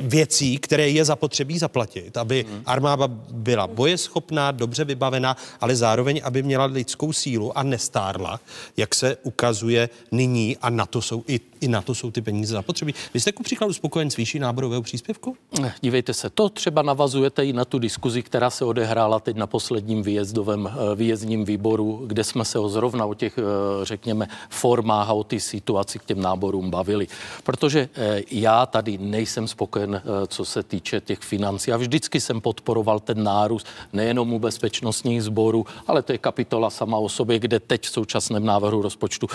[0.00, 6.64] věcí, které je zapotřebí zaplatit, aby armáda byla bojeschopná, dobře vybavená, ale zároveň, aby měla
[6.64, 8.40] lidskou sílu a nestárla,
[8.76, 12.54] jak se ukazuje nyní a na to jsou i, i na to jsou ty peníze
[12.54, 12.94] zapotřebí.
[13.14, 15.36] Vy jste ku příkladu spokojen s výší náborového příspěvku?
[15.80, 20.02] Dívejte se, to třeba navazujete i na tu diskuzi, která se odehrála teď na posledním
[20.02, 23.42] výjezdovém eh, výjezdním výboru, kde jsme se o zrovna o těch, eh,
[23.82, 27.06] řekněme, formách a o ty situaci k těm náborům bavili.
[27.42, 31.72] Protože eh, já tady nejsem spokojen ten, co se týče těch financí.
[31.72, 36.98] A vždycky jsem podporoval ten nárůst nejenom u bezpečnostních sborů, ale to je kapitola sama
[36.98, 39.26] o sobě, kde teď v současném návrhu rozpočtu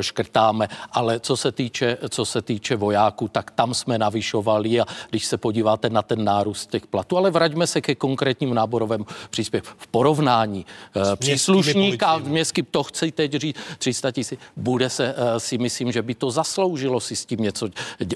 [0.00, 0.68] škrtáme.
[0.92, 5.36] Ale co se týče, co se týče vojáků, tak tam jsme navyšovali a když se
[5.36, 9.74] podíváte na ten nárůst těch platů, ale vraťme se ke konkrétním náborovému příspěvku.
[9.78, 10.66] V porovnání
[11.16, 16.14] příslušníka v městský, to chci teď říct, 300 tisíc, bude se, si myslím, že by
[16.14, 17.68] to zasloužilo si s tím něco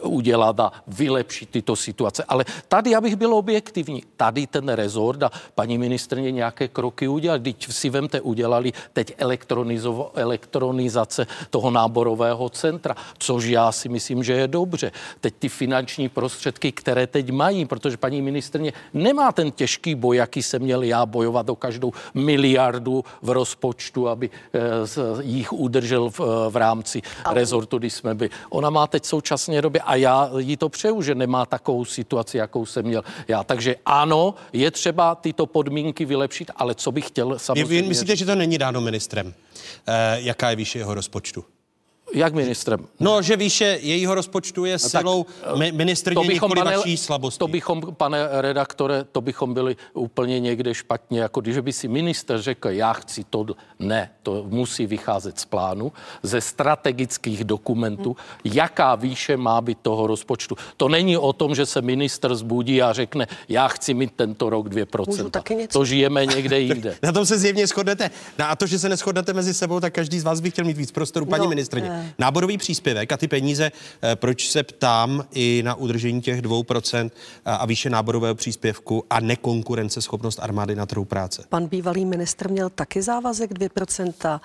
[0.02, 2.24] udělat a vylepšit tyto situace.
[2.28, 7.38] Ale tady, abych byl objektivní, tady ten rezort a paní ministrně nějaké kroky udělal.
[7.38, 9.14] Když si vemte, udělali teď
[10.16, 14.92] elektronizace toho náborového centra, což já si myslím, že je dobře.
[15.20, 20.42] Teď ty finanční prostředky, které teď mají, protože paní ministrně nemá ten těžký boj, jaký
[20.42, 24.60] jsem měl já bojovat o každou miliardu v rozpočtu, aby eh,
[25.22, 26.20] jich udržel v,
[26.50, 28.30] v rámci rezortu, kdy jsme byli.
[28.50, 32.66] Ona má teď současně době a já jí to přeju, že nemá takovou situaci, jakou
[32.66, 33.44] jsem měl já.
[33.44, 37.82] Takže ano, je třeba tyto podmínky vylepšit, ale co bych chtěl samozřejmě...
[37.82, 39.34] Vy myslíte, že to není dáno ministrem?
[39.86, 41.44] E, jaká je výše jeho rozpočtu?
[42.14, 42.86] Jak ministrem?
[43.00, 45.26] No, že výše jejího rozpočtu je silou
[45.56, 47.38] mi- ministrně to bychom, pane, vaší slabosti.
[47.38, 52.42] To bychom, pane redaktore, to bychom byli úplně někde špatně, jako když by si minister
[52.42, 53.46] řekl, já chci to,
[53.78, 55.92] ne, to musí vycházet z plánu,
[56.22, 60.56] ze strategických dokumentů, jaká výše má být toho rozpočtu.
[60.76, 64.68] To není o tom, že se minister zbudí a řekne, já chci mít tento rok
[64.68, 65.68] 2%.
[65.72, 66.96] To žijeme někde jinde.
[67.02, 68.10] Na tom se zjevně shodnete.
[68.38, 70.76] No a to, že se neschodnete mezi sebou, tak každý z vás by chtěl mít
[70.76, 71.26] víc prostoru.
[71.26, 73.72] Paní no, ministrně, eh, Náborový příspěvek a ty peníze,
[74.02, 77.10] eh, proč se ptám i na udržení těch 2%
[77.44, 81.44] a výše náborového příspěvku a nekonkurenceschopnost armády na trhu práce?
[81.48, 84.40] Pan bývalý ministr měl taky závazek 2%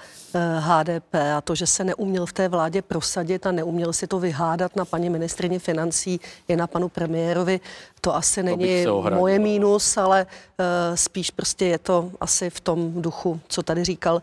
[0.59, 4.19] HDP eh, a to, že se neuměl v té vládě prosadit a neuměl si to
[4.19, 7.59] vyhádat na paní ministrině financí i na panu premiérovi,
[8.01, 13.01] to asi není to moje mínus, ale uh, spíš prostě je to asi v tom
[13.01, 14.21] duchu, co tady říkal uh,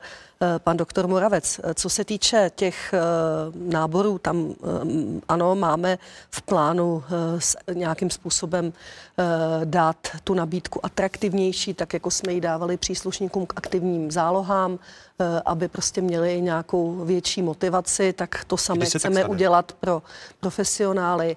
[0.58, 1.60] pan doktor Moravec.
[1.74, 4.54] Co se týče těch uh, náborů, tam
[5.28, 5.98] ano, máme
[6.30, 7.02] v plánu
[7.38, 8.72] s nějakým způsobem
[9.64, 14.78] dát tu nabídku atraktivnější, tak jako jsme ji dávali příslušníkům k aktivním zálohám,
[15.44, 20.02] aby prostě měli nějakou větší motivaci, tak to samé chceme udělat pro
[20.40, 21.36] profesionály.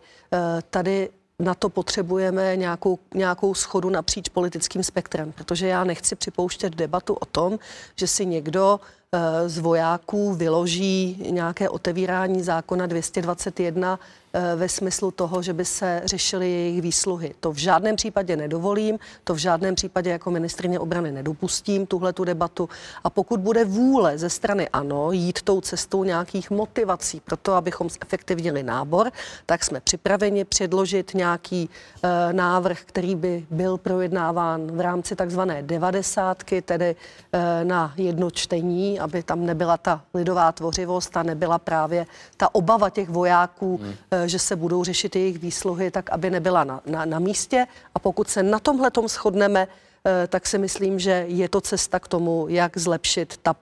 [0.70, 1.10] Tady
[1.40, 7.26] na to potřebujeme nějakou, nějakou schodu napříč politickým spektrem, protože já nechci připouštět debatu o
[7.26, 7.60] tom,
[7.96, 8.80] že si někdo
[9.12, 16.02] Eh, z vojáků vyloží nějaké otevírání zákona 221 eh, ve smyslu toho, že by se
[16.06, 17.34] řešily jejich výsluhy.
[17.40, 22.24] To v žádném případě nedovolím, to v žádném případě jako ministrině obrany nedopustím, tuhle tu
[22.24, 22.70] debatu.
[23.04, 27.90] A pokud bude vůle ze strany ANO jít tou cestou nějakých motivací pro to, abychom
[27.90, 29.12] zefektivnili nábor,
[29.46, 31.70] tak jsme připraveni předložit nějaký
[32.04, 36.96] e, návrh, který by byl projednáván v rámci takzvané devadesátky, tedy
[37.34, 42.06] e, na jedno čtení aby tam nebyla ta lidová tvořivost a nebyla právě
[42.38, 43.94] ta obava těch vojáků, hmm.
[44.20, 47.68] Eh, že se budou řešit jejich výsluhy, tak aby nebyla na, na, na místě.
[47.96, 49.68] A pokud se na tomhle tom shodneme,
[50.06, 53.56] eh, tak si myslím, že je to cesta k tomu, jak zlepšit ta,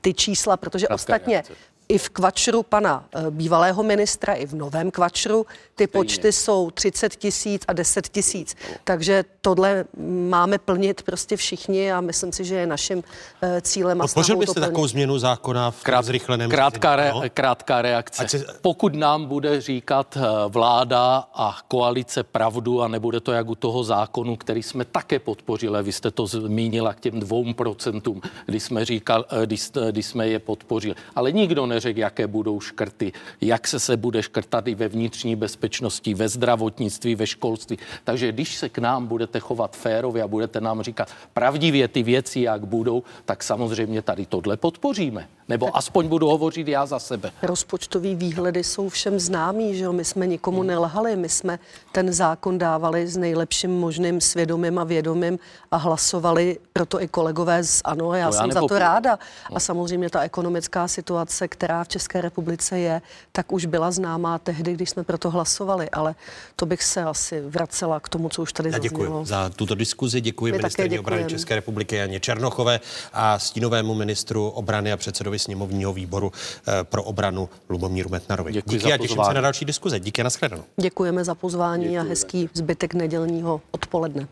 [0.00, 1.42] ty čísla, protože ostatně
[1.88, 5.88] i v kvačru pana eh, bývalého ministra, i v novém kvačru ty Stejně.
[5.88, 8.56] počty jsou 30 tisíc a 10 tisíc.
[8.84, 9.84] Takže tohle
[10.28, 13.02] máme plnit prostě všichni a myslím si, že je naším
[13.42, 13.98] eh, cílem.
[13.98, 17.22] Podpořil byste takovou změnu zákona v Krát, zrychleném krátká, re, no?
[17.34, 18.28] krátká reakce.
[18.28, 18.44] Se...
[18.62, 23.84] Pokud nám bude říkat eh, vláda a koalice pravdu a nebude to jak u toho
[23.84, 28.84] zákonu, který jsme také podpořili, vy jste to zmínila k těm dvou procentům, kdy jsme,
[28.84, 29.56] říkal, kdy,
[29.90, 30.94] kdy jsme je podpořili.
[31.14, 35.36] Ale nikdo ne neřekl, jaké budou škrty, jak se se bude škrtat i ve vnitřní
[35.36, 37.78] bezpečnosti, ve zdravotnictví, ve školství.
[38.04, 42.40] Takže když se k nám budete chovat férově a budete nám říkat pravdivě ty věci,
[42.40, 45.37] jak budou, tak samozřejmě tady tohle podpoříme.
[45.48, 47.30] Nebo aspoň budu hovořit já za sebe.
[47.42, 49.92] Rozpočtový výhledy jsou všem známý, že jo?
[49.92, 51.58] My jsme nikomu nelhali, my jsme
[51.92, 55.38] ten zákon dávali s nejlepším možným svědomím a vědomím
[55.70, 58.14] a hlasovali proto i kolegové z ANO.
[58.14, 59.18] Já, no, já jsem za to ráda.
[59.54, 63.02] A samozřejmě ta ekonomická situace, která v České republice je,
[63.32, 65.90] tak už byla známá tehdy, když jsme proto hlasovali.
[65.90, 66.14] Ale
[66.56, 69.24] to bych se asi vracela k tomu, co už tady já děkuji zaznělo.
[69.24, 70.20] za tuto diskuzi.
[70.20, 72.80] Děkuji ministrině obrany České republiky Janě Černochové
[73.12, 76.32] a stínovému ministru obrany a předsedovi sněmovního výboru
[76.68, 78.52] eh, pro obranu Lubomíru Metnarovi.
[78.52, 80.00] Děkuji Díky a těším se na další diskuze.
[80.00, 80.64] Díky a nashledanou.
[80.80, 81.98] Děkujeme za pozvání Děkuji.
[81.98, 84.28] a hezký zbytek nedělního odpoledne.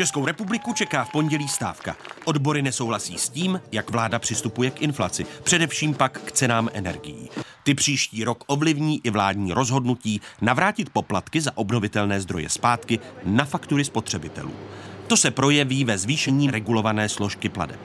[0.00, 1.96] Českou republiku čeká v pondělí stávka.
[2.24, 7.30] Odbory nesouhlasí s tím, jak vláda přistupuje k inflaci, především pak k cenám energií.
[7.62, 13.84] Ty příští rok ovlivní i vládní rozhodnutí navrátit poplatky za obnovitelné zdroje zpátky na faktury
[13.84, 14.52] spotřebitelů.
[15.10, 17.80] To se projeví ve zvýšení regulované složky pladeb.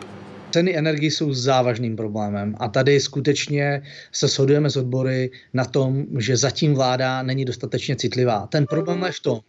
[0.51, 3.81] Ceny energii jsou závažným problémem a tady skutečně
[4.11, 8.47] se shodujeme s odbory na tom, že zatím vláda není dostatečně citlivá.
[8.47, 9.39] Ten problém je v tom,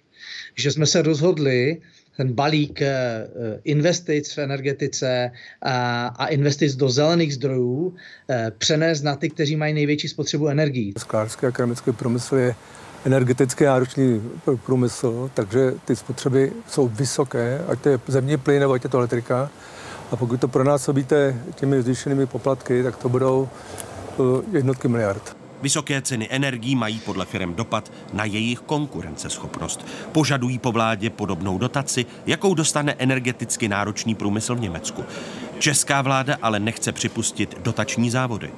[0.54, 1.80] že jsme se rozhodli
[2.16, 3.28] ten balík eh,
[3.64, 5.30] investic v energetice
[5.62, 7.94] a investic do zelených zdrojů
[8.30, 10.92] eh, přenést na ty, kteří mají největší spotřebu energií.
[10.98, 12.54] Sklářský a keramický průmysl je
[13.06, 14.22] energeticky náročný
[14.66, 18.98] průmysl, takže ty spotřeby jsou vysoké, ať to je zemní plyn nebo ať je to
[18.98, 19.50] elektrika.
[20.12, 24.22] A pokud to pronásobíte těmi zvýšenými poplatky, tak to budou eh,
[24.52, 25.36] jednotky miliard.
[25.62, 29.86] Vysoké ceny energií mají podle firm dopad na jejich konkurenceschopnost.
[30.12, 35.04] Požadují po vládě podobnou dotaci, jakou dostane energeticky náročný průmysl v Německu.
[35.58, 38.50] Česká vláda ale nechce připustit dotační závody.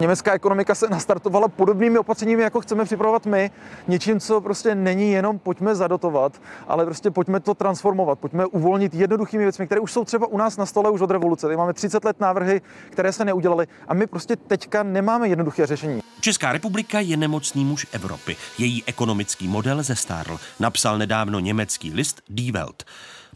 [0.00, 3.50] Německá ekonomika se nastartovala podobnými opatřeními, jako chceme připravovat my.
[3.88, 9.44] Něčím, co prostě není jenom pojďme zadotovat, ale prostě pojďme to transformovat, pojďme uvolnit jednoduchými
[9.44, 11.46] věcmi, které už jsou třeba u nás na stole už od revoluce.
[11.46, 12.60] Tady máme 30 let návrhy,
[12.90, 16.00] které se neudělaly a my prostě teďka nemáme jednoduché řešení.
[16.20, 18.36] Česká republika je nemocný muž Evropy.
[18.58, 22.84] Její ekonomický model zestárl, napsal nedávno německý list Die Welt.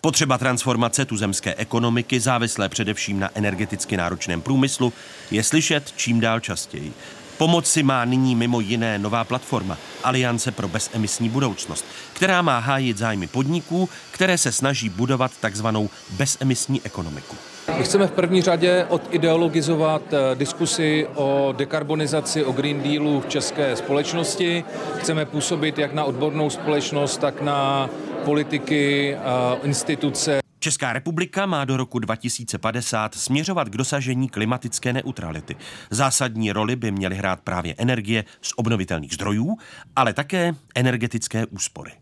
[0.01, 4.93] Potřeba transformace tuzemské ekonomiky, závislé především na energeticky náročném průmyslu,
[5.31, 6.93] je slyšet čím dál častěji.
[7.39, 13.27] Pomoci má nyní mimo jiné nová platforma Aliance pro bezemisní budoucnost, která má hájit zájmy
[13.27, 17.37] podniků, které se snaží budovat takzvanou bezemisní ekonomiku.
[17.79, 23.77] My chceme v první řadě odideologizovat eh, diskusi o dekarbonizaci, o Green Dealu v české
[23.77, 24.65] společnosti.
[24.99, 27.91] Chceme působit jak na odbornou společnost, tak na
[28.21, 29.17] politiky,
[29.63, 30.41] instituce.
[30.59, 35.57] Česká republika má do roku 2050 směřovat k dosažení klimatické neutrality.
[35.91, 39.57] Zásadní roli by měly hrát právě energie z obnovitelných zdrojů,
[39.97, 41.93] ale také energetické úspory.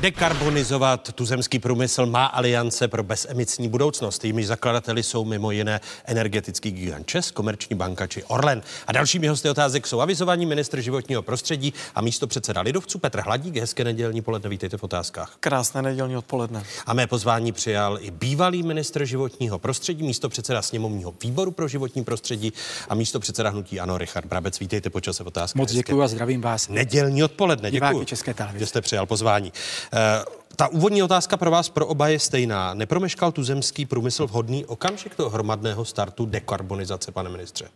[0.00, 4.24] Dekarbonizovat tuzemský průmysl má aliance pro bezemisní budoucnost.
[4.24, 8.62] Jejími zakladateli jsou mimo jiné energetický gigant Čes, Komerční banka či Orlen.
[8.86, 13.56] A dalšími hosty otázek jsou avizovaní ministr životního prostředí a místo předseda Lidovců Petr Hladík.
[13.56, 15.36] Hezké nedělní poledne, vítejte v otázkách.
[15.40, 16.64] Krásné nedělní odpoledne.
[16.86, 22.04] A mé pozvání přijal i bývalý ministr životního prostředí, místo předseda sněmovního výboru pro životní
[22.04, 22.52] prostředí
[22.88, 24.58] a místo předseda hnutí Ano Richard Brabec.
[24.58, 25.58] Vítejte po čase v otázkách.
[25.58, 26.68] Moc děkuji a zdravím vás.
[26.68, 27.70] Nedělní odpoledne.
[27.70, 28.04] Děkuji.
[28.04, 28.58] České televize.
[28.58, 29.52] Že jste přijal pozvání.
[29.92, 30.24] Eh,
[30.56, 32.74] ta úvodní otázka pro vás, pro oba je stejná.
[32.74, 37.68] Nepromeškal tuzemský průmysl vhodný okamžik toho hromadného startu dekarbonizace, pane ministře?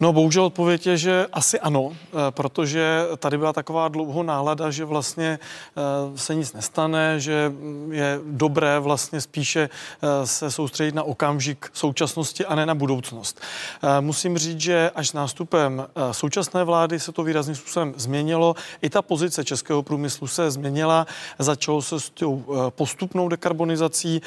[0.00, 4.84] No bohužel odpověď je, že asi ano, eh, protože tady byla taková dlouho nálada, že
[4.84, 7.52] vlastně eh, se nic nestane, že
[7.90, 9.68] je dobré vlastně spíše
[10.02, 13.40] eh, se soustředit na okamžik současnosti a ne na budoucnost.
[14.00, 18.54] Musím říct, že až s nástupem současné vlády se to výrazným způsobem změnilo.
[18.82, 21.06] I ta pozice českého průmyslu se změnila,
[21.38, 24.22] začalo se s tou postupnou dekarbonizací.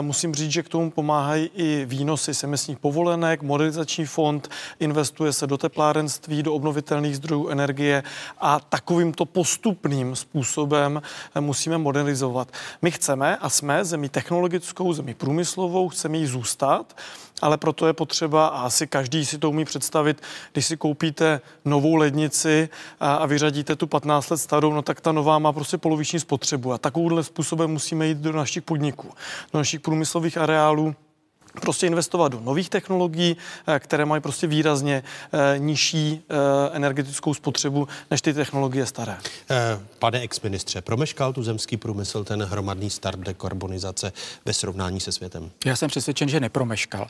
[0.00, 4.48] Musím říct, že k tomu pomáhají i výnosy z emisních povolenek, modernizační fond
[4.80, 8.02] investuje investuje se do teplárenství, do obnovitelných zdrojů energie
[8.38, 11.02] a takovýmto postupným způsobem
[11.40, 12.48] musíme modernizovat.
[12.82, 16.96] My chceme a jsme zemí technologickou, zemí průmyslovou, chceme jí zůstat,
[17.42, 20.22] ale proto je potřeba, a asi každý si to umí představit,
[20.52, 22.68] když si koupíte novou lednici
[23.00, 26.72] a, vyřadíte tu 15 let starou, no tak ta nová má prostě poloviční spotřebu.
[26.72, 29.08] A takovýmhle způsobem musíme jít do našich podniků,
[29.52, 30.94] do našich průmyslových areálů,
[31.60, 33.36] prostě investovat do nových technologií,
[33.66, 35.02] eh, které mají prostě výrazně
[35.32, 36.34] eh, nižší eh,
[36.72, 39.16] energetickou spotřebu než ty technologie staré.
[39.98, 44.12] Pane exministře, promeškal tu zemský průmysl ten hromadný start dekarbonizace
[44.44, 45.50] ve srovnání se světem?
[45.64, 47.06] Já jsem přesvědčen, že nepromeškal.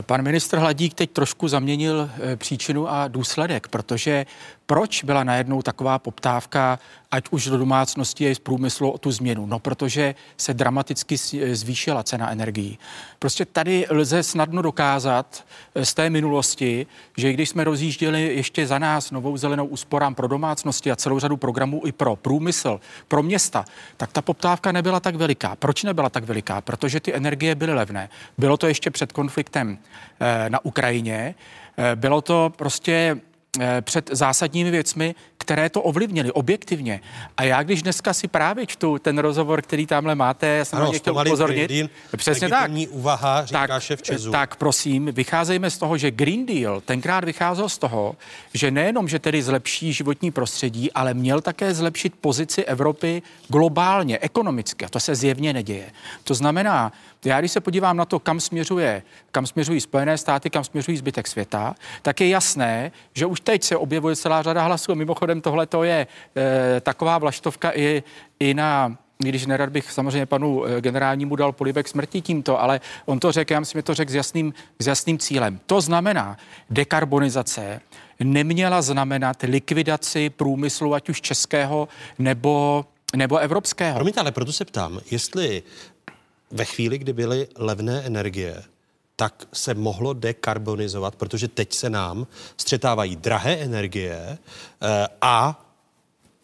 [0.00, 4.26] Pan ministr Hladík teď trošku zaměnil příčinu a důsledek, protože
[4.68, 6.78] proč byla najednou taková poptávka,
[7.10, 9.46] ať už do domácnosti a z průmyslu o tu změnu?
[9.46, 11.16] No, protože se dramaticky
[11.52, 12.78] zvýšila cena energií.
[13.18, 16.86] Prostě tady lze snadno dokázat eh, z té minulosti,
[17.16, 21.36] že když jsme rozjížděli ještě za nás novou zelenou úsporám pro domácnosti a celou řadu
[21.36, 23.64] programů i pro průmysl, pro města,
[23.96, 25.56] tak ta poptávka nebyla tak veliká.
[25.56, 26.60] Proč nebyla tak veliká?
[26.60, 28.08] Protože ty energie byly levné.
[28.38, 29.78] Bylo to ještě před konfliktem
[30.20, 31.34] eh, na Ukrajině.
[31.78, 33.20] Eh, bylo to prostě
[33.80, 37.00] před zásadními věcmi, které to ovlivnily objektivně.
[37.36, 40.92] A já když dneska si právě čtu ten rozhovor, který tamhle máte, já jsem ano,
[40.92, 41.68] chtěl upozornit.
[41.68, 42.70] Deal, přesně tak.
[42.90, 44.30] úvaha, říká tak, šéf Česu.
[44.30, 48.16] Tak prosím, vycházejme z toho, že Green Deal tenkrát vycházel z toho,
[48.54, 54.84] že nejenom, že tedy zlepší životní prostředí, ale měl také zlepšit pozici Evropy globálně, ekonomicky.
[54.84, 55.90] A to se zjevně neděje.
[56.24, 56.92] To znamená,
[57.24, 61.28] já když se podívám na to, kam směřuje, kam směřují Spojené státy, kam směřují zbytek
[61.28, 64.94] světa, tak je jasné, že už teď se objevuje celá řada hlasů.
[64.94, 66.06] Mimochodem tohle to je
[66.36, 68.02] e, taková vlaštovka i,
[68.40, 73.20] i na když nerad bych samozřejmě panu eh, generálnímu dal polibek smrti tímto, ale on
[73.20, 75.60] to řekl, já myslím, že to řekl s jasným, s jasným cílem.
[75.66, 76.36] To znamená,
[76.70, 77.80] dekarbonizace
[78.20, 81.88] neměla znamenat likvidaci průmyslu, ať už českého
[82.18, 82.84] nebo
[83.16, 83.94] nebo evropského.
[83.94, 85.62] Promiňte, ale proto se ptám, jestli
[86.50, 88.62] ve chvíli, kdy byly levné energie,
[89.20, 92.26] tak se mohlo dekarbonizovat, protože teď se nám
[92.56, 95.64] střetávají drahé energie eh, a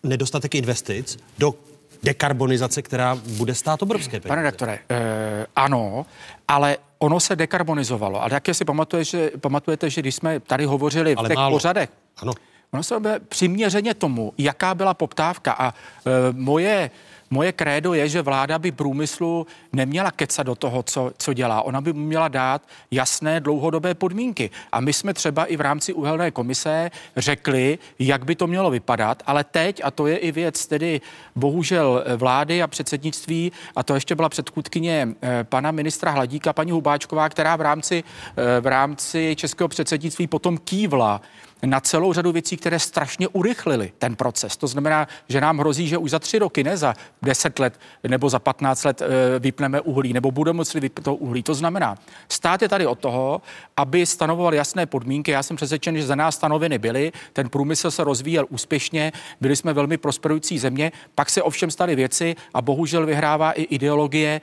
[0.02, 1.54] nedostatek investic do
[2.02, 4.28] dekarbonizace, která bude stát obrovské peníze.
[4.28, 6.06] Pane doktore, eh, ano,
[6.48, 8.22] ale ono se dekarbonizovalo.
[8.22, 12.32] Ale jak si pamatujete, že, pamatujete, že když jsme tady hovořili v těch pořadech, ano.
[12.70, 12.94] ono se
[13.28, 16.90] přiměřeně tomu, jaká byla poptávka a eh, moje
[17.30, 21.62] Moje krédo je, že vláda by průmyslu neměla kecat do toho, co, co dělá.
[21.62, 24.50] Ona by měla dát jasné dlouhodobé podmínky.
[24.72, 29.22] A my jsme třeba i v rámci uhelné komise řekli, jak by to mělo vypadat,
[29.26, 31.00] ale teď, a to je i věc tedy
[31.36, 37.28] bohužel vlády a předsednictví, a to ještě byla předchůdkyně eh, pana ministra Hladíka, paní Hubáčková,
[37.28, 38.04] která v rámci,
[38.36, 41.20] eh, v rámci českého předsednictví potom kývla
[41.66, 44.56] na celou řadu věcí, které strašně urychlily ten proces.
[44.56, 48.30] To znamená, že nám hrozí, že už za tři roky, ne za deset let nebo
[48.30, 51.42] za patnáct let eh, vypneme uhlí, nebo budeme moci vypnout uhlí.
[51.42, 53.42] To znamená, stát je tady od toho,
[53.76, 55.30] aby stanovoval jasné podmínky.
[55.30, 57.12] Já jsem přesvědčen, že za nás stanoveny byly.
[57.32, 62.36] Ten průmysl se rozvíjel úspěšně, byli jsme velmi prosperující země, pak se ovšem staly věci
[62.54, 64.40] a bohužel vyhrává i ideologie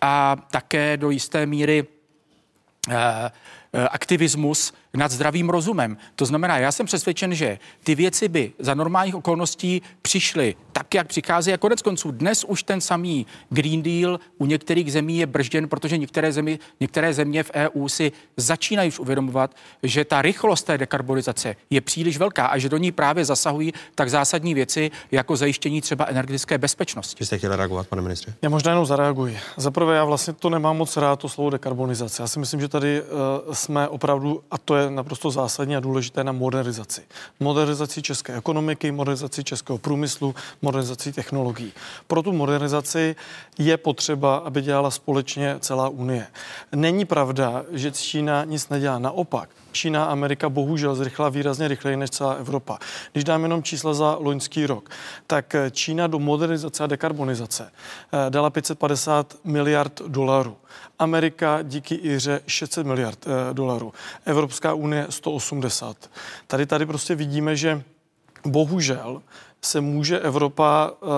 [0.00, 1.84] a také do jisté míry
[2.90, 3.30] eh
[3.90, 5.96] aktivismus, nad zdravým rozumem.
[6.16, 11.06] To znamená, já jsem přesvědčen, že ty věci by za normálních okolností přišly tak, jak
[11.06, 11.52] přichází.
[11.52, 15.98] A konec konců dnes už ten samý Green Deal u některých zemí je bržděn, protože
[15.98, 21.56] některé, zemi, některé země v EU si začínají už uvědomovat, že ta rychlost té dekarbonizace
[21.70, 26.04] je příliš velká a že do ní právě zasahují tak zásadní věci, jako zajištění třeba
[26.04, 27.16] energetické bezpečnosti.
[27.20, 28.34] Vy jste chtěli reagovat, pane ministře?
[28.42, 29.38] Já možná jenom zareaguji.
[29.56, 32.22] Za prvé, já vlastně to nemám moc rád, to slovo dekarbonizace.
[32.22, 36.24] Já si myslím, že tady uh, jsme opravdu, a to je naprosto zásadní a důležité
[36.24, 37.02] na modernizaci.
[37.40, 41.72] Modernizaci české ekonomiky, modernizaci českého průmyslu, modernizaci technologií.
[42.06, 43.16] Pro tu modernizaci
[43.58, 46.26] je potřeba, aby dělala společně celá Unie.
[46.72, 48.98] Není pravda, že Čína nic nedělá.
[48.98, 52.78] Naopak, Čína a Amerika bohužel zrychla výrazně rychleji než celá Evropa.
[53.12, 54.90] Když dám jenom čísla za loňský rok,
[55.26, 60.56] tak Čína do modernizace a dekarbonizace eh, dala 550 miliard dolarů.
[60.98, 63.92] Amerika díky Iře 600 miliard eh, dolarů.
[64.24, 66.10] Evropská unie 180.
[66.46, 67.82] Tady tady prostě vidíme, že
[68.46, 69.22] bohužel
[69.64, 71.08] se může Evropa uh,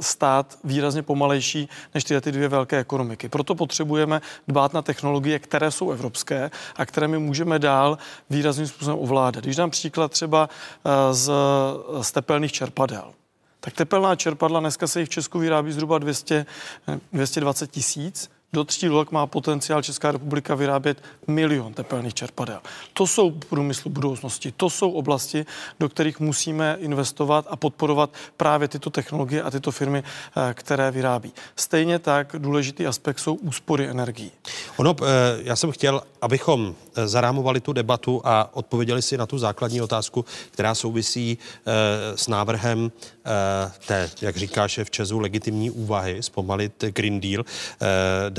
[0.00, 3.28] stát výrazně pomalejší než tyhle ty dvě velké ekonomiky.
[3.28, 7.98] Proto potřebujeme dbát na technologie, které jsou evropské a které my můžeme dál
[8.30, 9.44] výrazným způsobem ovládat.
[9.44, 10.48] Když dám příklad třeba
[10.84, 11.32] uh, z,
[12.02, 13.12] z tepelných čerpadel.
[13.60, 16.46] Tak tepelná čerpadla dneska se jich v Česku vyrábí zhruba 200,
[17.12, 22.60] 220 tisíc do tří let má potenciál Česká republika vyrábět milion tepelných čerpadel.
[22.92, 25.46] To jsou průmyslu budoucnosti, to jsou oblasti,
[25.80, 31.32] do kterých musíme investovat a podporovat právě tyto technologie a tyto firmy, eh, které vyrábí.
[31.56, 34.30] Stejně tak důležitý aspekt jsou úspory energií.
[34.76, 35.04] Ono, eh,
[35.42, 40.24] já jsem chtěl, abychom eh, zarámovali tu debatu a odpověděli si na tu základní otázku,
[40.50, 41.38] která souvisí
[42.14, 42.92] s návrhem
[43.86, 47.44] té, jak říká šéf Česu, legitimní úvahy zpomalit Green Deal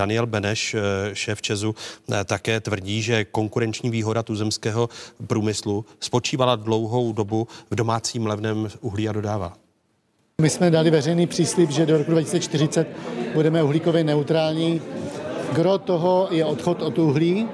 [0.02, 0.80] Daniel Beneš, eh,
[1.16, 1.76] šéf Česu,
[2.12, 4.90] eh, také tvrdí, že konkurenční výhoda tuzemského
[5.28, 9.54] průmyslu spočívala dlouhou dobu v domácím levném uhlí a dodává.
[10.42, 12.88] My jsme dali veřejný příslip, že do roku 2040
[13.34, 14.82] budeme uhlíkově neutrální.
[15.54, 17.48] Gro toho je odchod od uhlí.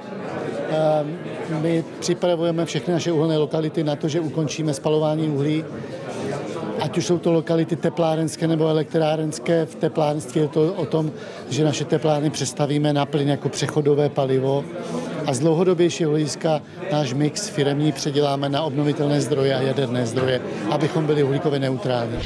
[0.70, 1.18] Ehm,
[1.60, 5.64] my připravujeme všechny naše uhelné lokality na to, že ukončíme spalování uhlí
[6.80, 9.66] ať už jsou to lokality teplárenské nebo elektrárenské.
[9.66, 11.10] V teplárenství je to o tom,
[11.50, 14.64] že naše teplárny přestavíme na plyn jako přechodové palivo
[15.26, 20.40] a z dlouhodobějšího hlediska náš mix firemní předěláme na obnovitelné zdroje a jaderné zdroje,
[20.70, 22.18] abychom byli uhlíkově neutrální.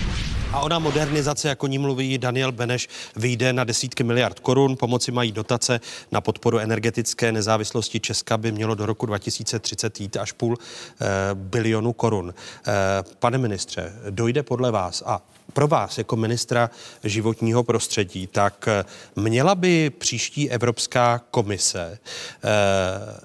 [0.52, 4.76] A ona modernizace, jako ní mluví Daniel Beneš, vyjde na desítky miliard korun.
[4.76, 5.80] Pomoci mají dotace
[6.12, 11.92] na podporu energetické nezávislosti Česka by mělo do roku 2030 jít až půl eh, bilionu
[11.92, 12.34] korun.
[12.34, 12.72] Eh,
[13.18, 15.22] pane ministře, dojde podle vás a
[15.52, 16.70] pro vás jako ministra
[17.04, 18.84] životního prostředí, tak eh,
[19.16, 21.98] měla by příští Evropská komise
[22.44, 23.20] eh,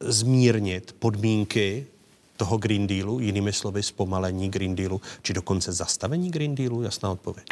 [0.00, 1.86] zmírnit podmínky
[2.38, 6.82] toho Green Dealu, jinými slovy zpomalení Green Dealu, či dokonce zastavení Green Dealu?
[6.82, 7.46] Jasná odpověď.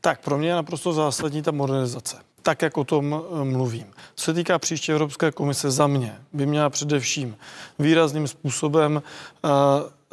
[0.00, 2.16] Tak pro mě je naprosto zásadní ta modernizace.
[2.42, 3.86] Tak, jak o tom eh, mluvím.
[4.14, 7.36] Co se týká příští Evropské komise, za mě by měla především
[7.78, 9.02] výrazným způsobem
[9.42, 9.50] uh,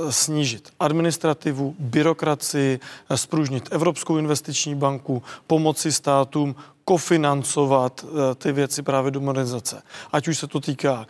[0.09, 2.79] snížit administrativu, byrokracii,
[3.15, 6.55] spružnit Evropskou investiční banku, pomoci státům
[6.85, 8.05] kofinancovat
[8.35, 9.81] ty věci právě do modernizace.
[10.11, 11.07] Ať už se to týká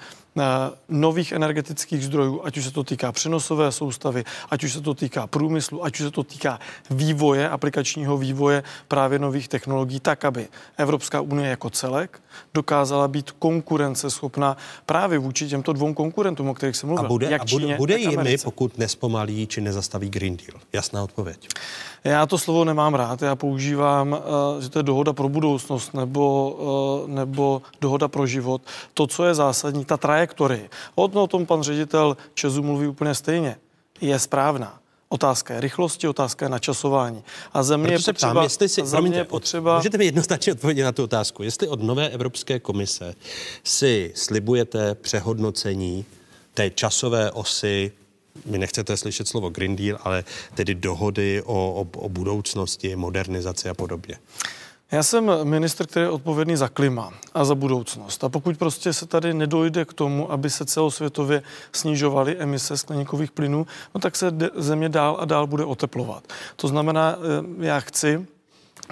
[0.89, 5.27] nových energetických zdrojů, ať už se to týká přenosové soustavy, ať už se to týká
[5.27, 6.59] průmyslu, ať už se to týká
[6.89, 10.47] vývoje, aplikačního vývoje právě nových technologií, tak, aby
[10.77, 12.21] Evropská unie jako celek
[12.53, 17.05] dokázala být konkurenceschopná právě vůči těmto dvou konkurentům, o kterých jsem mluvil.
[17.05, 18.43] A bude, jak a bude, Číně, bude jimi, Americe.
[18.43, 20.61] pokud nespomalí či nezastaví Green Deal?
[20.73, 21.47] Jasná odpověď.
[22.03, 26.51] Já to slovo nemám rád, já používám, uh, že to je dohoda pro budoucnost nebo,
[27.03, 28.61] uh, nebo dohoda pro život.
[28.93, 30.69] To, co je zásadní, ta trajektorie.
[30.95, 33.55] O tom pan ředitel Česu mluví úplně stejně.
[34.01, 34.79] Je správná.
[35.11, 37.23] Otázka je rychlosti, otázka je načasování.
[37.53, 38.31] A země Proto je potřeba...
[38.33, 39.77] ptám, jestli si, země promiňte, je potřeba...
[39.77, 41.43] můžete mi jednoznačně odpovědět na tu otázku.
[41.43, 43.15] Jestli od nové Evropské komise
[43.63, 46.05] si slibujete přehodnocení
[46.53, 47.91] té časové osy
[48.45, 50.23] vy nechcete slyšet slovo Green Deal, ale
[50.55, 54.17] tedy dohody o, o, o budoucnosti, modernizaci a podobně.
[54.91, 58.23] Já jsem ministr, který je odpovědný za klima a za budoucnost.
[58.23, 63.67] A pokud prostě se tady nedojde k tomu, aby se celosvětově snižovaly emise skleníkových plynů,
[63.95, 66.23] no tak se země dál a dál bude oteplovat.
[66.55, 68.25] To znamená, eh, já chci,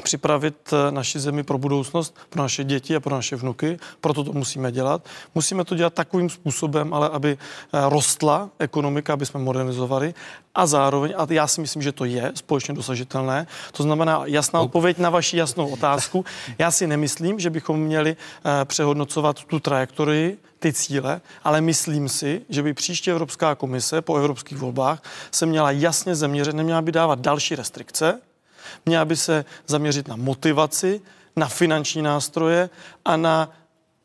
[0.01, 3.79] připravit eh, naši zemi pro budoucnost, pro naše děti a pro naše vnuky.
[4.01, 5.05] Proto to musíme dělat.
[5.35, 10.13] Musíme to dělat takovým způsobem, ale aby eh, rostla ekonomika, aby jsme modernizovali
[10.55, 14.97] a zároveň, a já si myslím, že to je společně dosažitelné, to znamená jasná odpověď
[14.97, 16.25] na vaši jasnou otázku.
[16.57, 22.41] Já si nemyslím, že bychom měli eh, přehodnocovat tu trajektorii, ty cíle, ale myslím si,
[22.49, 27.19] že by příští Evropská komise po evropských volbách se měla jasně zaměřit, neměla by dávat
[27.19, 28.19] další restrikce,
[28.85, 31.01] Měla by se zaměřit na motivaci,
[31.35, 32.69] na finanční nástroje
[33.05, 33.51] a na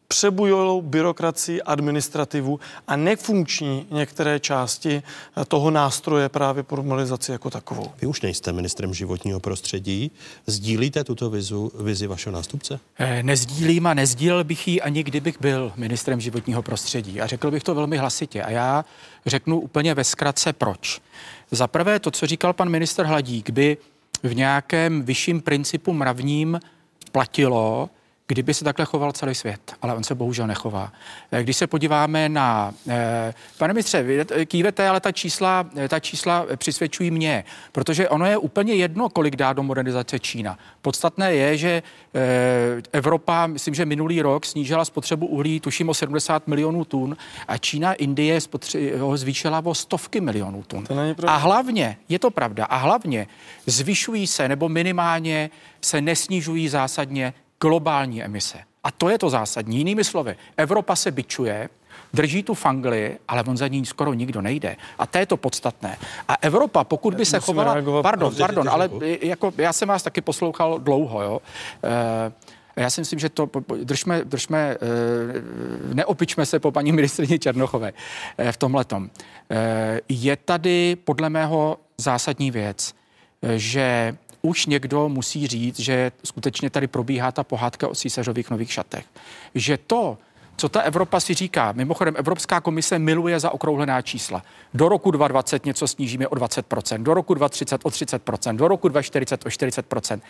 [0.08, 5.02] přebujolou byrokracii, administrativu a nefunkční některé části
[5.48, 7.92] toho nástroje právě pro normalizaci jako takovou.
[8.00, 10.10] Vy už nejste ministrem životního prostředí.
[10.46, 12.80] Sdílíte tuto vizu, vizi vašeho nástupce?
[12.98, 17.20] Eh, Nezdílím a nezdílel bych ji ani kdybych byl ministrem životního prostředí.
[17.20, 18.42] A řekl bych to velmi hlasitě.
[18.42, 18.84] A já
[19.26, 21.00] řeknu úplně ve zkratce proč.
[21.50, 23.76] Za prvé to, co říkal pan minister Hladík, by
[24.24, 26.60] v nějakém vyšším principu mravním
[27.12, 27.90] platilo,
[28.26, 30.92] kdyby se takhle choval celý svět, ale on se bohužel nechová.
[31.32, 36.00] Eh, Když se podíváme na, eh, pane ministře, vy kývete, ale ta čísla, eh, ta
[36.00, 40.58] čísla přisvědčují mě, protože ono je úplně jedno, kolik dá do modernizace Čína.
[40.82, 41.82] Podstatné je, že
[42.14, 47.16] eh, Evropa, myslím, že minulý rok snížila spotřebu uhlí, tuším o 70 milionů tun
[47.48, 50.84] a Čína, Indie spotře- ho zvýšila o stovky milionů tun.
[51.28, 53.26] A hlavně, je to pravda, a hlavně
[53.66, 57.34] zvyšují se nebo minimálně se nesnižují zásadně
[57.68, 58.58] globální emise.
[58.84, 59.76] A to je to zásadní.
[59.78, 61.68] Jinými slovy, Evropa se bičuje,
[62.14, 64.76] drží tu fangli, ale on za ní skoro nikdo nejde.
[64.98, 65.96] A to je to podstatné.
[66.28, 67.74] A Evropa, pokud by se Musíme chovala...
[67.74, 71.40] reagovat- Pardon, pardon, ale jako, já jsem vás taky poslouchal dlouho, jo.
[72.76, 73.48] E, já si myslím, že to
[73.84, 74.76] držme, držme e,
[75.94, 77.92] neopičme se po paní ministrině Černochové
[78.38, 79.10] e, v tomhletom.
[80.08, 82.94] Je tady podle mého zásadní věc,
[83.56, 89.04] že už někdo musí říct, že skutečně tady probíhá ta pohádka o císařových nových šatech.
[89.54, 90.18] Že to,
[90.56, 94.42] co ta Evropa si říká, mimochodem Evropská komise miluje zaokrouhlená čísla.
[94.74, 99.46] Do roku 2020 něco snížíme o 20%, do roku 2030 o 30%, do roku 2040
[99.46, 100.20] o 40%.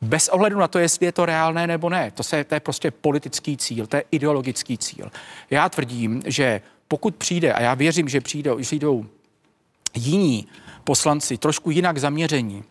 [0.00, 2.10] Bez ohledu na to, jestli je to reálné nebo ne.
[2.10, 5.10] To, se, to je prostě politický cíl, to je ideologický cíl.
[5.50, 9.06] Já tvrdím, že pokud přijde, a já věřím, že přijdou, přijdou
[9.94, 10.46] jiní
[10.84, 12.64] poslanci, trošku jinak zaměření,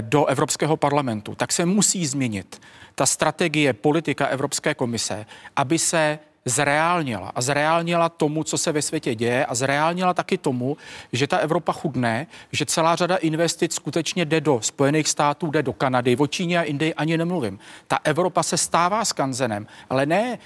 [0.00, 2.60] do Evropského parlamentu, tak se musí změnit
[2.94, 5.26] ta strategie, politika Evropské komise,
[5.56, 10.76] aby se zreálnila a zreálnila tomu, co se ve světě děje a zreálnila taky tomu,
[11.12, 15.72] že ta Evropa chudne, že celá řada investic skutečně jde do Spojených států, jde do
[15.72, 17.58] Kanady, o Číně a Indii ani nemluvím.
[17.86, 20.38] Ta Evropa se stává skanzenem, ale ne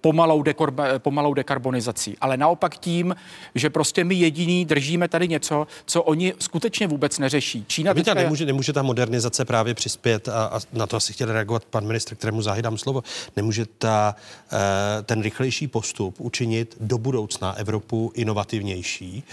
[0.00, 3.16] pomalou, dekor, pomalou dekarbonizací, ale naopak tím,
[3.54, 7.64] že prostě my jediní držíme tady něco, co oni skutečně vůbec neřeší.
[7.68, 8.22] Čína Víte, teďka...
[8.22, 12.14] nemůže, nemůže ta modernizace právě přispět a, a na to asi chtěl reagovat pan ministr,
[12.14, 13.02] kterému záhy slovo.
[13.36, 14.16] Nemůže ta,
[15.02, 19.24] ten rychlejší postup učinit do budoucna Evropu inovativnější.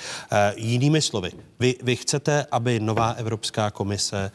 [0.55, 4.31] Jinými slovy, vy, vy chcete, aby nová Evropská komise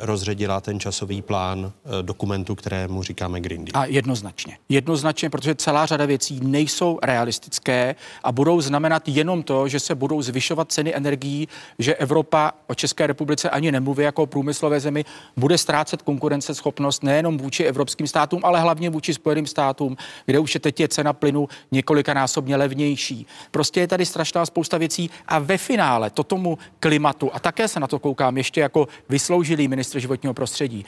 [0.00, 3.82] rozředila ten časový plán dokumentu, kterému říkáme Green Deal?
[3.82, 4.58] A jednoznačně.
[4.68, 7.94] Jednoznačně, protože celá řada věcí nejsou realistické
[8.24, 11.48] a budou znamenat jenom to, že se budou zvyšovat ceny energií,
[11.78, 15.04] že Evropa o České republice ani nemluví jako o průmyslové zemi,
[15.36, 20.60] bude ztrácet konkurenceschopnost nejenom vůči evropským státům, ale hlavně vůči Spojeným státům, kde už je
[20.60, 23.26] teď je cena plynu několikanásobně levnější.
[23.50, 27.80] Prostě je tady strašná spousta věcí a ve finále to tomu klimatu, a také se
[27.80, 30.84] na to koukám ještě jako vysloužilý ministr životního prostředí,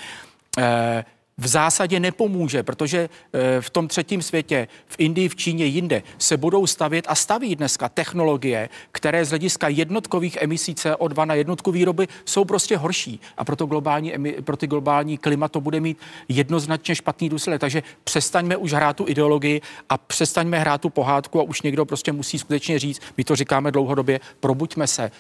[0.59, 1.05] eh,
[1.39, 6.37] v zásadě nepomůže, protože eh, v tom třetím světě, v Indii, v Číně, jinde, se
[6.37, 12.09] budou stavět a staví dneska technologie, které z hlediska jednotkových emisí CO2 na jednotku výroby
[12.25, 13.21] jsou prostě horší.
[13.37, 14.13] A proto globální,
[14.45, 15.99] pro ty globální klima to bude mít
[16.29, 17.61] jednoznačně špatný důsledek.
[17.61, 22.13] Takže přestaňme už hrát tu ideologii a přestaňme hrát tu pohádku a už někdo prostě
[22.13, 25.11] musí skutečně říct, my to říkáme dlouhodobě, probuďme se, eh,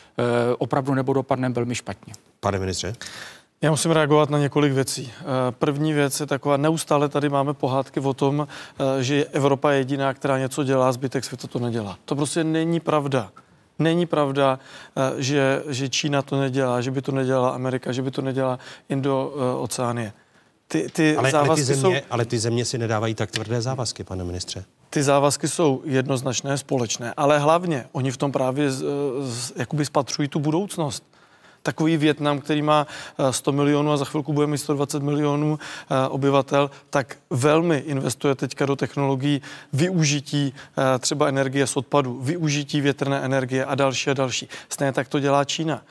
[0.59, 2.12] opravdu nebo dopadneme velmi špatně.
[2.40, 2.94] Pane ministře?
[3.62, 5.12] Já musím reagovat na několik věcí.
[5.20, 8.48] Eh, první věc je taková, neustále tady máme pohádky o tom,
[8.98, 11.98] eh, že Evropa je jediná, která něco dělá, zbytek světa to nedělá.
[12.05, 13.30] To prostě není pravda.
[13.78, 14.59] Není pravda,
[14.97, 18.59] eh, že, že Čína to nedělá, že by to nedělala Amerika, že by to nedělala
[18.90, 20.12] Indo-Oceánie.
[20.68, 24.05] Ty, ty ale, ale, ty země, jsou, ale ty země si nedávají tak tvrdé závazky,
[24.05, 24.64] pane ministře.
[24.90, 28.84] Ty závazky jsou jednoznačné, společné, ale hlavně oni v tom právě z,
[29.20, 31.11] z, jakoby spatřují tu budoucnost
[31.62, 32.86] takový Větnam, který má
[33.30, 38.34] 100 eh, milionů a za chvilku bude mít 120 milionů eh, obyvatel, tak velmi investuje
[38.34, 44.14] teďka do technologií využití eh, třeba energie z odpadu, využití větrné energie a další a
[44.14, 44.48] další.
[44.68, 45.82] Stejně tak to dělá Čína.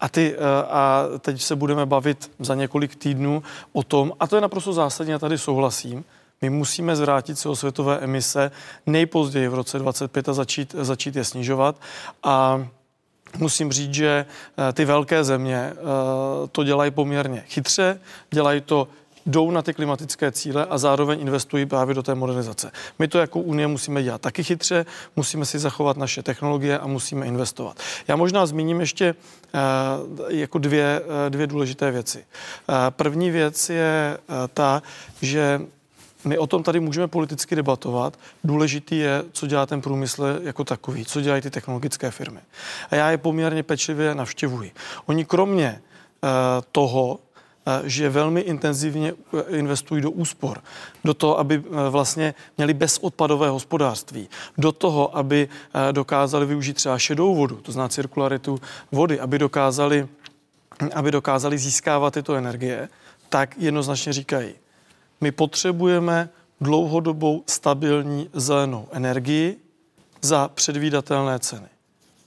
[0.00, 0.36] A, ty,
[0.70, 5.12] a teď se budeme bavit za několik týdnů o tom, a to je naprosto zásadně,
[5.12, 6.04] já tady souhlasím,
[6.42, 8.50] my musíme zvrátit celosvětové emise
[8.86, 11.76] nejpozději v roce 25 a začít, začít je snižovat.
[12.22, 12.66] A
[13.38, 14.26] musím říct, že
[14.68, 15.76] eh, ty velké země eh,
[16.52, 18.00] to dělají poměrně chytře,
[18.30, 18.88] dělají to
[19.26, 22.70] jdou na ty klimatické cíle a zároveň investují právě do té modernizace.
[22.98, 24.86] My to jako Unie musíme dělat taky chytře,
[25.16, 27.76] musíme si zachovat naše technologie a musíme investovat.
[28.08, 32.24] Já možná zmíním ještě uh, jako dvě, dvě důležité věci.
[32.90, 34.18] První věc je
[34.54, 34.82] ta,
[35.22, 35.60] že
[36.26, 38.18] my o tom tady můžeme politicky debatovat.
[38.44, 42.40] Důležitý je, co dělá ten průmysl jako takový, co dělají ty technologické firmy.
[42.90, 44.72] A já je poměrně pečlivě navštěvuji.
[45.06, 45.82] Oni kromě
[46.22, 46.30] uh,
[46.72, 47.18] toho,
[47.66, 50.62] eh, že velmi intenzivně eh, investují do úspor,
[51.04, 54.28] do toho, aby vlastně měli bezodpadové hospodářství,
[54.58, 55.48] do toho, aby
[55.92, 58.60] dokázali využít třeba šedou vodu, to znamená cirkularitu
[58.92, 60.08] vody, aby dokázali,
[60.94, 62.88] aby dokázali získávat tyto energie,
[63.28, 64.54] tak jednoznačně říkají,
[65.20, 66.28] my potřebujeme
[66.60, 69.60] dlouhodobou stabilní zelenou energii
[70.22, 71.68] za předvídatelné ceny.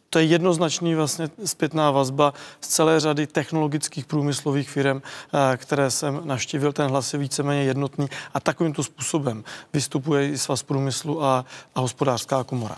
[0.10, 6.22] To je jednoznačný vlastně zpětná vazba z celé řady technologických průmyslových firm, eh, které jsem
[6.24, 6.74] navštívil.
[6.74, 9.44] Ten hlas je víceméně jednotný a takovýmto způsobem
[9.74, 11.45] vystupuje i Svaz průmyslu a,
[11.76, 12.78] a hospodářská komora.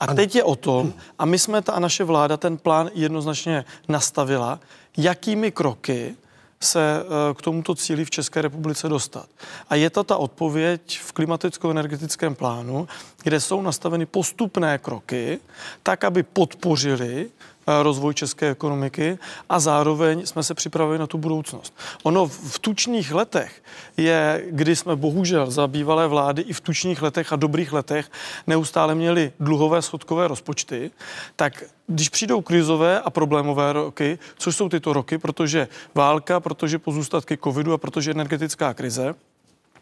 [0.00, 3.64] A teď je o tom, a my jsme, ta a naše vláda, ten plán jednoznačně
[3.88, 4.60] nastavila,
[4.96, 6.16] jakými kroky
[6.60, 9.28] se eh, k tomuto cíli v České republice dostat.
[9.68, 12.88] A je to ta odpověď v klimaticko-energetickém plánu,
[13.22, 15.40] kde jsou nastaveny postupné kroky,
[15.82, 17.30] tak, aby podpořili
[17.66, 19.18] rozvoj české ekonomiky
[19.48, 21.74] a zároveň jsme se připravili na tu budoucnost.
[22.02, 23.62] Ono v tučných letech
[23.96, 28.10] je, kdy jsme bohužel za bývalé vlády i v tučných letech a dobrých letech
[28.46, 30.90] neustále měli dluhové schodkové rozpočty,
[31.36, 37.38] tak když přijdou krizové a problémové roky, což jsou tyto roky, protože válka, protože pozůstatky
[37.44, 39.14] covidu a protože energetická krize,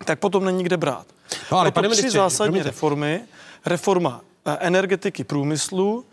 [0.05, 1.07] tak potom není kde brát.
[1.53, 2.69] No, ale pane tři zásadní promiňte.
[2.69, 3.21] reformy.
[3.67, 6.05] Reforma eh, energetiky průmyslu,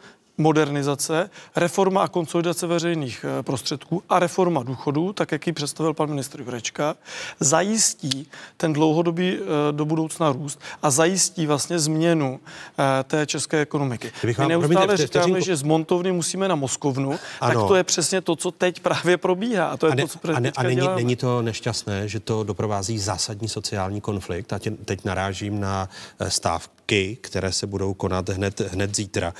[0.41, 6.09] modernizace, reforma a konsolidace veřejných eh, prostředků a reforma důchodů, tak jak ji představil pan
[6.09, 6.95] ministr Jurečka,
[7.39, 8.27] zajistí
[8.57, 12.39] ten dlouhodobý eh, do budoucna růst a zajistí vlastně změnu
[12.79, 14.11] eh, té české ekonomiky.
[14.23, 15.45] My neustále promiňte, říkáme, vteřinku...
[15.45, 17.59] že z montovny musíme na Moskovnu, ano.
[17.59, 19.67] tak to je přesně to, co teď právě probíhá.
[19.67, 22.19] A to je a ne, to, co a, ne, a není, není to nešťastné, že
[22.19, 25.89] to doprovází zásadní sociální konflikt a tě, teď narážím na
[26.27, 29.33] stávky, které se budou konat hned, hned zítra.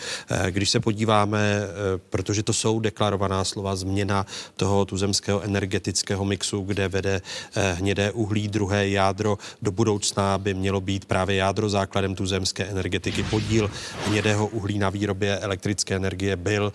[0.49, 6.88] Když se podíváme, eh, protože to jsou deklarovaná slova, změna toho tuzemského energetického mixu, kde
[6.88, 7.22] vede
[7.56, 13.24] eh, hnědé uhlí, druhé jádro do budoucna by mělo být právě jádro základem tuzemské energetiky.
[13.24, 13.72] Podíl
[14.08, 16.74] hnědého uhlí na výrobě elektrické energie byl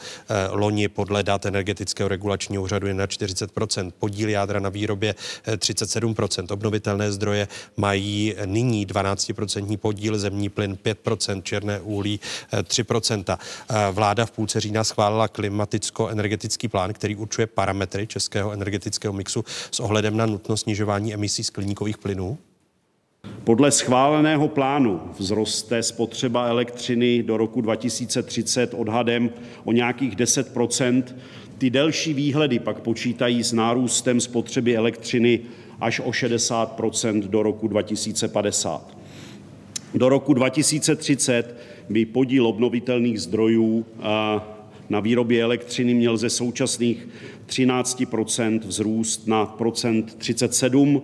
[0.51, 5.15] loni podle dat energetického regulačního úřadu je na 40%, podíl jádra na výrobě
[5.47, 12.21] 37%, obnovitelné zdroje mají nyní 12% podíl, zemní plyn 5%, černé uhlí
[12.63, 13.39] 3%.
[13.71, 13.75] Eh,
[14.07, 20.17] vláda v půlce října schválila klimaticko-energetický plán, který určuje parametry českého energetického mixu s ohledem
[20.17, 22.39] na nutnost snižování emisí skleníkových plynů?
[23.45, 29.31] Podle schváleného plánu vzroste spotřeba elektřiny do roku 2030 odhadem
[29.65, 31.03] o nějakých 10%
[31.59, 35.41] Ty delší výhledy pak počítají s nárůstem spotřeby elektřiny
[35.81, 38.97] až o 60% do roku 2050.
[39.95, 41.57] Do roku 2030
[41.89, 43.87] by podíl obnovitelných zdrojů
[44.89, 47.09] na výrobě elektřiny měl ze současných
[47.47, 51.03] 13% vzrůst na procent 37.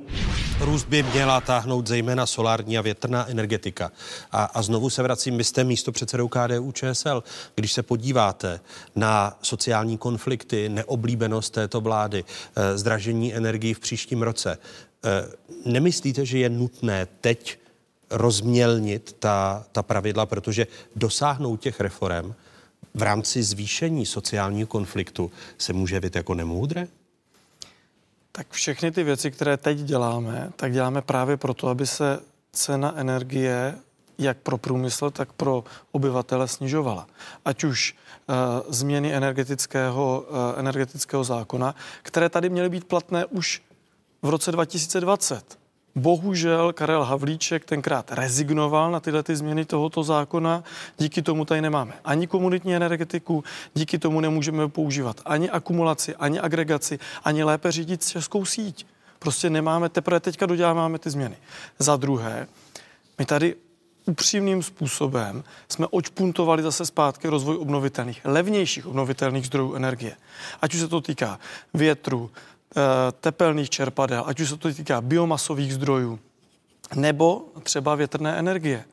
[0.61, 3.93] Růst by měla táhnout zejména solární a větrná energetika.
[4.33, 7.23] A, a znovu se vracím, vy jste místo předsedou KDU ČSL.
[7.55, 8.61] Když se podíváte
[8.97, 12.25] na sociální konflikty, neoblíbenost této vlády,
[12.57, 14.59] eh, zdražení energii v příštím roce,
[15.05, 15.09] eh,
[15.65, 17.62] nemyslíte, že je nutné teď
[18.13, 20.67] rozmělnit ta, ta pravidla, protože
[20.97, 22.35] dosáhnout těch reform
[22.95, 26.89] v rámci zvýšení sociálního konfliktu se může být jako nemoudré?
[28.33, 32.21] Tak všechny ty věci, které teď děláme, tak děláme právě proto, aby se
[32.53, 33.75] cena energie
[34.19, 37.07] jak pro průmysl, tak pro obyvatele snižovala.
[37.45, 38.35] Ať už uh,
[38.69, 43.63] změny energetického, uh, energetického zákona, které tady měly být platné už
[44.23, 45.62] v roce 2020.
[45.95, 50.65] Bohužel Karel Havlíček tenkrát rezignoval na tyhle ty změny tohoto zákona.
[50.99, 53.45] Díky tomu tady nemáme ani komunitní energetiku,
[53.75, 58.87] díky tomu nemůžeme používat ani akumulaci, ani agregaci, ani lépe řídit českou síť.
[59.19, 61.37] Prostě nemáme, teprve teďka doděláváme ty změny.
[61.79, 62.47] Za druhé,
[63.19, 63.55] my tady
[64.07, 70.17] upřímným způsobem jsme očpuntovali zase zpátky rozvoj obnovitelných, levnějších obnovitelných zdrojů energie.
[70.63, 71.39] Ať už se to týká
[71.75, 72.31] větru,
[73.21, 76.19] tepelných čerpadel, ať už se to týká biomasových zdrojů,
[76.95, 78.85] nebo třeba větrné energie.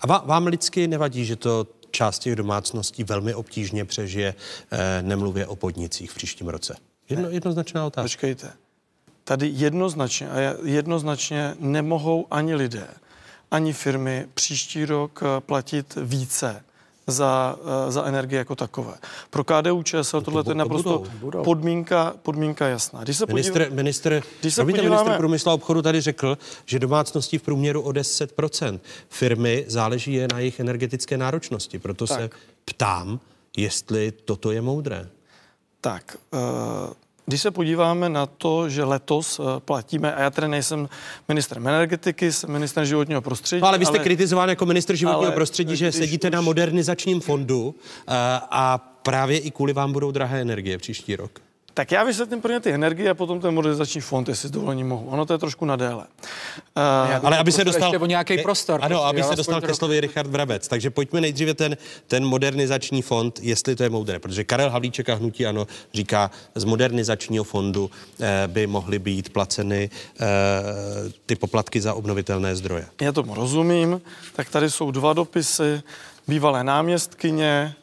[0.00, 4.34] A vám lidsky nevadí, že to část těch domácností velmi obtížně přežije,
[4.70, 6.76] eh, nemluvě o podnicích v příštím roce?
[7.08, 8.04] Jedno, jednoznačná otázka.
[8.04, 8.52] Počkejte.
[9.24, 12.88] Tady jednoznačně a jednoznačně nemohou ani lidé,
[13.50, 16.64] ani firmy příští rok eh, platit více
[17.06, 17.56] za,
[17.88, 18.94] eh, za energie jako takové.
[19.30, 21.44] Pro KDU ČSL tohle je naprosto budou, budou.
[21.44, 23.02] Podmínka, podmínka jasná.
[23.02, 23.76] Když se ministr, podív...
[23.76, 24.88] ministr, když se podíváme...
[24.88, 28.80] ministr průmyslu a obchodu tady řekl, že domácnosti v průměru o 10%.
[29.08, 31.78] Firmy záleží je na jejich energetické náročnosti.
[31.78, 32.20] Proto tak.
[32.20, 32.30] se
[32.64, 33.20] ptám,
[33.56, 35.08] jestli toto je moudré.
[35.80, 36.40] Tak, uh,
[37.26, 40.88] když se podíváme na to, že letos eh, platíme, a já tedy nejsem
[41.28, 43.60] ministrem energetiky, jsem ministrem životního prostředí.
[43.60, 46.32] No, ale vy jste ale, kritizován jako ministr životního prostředí, že sedíte už...
[46.32, 47.74] na modernizačním fondu
[48.06, 51.40] a, eh, a právě i kvůli vám budou drahé energie příští rok.
[51.74, 55.06] Tak já vysvětlím prvně ty energie a potom ten modernizační fond, jestli s dovolením mohu.
[55.06, 56.06] Ono to je trošku na déle.
[56.76, 57.92] Uh, ale aby se dostal...
[58.00, 58.80] o nějaký prostor.
[58.82, 60.68] Ano, prostě, aby se dostal ke slovy Richard Brabec.
[60.68, 61.76] Takže pojďme nejdříve ten,
[62.06, 64.18] ten modernizační fond, jestli to je moudré.
[64.18, 67.90] Protože Karel Havlíček a Hnutí Ano říká, z modernizačního fondu
[68.20, 69.90] eh, by mohly být placeny
[70.20, 70.24] eh,
[71.26, 72.86] ty poplatky za obnovitelné zdroje.
[73.00, 74.00] Já tomu rozumím.
[74.36, 75.82] Tak tady jsou dva dopisy
[76.28, 77.74] bývalé náměstkyně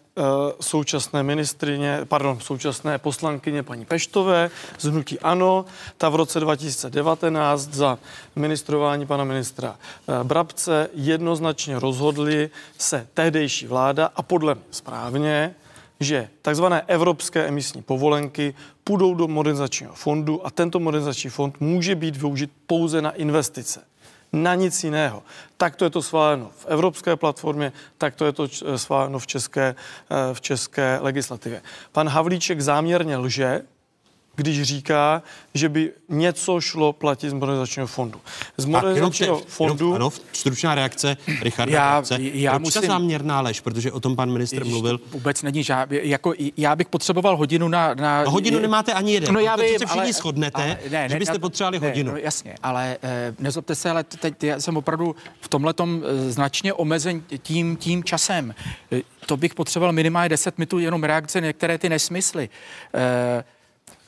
[0.62, 5.66] současné ministrině, pardon, současné poslankyně paní Peštové z Hnutí Ano.
[5.98, 7.98] Ta v roce 2019 za
[8.36, 15.56] ministrování pana ministra eh, Brabce jednoznačně rozhodli se tehdejší vláda a podle mě správně,
[16.00, 22.16] že takzvané evropské emisní povolenky půjdou do modernizačního fondu a tento modernizační fond může být
[22.16, 23.91] využit pouze na investice
[24.34, 25.24] na nic jiného.
[25.58, 29.76] Tak to je to schváleno v evropské platformě, tak to je to schváleno v české,
[29.76, 31.62] eh, v české legislativě.
[31.92, 33.62] Pan Havlíček záměrně lže,
[34.36, 38.22] když říká, že by něco šlo platit z modernizačního fondu.
[38.58, 39.94] Z modernizačního fondu...
[39.94, 44.16] Jenom, ano, stručná reakce Richarda já, já Proč musím, ta záměrná lež, protože o tom
[44.16, 45.00] pan ministr mluvil?
[45.12, 47.94] Vůbec není žád, jako já bych potřeboval hodinu na...
[47.94, 49.34] na no, hodinu nemáte ani jeden.
[49.34, 52.12] No já vím, se všichni ale, shodnete, ale, ne, že byste ne, potřebovali ne, hodinu.
[52.12, 56.74] No, jasně, ale eh, nezlobte se, ale teď já jsem opravdu v tomhle eh, značně
[56.74, 58.56] omezen tím, tím časem.
[58.92, 62.50] Eh, to bych potřeboval minimálně 10 minut jenom reakce na některé ty nesmysly.
[62.94, 63.44] Eh,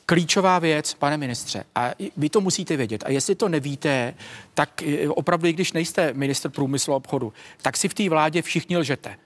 [0.06, 3.04] klíčová věc, pane ministře, a vy to musíte vědět.
[3.06, 4.14] A jestli to nevíte,
[4.54, 7.32] tak opravdu, i když nejste minister průmyslu a obchodu,
[7.62, 9.16] tak si v té vládě všichni lžete.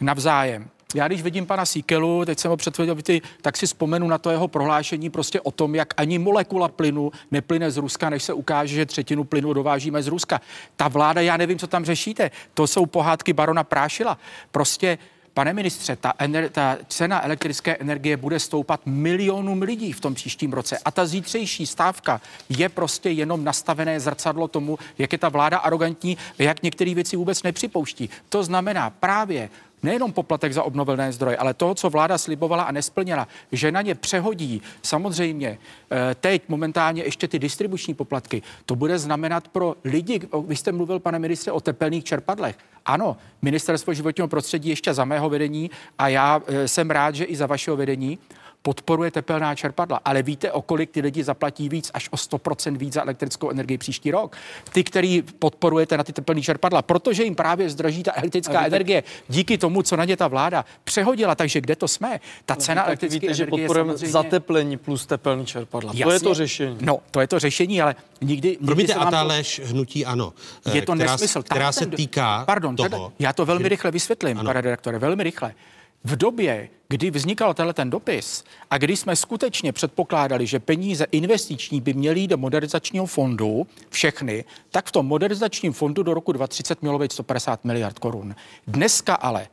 [0.00, 0.70] Navzájem.
[0.94, 2.96] já když vidím pana Síkelu, teď jsem ho předvedl,
[3.42, 7.70] tak si vzpomenu na to jeho prohlášení prostě o tom, jak ani molekula plynu neplyne
[7.70, 10.40] z Ruska, než se ukáže, že třetinu plynu dovážíme z Ruska.
[10.76, 12.30] Ta vláda, já nevím, co tam řešíte.
[12.54, 14.18] To jsou pohádky barona Prášila.
[14.50, 14.98] Prostě
[15.38, 20.52] Pane ministře, ta, ener- ta cena elektrické energie bude stoupat milionům lidí v tom příštím
[20.52, 20.78] roce.
[20.84, 26.16] A ta zítřejší stávka je prostě jenom nastavené zrcadlo tomu, jak je ta vláda arrogantní,
[26.38, 28.10] jak některé věci vůbec nepřipouští.
[28.28, 29.50] To znamená právě
[29.82, 33.94] nejenom poplatek za obnovitelné zdroje, ale toho, co vláda slibovala a nesplněla, že na ně
[33.94, 34.62] přehodí.
[34.82, 35.58] Samozřejmě
[35.90, 40.98] eh, teď momentálně ještě ty distribuční poplatky, to bude znamenat pro lidi, vy jste mluvil,
[40.98, 42.58] pane ministře, o tepelných čerpadlech.
[42.86, 47.36] Ano, ministerstvo životního prostředí ještě za mého vedení a já eh, jsem rád, že i
[47.36, 48.18] za vašeho vedení
[48.62, 52.92] podporuje tepelná čerpadla, ale víte, o kolik ty lidi zaplatí víc, až o 100% víc
[52.92, 54.36] za elektrickou energii příští rok.
[54.72, 59.58] Ty, který podporujete na ty tepelné čerpadla, protože jim právě zdraží ta elektrická energie díky
[59.58, 61.34] tomu, co na ně ta vláda přehodila.
[61.34, 62.20] Takže kde to jsme?
[62.46, 64.12] Ta cena elektrické víte, energie že podporujeme samozřejmě...
[64.12, 65.92] zateplení plus tepelní čerpadla.
[65.94, 66.04] Jasně.
[66.04, 66.78] To je to řešení.
[66.80, 68.48] No, to je to řešení, ale nikdy...
[68.48, 70.32] nikdy Promiňte, a ta to- lež hnutí ano,
[70.74, 71.42] je to která, nesmysl.
[71.42, 75.22] která Tam se týká Pardon, toho, já to velmi že- rychle vysvětlím, pane redaktore, velmi
[75.22, 75.54] rychle.
[76.04, 81.80] V době, kdy vznikal tenhle ten dopis a kdy jsme skutečně předpokládali, že peníze investiční
[81.80, 86.82] by měly jít do modernizačního fondu, všechny, tak v tom modernizačním fondu do roku 2030
[86.82, 88.34] mělo být 150 miliard korun.
[88.66, 89.46] Dneska ale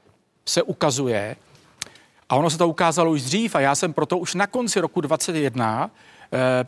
[0.46, 1.36] se ukazuje,
[2.30, 5.02] a ono se to ukázalo už dřív, a já jsem proto už na konci roku
[5.02, 6.15] 2021 eh,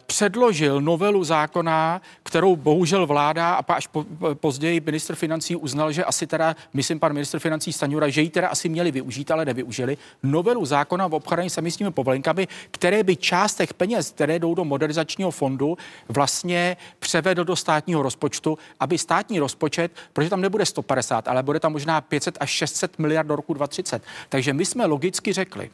[0.06, 6.06] předložil novelu zákona, kterou bohužel vláda a až po, po- později ministr financí uznal, že
[6.06, 9.98] asi teda, myslím pan ministr financí Staňura, že ji teda asi měli využít, ale nevyužili,
[10.24, 14.66] novelu zákona o obchodování s emisními povolenkami, které by část těch peněz, které jdou do
[14.66, 15.78] modernizačního fondu,
[16.10, 21.72] vlastně převedl do státního rozpočtu, aby státní rozpočet, protože tam nebude 150, ale bude tam
[21.72, 24.04] možná 500 až 600 miliard do roku 2030.
[24.30, 25.70] Takže my jsme logicky řekli,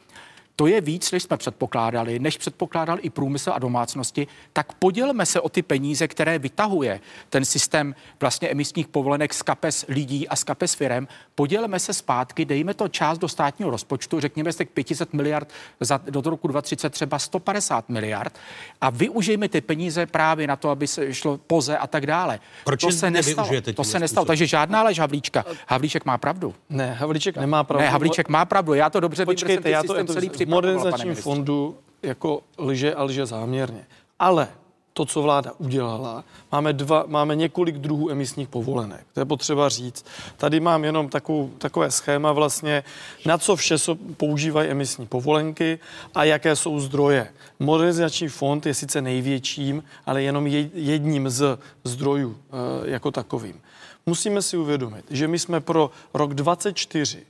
[0.56, 5.40] to je víc, než jsme předpokládali, než předpokládal i průmysl a domácnosti, tak podělme se
[5.40, 10.44] o ty peníze, které vytahuje ten systém vlastně emisních povolenek z kapes lidí a z
[10.44, 11.08] kapes firem.
[11.34, 15.48] Podělme se zpátky, dejme to část do státního rozpočtu, řekněme z těch 500 miliard
[15.80, 18.38] za, do roku 2030 třeba 150 miliard
[18.80, 22.40] a využijme ty peníze právě na to, aby se šlo poze a tak dále.
[22.64, 23.48] Proč to se nestalo.
[23.74, 24.24] To se nestalo.
[24.24, 25.44] Takže žádná lež Havlíčka.
[25.68, 26.54] Havlíček má pravdu.
[26.70, 27.84] Ne, Havlíček nemá pravdu.
[27.84, 28.74] Ne, Havlíček má pravdu.
[28.74, 32.94] Já to dobře vím, že Počkejte, jsem já to celý v modernizačním fondu jako lže
[32.94, 33.86] a lže záměrně.
[34.18, 34.48] Ale
[34.92, 39.06] to, co vláda udělala, máme, dva, máme několik druhů emisních povolenek.
[39.12, 40.06] To je potřeba říct.
[40.36, 42.84] Tady mám jenom takovou, takové schéma vlastně,
[43.26, 43.76] na co vše
[44.16, 45.78] používají emisní povolenky
[46.14, 47.32] a jaké jsou zdroje.
[47.60, 53.60] Modernizační fond je sice největším, ale jenom je- jedním z zdrojů eh, jako takovým.
[54.06, 57.22] Musíme si uvědomit, že my jsme pro rok 24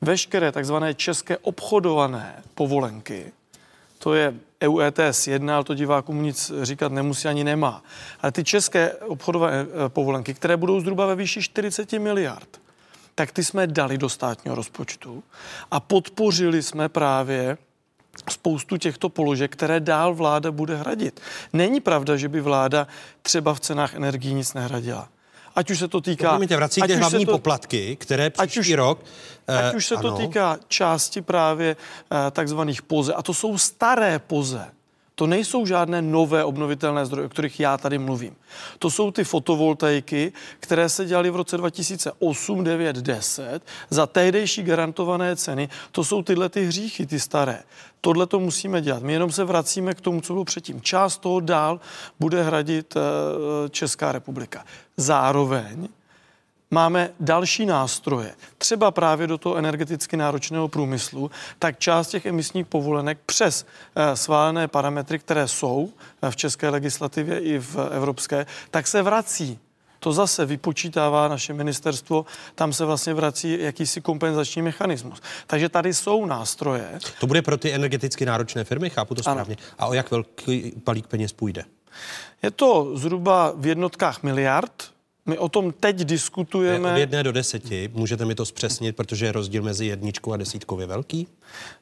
[0.00, 3.32] veškeré takzvané české obchodované povolenky,
[3.98, 7.82] to je E EU ETS 1, ale to divákům nic říkat nemusí ani nemá.
[8.20, 12.60] Ale ty české obchodové eh, povolenky, které budou zhruba ve výši 40 miliard,
[13.14, 15.24] tak ty jsme dali do státního rozpočtu
[15.70, 17.58] a podpořili jsme právě
[18.30, 21.20] spoustu těchto položek, které dál vláda bude hradit.
[21.52, 22.86] Není pravda, že by vláda
[23.22, 25.08] třeba v cenách energií nic nehradila.
[25.56, 26.28] Ať už se to týká...
[26.28, 28.98] Promiňte, vracíte ať hlavní to- poplatky, které Ať příští už- rok...
[29.48, 30.16] Ať eh, už se to ano.
[30.16, 34.66] týká části právě eh, takzvaných poze, a to jsou staré poze.
[35.18, 38.36] To nejsou žádné nové obnovitelné zdroje, o kterých já tady mluvím.
[38.78, 43.60] To jsou ty fotovoltaiky, které se dělaly v roce 2008, 9, 10
[43.90, 45.68] za tehdejší garantované ceny.
[45.92, 47.62] To jsou tyhle ty hříchy, ty staré.
[48.00, 49.02] Tohle to musíme dělat.
[49.02, 50.80] My jenom se vracíme k tomu, co bylo předtím.
[50.80, 51.80] Část toho dál
[52.20, 54.64] bude hradit eh, Česká republika.
[54.96, 55.88] Zároveň
[56.70, 63.18] máme další nástroje, třeba právě do toho energeticky náročného průmyslu, tak část těch emisních povolenek
[63.26, 63.66] přes
[63.96, 69.58] eh, schválené parametry, které jsou eh, v české legislativě i v evropské, tak se vrací.
[69.98, 75.22] To zase vypočítává naše ministerstvo, tam se vlastně vrací jakýsi kompenzační mechanismus.
[75.46, 76.98] Takže tady jsou nástroje.
[77.20, 79.34] To bude pro ty energeticky náročné firmy, chápu to Ano.
[79.34, 79.56] správně.
[79.78, 81.64] A o jak velký balík peněz půjde?
[82.42, 84.95] Je to zhruba v jednotkách miliard.
[85.26, 86.92] My o tom teď Je diskutujeme.
[86.92, 87.90] Od jedné do deseti.
[87.94, 91.28] Můžete mi to zpřesnit, protože rozdíl mezi jedničkou a desítkou je velký?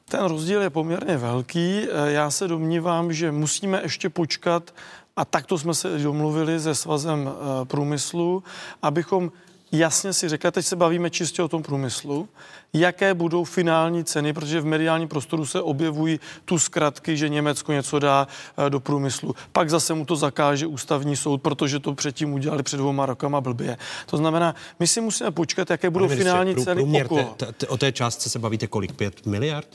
[0.09, 1.81] Ten rozdíl je poměrně velký.
[1.81, 4.73] Eh, Já se domnívám, že musíme ještě počkat,
[5.15, 8.43] a takto jsme se domluvili se svazem eh, průmyslu,
[8.81, 9.31] abychom
[9.71, 12.29] jasně si řekla, teď se bavíme čistě o tom průmyslu,
[12.73, 17.99] jaké budou finální ceny, protože v mediálním prostoru se objevují tu zkratky, že Německo něco
[17.99, 18.27] dá
[18.57, 19.35] eh, do průmyslu.
[19.51, 23.77] Pak zase mu to zakáže ústavní soud, protože to předtím udělali před dvouma rokama blbě.
[24.05, 27.33] To znamená, my si musíme počkat, jaké budou Pane ministře, finální prů- ceny průměr okolo.
[27.37, 28.93] te- te- O té částce se bavíte kolik?
[28.93, 29.67] 5 miliard?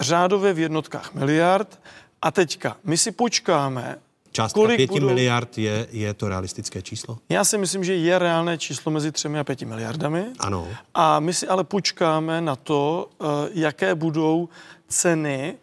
[0.00, 1.80] Řádově v jednotkách miliard.
[2.22, 3.98] A teďka, my si počkáme,
[4.36, 5.06] Částka kolik 5 budou...
[5.06, 7.18] miliard je, je to realistické číslo?
[7.28, 10.24] Já si myslím, že je reálné číslo mezi 3 a 5 miliardami.
[10.38, 10.68] Ano.
[10.94, 13.24] A my si ale počkáme na to, eh,
[13.54, 14.48] jaké budou
[14.88, 15.54] ceny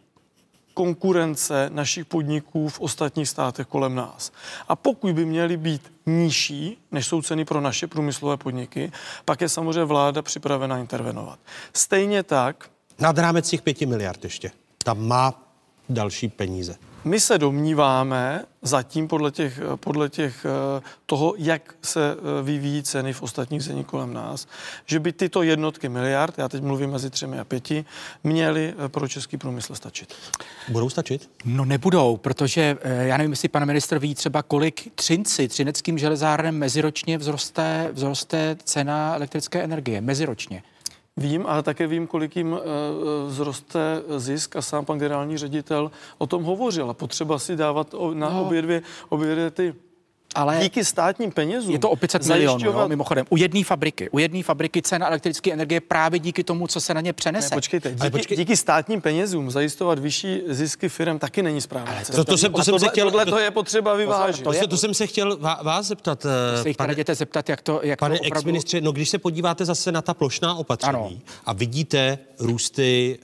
[0.73, 4.31] konkurence našich podniků v ostatních státech kolem nás.
[4.67, 8.91] A pokud by měly být nižší, než jsou ceny pro naše průmyslové podniky,
[9.25, 11.39] pak je samozřejmě vláda připravena intervenovat.
[11.73, 12.69] Stejně tak
[12.99, 14.51] Nad rámec těch 5 miliard ještě.
[14.83, 15.33] Tam má
[15.89, 16.90] další peníze.
[17.03, 23.13] My se domníváme, zatím podle těch, podle těch eh, toho, jak se eh, vyvíjí ceny
[23.13, 24.47] v ostatních zemích kolem nás,
[24.85, 27.85] že by tyto jednotky miliard, já teď mluvím mezi třemi a pěti,
[28.23, 30.13] měly eh, pro český průmysl stačit.
[30.69, 31.29] Budou stačit?
[31.45, 37.17] No nebudou, protože já nevím, jestli pan ministr ví třeba, kolik Třinci, třineckým železárnem meziročně
[37.17, 40.01] vzroste, vzroste cena elektrické energie.
[40.01, 40.63] Meziročně.
[41.21, 43.79] Vím, ale také vím, kolik jim eh, eh, vzroste
[44.17, 46.89] zisk a sám pan generální ředitel o tom hovořil.
[46.89, 48.41] A potřeba si dávat na No.
[48.41, 49.73] obě, dvě, obě dvě ty
[50.35, 51.71] Ale díky státním penězům.
[51.73, 53.25] Je to o 500 milionů, jo, zajišťovat- mimochodem.
[53.29, 54.09] U jedné fabriky.
[54.09, 57.55] U jedné fabriky cena elektrické energie právě díky tomu, co se na ně Ne, přenese.
[57.55, 62.13] počkejte, díky, díky státním penězům zajistovat vyšší zisky firm taky není správná cesta.
[62.15, 63.11] To, to jsem, to A jsem se tohle, chtěl...
[63.11, 64.43] tohle to je potřeba vyvážit.
[64.43, 66.25] To, se, to jsem se chtěl vá- vás zeptat,
[66.57, 68.37] eh, se jich pane, jdete zeptat, jak to, jak pane to opravdu...
[68.39, 71.11] exministře, no když se podíváte zase na ta plošná opatření Ano.
[71.45, 73.19] a vidíte růsty,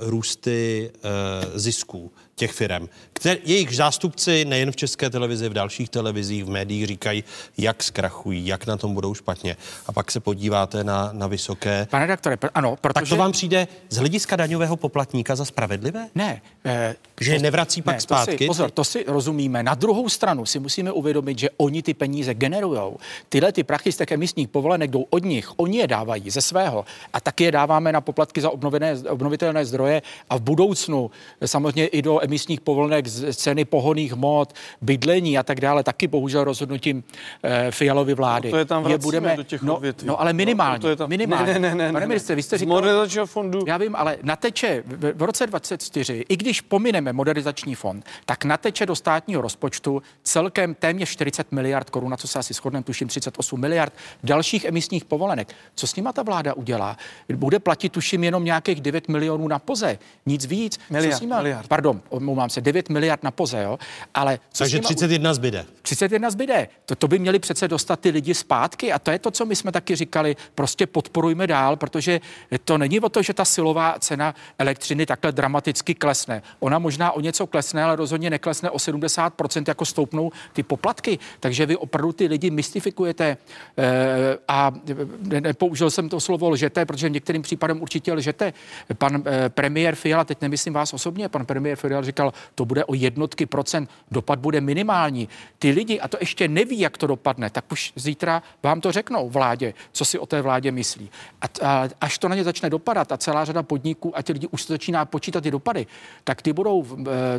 [0.00, 1.10] uh, růsty uh,
[1.58, 6.86] zisků těch firm, které, jejich zástupci nejen v české televizi, v dalších televizích, v médiích
[6.86, 7.24] říkají,
[7.58, 9.56] jak zkrachují, jak na tom budou špatně.
[9.86, 11.86] A pak se podíváte na, na vysoké...
[11.90, 12.94] Pane redaktore, pr- ano, protože...
[12.94, 16.08] Tak to vám přijde z hlediska daňového poplatníka za spravedlivé?
[16.14, 16.42] Ne.
[16.64, 18.32] Eh, Že je nevrací pak ne, zpátky?
[18.32, 19.62] To si, pozor, to si rozumíme.
[19.62, 22.96] Na druhou stranu si musíme uvědomit, že oni ty peníze generujou.
[23.28, 25.50] Tyhle ty prachy z těch emisních povolenek jdou od nich.
[25.56, 26.84] Oni je dávají ze svého.
[27.12, 31.10] A taky je dáváme na poplatky za obnovené, obnovitelné zdroje a v budoucnu
[31.46, 32.31] samozřejmě i do emisních
[32.64, 37.04] povolenek z ceny pohoných hmot, bydlení a tak dále, taky bohužel rozhodnutím
[37.42, 38.48] eh, Fialovy vlády.
[38.48, 40.08] No to je tam je vracíme do těch no, odvětví.
[40.08, 40.78] no, ale minimálně.
[40.78, 41.52] No, to je tam- minimálně.
[41.52, 42.06] Ne, ne, ne, ne, Pane ne.
[42.06, 42.74] ministře, vy jste říkal...
[42.74, 43.64] modernizačního fondu...
[43.66, 48.86] Já vím, ale nateče v, v roce 2024, i když pomineme modernizační fond, tak nateče
[48.86, 53.60] do státního rozpočtu celkem téměř 40 miliard korun, na co se asi shodneme, tuším 38
[53.60, 53.92] miliard
[54.24, 55.54] dalších emisních povolenek.
[55.74, 56.96] Co s nima ta vláda udělá?
[57.34, 60.78] Bude platit, tuším, jenom nějakých 9 milionů na poze, nic víc.
[60.90, 61.36] Miliard, co s nima?
[61.36, 61.68] miliard.
[61.68, 63.78] Pardon, omlouvám se, 9 miliard na poze, jo?
[64.14, 65.64] Ale co Takže s nima, 31 zbyde.
[65.82, 66.68] 31 zbyde.
[66.86, 69.56] To, to by měli přece dostat ty lidi zpátky a to je to, co my
[69.56, 72.20] jsme taky říkali, prostě podporujme dál, protože
[72.64, 76.42] to není o to, že ta silová cena elektřiny takhle dramaticky klesne.
[76.60, 81.18] Ona možná o něco klesne, ale rozhodně neklesne o 70%, jako stoupnou ty poplatky.
[81.40, 83.36] Takže vy opravdu ty lidi mystifikujete
[83.78, 84.72] eh, a
[85.20, 88.52] ne- nepoužil jsem to slovo lžete, protože v některým případem určitě lžete.
[88.98, 92.94] Pan eh, premiér Fiala, teď nemyslím vás osobně, pan premiér Fiala říkal, to bude o
[92.94, 95.28] jednotky procent, dopad bude minimální.
[95.58, 99.30] Ty lidi, a to ještě neví, jak to dopadne, tak už zítra vám to řeknou
[99.30, 101.10] vládě, co si o té vládě myslí.
[101.40, 104.48] A, a až to na ně začne dopadat a celá řada podniků a ti lidi
[104.50, 105.86] už začíná počítat ty dopady,
[106.24, 106.86] tak ty budou,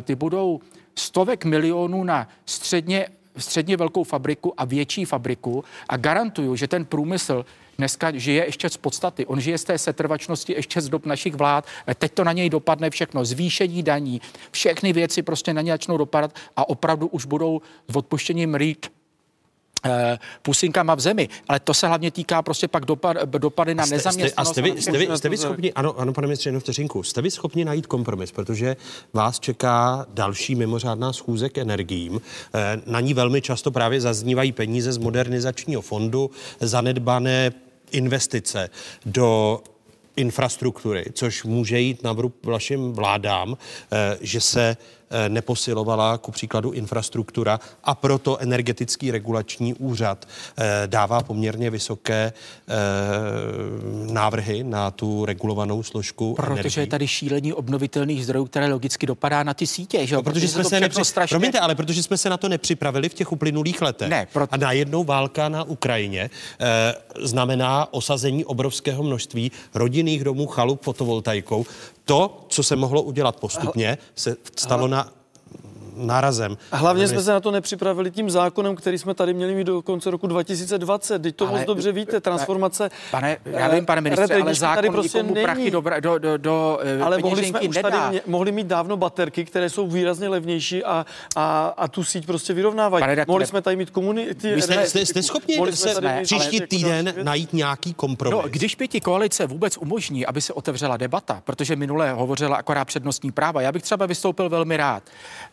[0.02, 0.60] ty budou
[0.94, 7.44] stovek milionů na středně středně velkou fabriku a větší fabriku a garantuju, že ten průmysl
[7.78, 9.26] dneska žije ještě z podstaty.
[9.26, 11.66] On žije z té setrvačnosti ještě z dob našich vlád.
[11.98, 13.24] Teď to na něj dopadne všechno.
[13.24, 14.20] Zvýšení daní,
[14.50, 18.86] všechny věci prostě na ně začnou dopadat a opravdu už budou s odpuštěním rýt
[20.42, 21.28] pusinkama v zemi.
[21.48, 24.34] Ale to se hlavně týká prostě pak dopad, dopady na nezaměstnanost.
[24.36, 27.22] A jste vy, jste vy, jste vy schopni, ano, ano, pane ministře, jenom vteřinku, jste
[27.22, 28.76] vy schopni najít kompromis, protože
[29.12, 32.20] vás čeká další mimořádná schůze k energiím.
[32.54, 36.30] Eh, Na ní velmi často právě zaznívají peníze z modernizačního fondu,
[36.60, 37.52] zanedbané
[37.90, 38.70] investice
[39.06, 39.60] do
[40.16, 43.56] infrastruktury, což může jít na vrub vašim vládám,
[43.92, 50.28] eh, že se eh, neposilovala ku příkladu infrastruktura a proto energetický regulační úřad
[50.58, 52.74] eh, dává poměrně vysoké eh,
[54.12, 56.90] návrhy na tu regulovanou složku Protože je energií.
[56.90, 60.18] tady šílení obnovitelných zdrojů, které logicky dopadá na ty sítě, že jo?
[60.18, 61.04] No, protože jsme to se nepři...
[61.04, 61.34] strašně...
[61.34, 64.08] Promiňte, ale protože jsme se na to nepřipravili v těch uplynulých letech.
[64.08, 66.94] Ne, A najednou válka na Ukrajině e,
[67.26, 71.66] znamená osazení obrovského množství rodinných domů, chalup fotovoltaikou.
[72.04, 75.12] To, co se mohlo udělat postupně, se stalo na
[75.96, 76.56] nárazem.
[76.72, 79.82] A hlavně jsme se na to nepřipravili tím zákonem, který jsme tady měli mít do
[79.82, 81.22] konce roku 2020.
[81.22, 82.90] Teď to ale, moc dobře víte, transformace.
[83.10, 85.44] Pane, já vím, pane ministře, ale zákon tady prostě nikomu není.
[85.44, 89.44] prachy do, do, do, do ale mohli jsme už tady mě, mohli mít dávno baterky,
[89.44, 91.06] které jsou výrazně levnější a,
[91.36, 93.02] a, a tu síť prostě vyrovnávají.
[93.02, 94.62] Pane, mohli jsme tady mít komunity.
[94.62, 98.42] Jste, jste, jste schopni se ne, příští týden najít nějaký kompromis?
[98.42, 103.32] No, když pěti koalice vůbec umožní, aby se otevřela debata, protože minule hovořila akorát přednostní
[103.32, 105.02] práva, já bych třeba vystoupil velmi rád,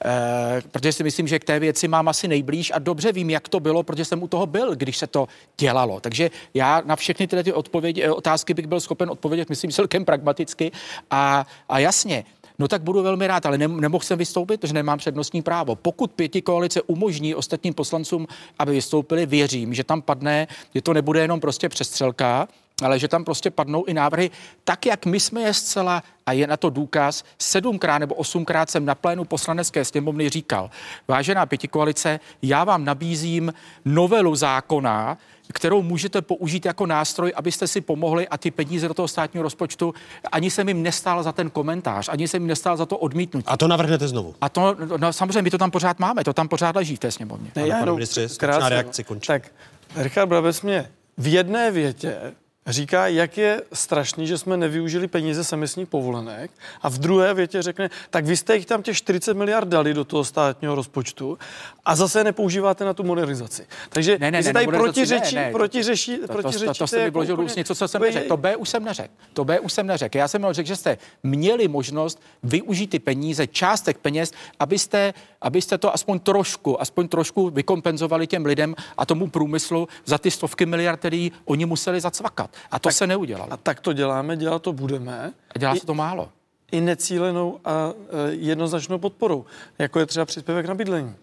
[0.06, 0.31] e,
[0.72, 3.60] protože si myslím, že k té věci mám asi nejblíž a dobře vím, jak to
[3.60, 5.28] bylo, protože jsem u toho byl, když se to
[5.58, 6.00] dělalo.
[6.00, 10.06] Takže já na všechny tyhle ty odpovědi, eh, otázky bych byl schopen odpovědět, myslím, celkem
[10.06, 10.72] pragmaticky
[11.12, 12.26] a, a jasně.
[12.60, 15.76] No tak budu velmi rád, ale nemohl jsem vystoupit, protože nemám přednostní právo.
[15.76, 18.28] Pokud pěti koalice umožní ostatním poslancům,
[18.60, 22.48] aby vystoupili, věřím, že tam padne, že to nebude jenom prostě přestřelka,
[22.82, 24.32] ale že tam prostě padnou i návrhy,
[24.64, 28.86] tak jak my jsme je zcela, a je na to důkaz, sedmkrát nebo osmkrát jsem
[28.86, 30.70] na plénu poslanecké sněmovny říkal,
[31.08, 33.54] vážená pětikoalice, já vám nabízím
[33.86, 35.18] novelu zákona,
[35.54, 39.94] kterou můžete použít jako nástroj, abyste si pomohli a ty peníze do toho státního rozpočtu,
[40.32, 43.48] ani jsem jim nestál za ten komentář, ani jsem jim nestál za to odmítnutí.
[43.48, 44.36] A to navrhnete znovu?
[44.42, 47.12] A to, no, samozřejmě, my to tam pořád máme, to tam pořád leží v té
[47.12, 47.52] sněmovně.
[47.56, 48.28] Ne, já pane ministře,
[48.70, 49.28] reakci končí.
[49.28, 49.52] Tak
[49.96, 52.34] Richard Brabec mě v jedné větě
[52.68, 56.52] říká, jak je strašný, že jsme nevyužili peníze z emisních povolenek
[56.82, 60.06] a v druhé větě řekne, tak vy jste jich tam těch 40 miliard dali do
[60.06, 61.38] toho státního rozpočtu
[61.86, 63.68] a zase nepoužíváte na tu modernizaci.
[63.90, 67.04] Takže ne, ne, ne, tady protiřečí, ne, ne, protiřeší, to, to, to, to, to jste
[67.04, 68.28] mi vložil úplně, něco, co jsem neřekl.
[68.28, 69.14] To B už jsem neřekl.
[69.34, 70.18] To B už jsem neřekl.
[70.18, 75.94] Já jsem řekl, že jste měli možnost využít ty peníze, částek peněz, abyste, abyste to
[75.94, 81.32] aspoň trošku, aspoň trošku vykompenzovali těm lidem a tomu průmyslu za ty stovky miliard, který
[81.46, 82.51] oni museli zacvakat.
[82.72, 83.54] A to tak, se neudělalo.
[83.54, 85.34] A tak to děláme, dělat to budeme.
[85.56, 86.30] A dělá se to málo.
[86.72, 87.94] I necílenou a
[88.30, 89.46] e, jednoznačnou podporou,
[89.80, 91.16] jako je třeba příspěvek na bydlení.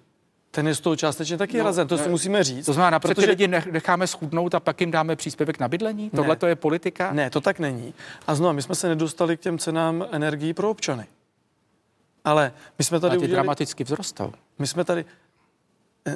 [0.50, 2.66] Ten je z toho částečně taky no, hrazen, to ne, si musíme říct.
[2.66, 6.10] To znamená, protože lidi necháme schudnout a pak jim dáme příspěvek na bydlení?
[6.10, 7.12] Tohle to je politika?
[7.12, 7.94] Ne, to tak není.
[8.26, 11.06] A znovu, my jsme se nedostali k těm cenám energií pro občany.
[12.24, 13.32] Ale my jsme tady a ty udělali...
[13.32, 14.32] dramaticky vzrostou.
[14.58, 15.04] My jsme tady,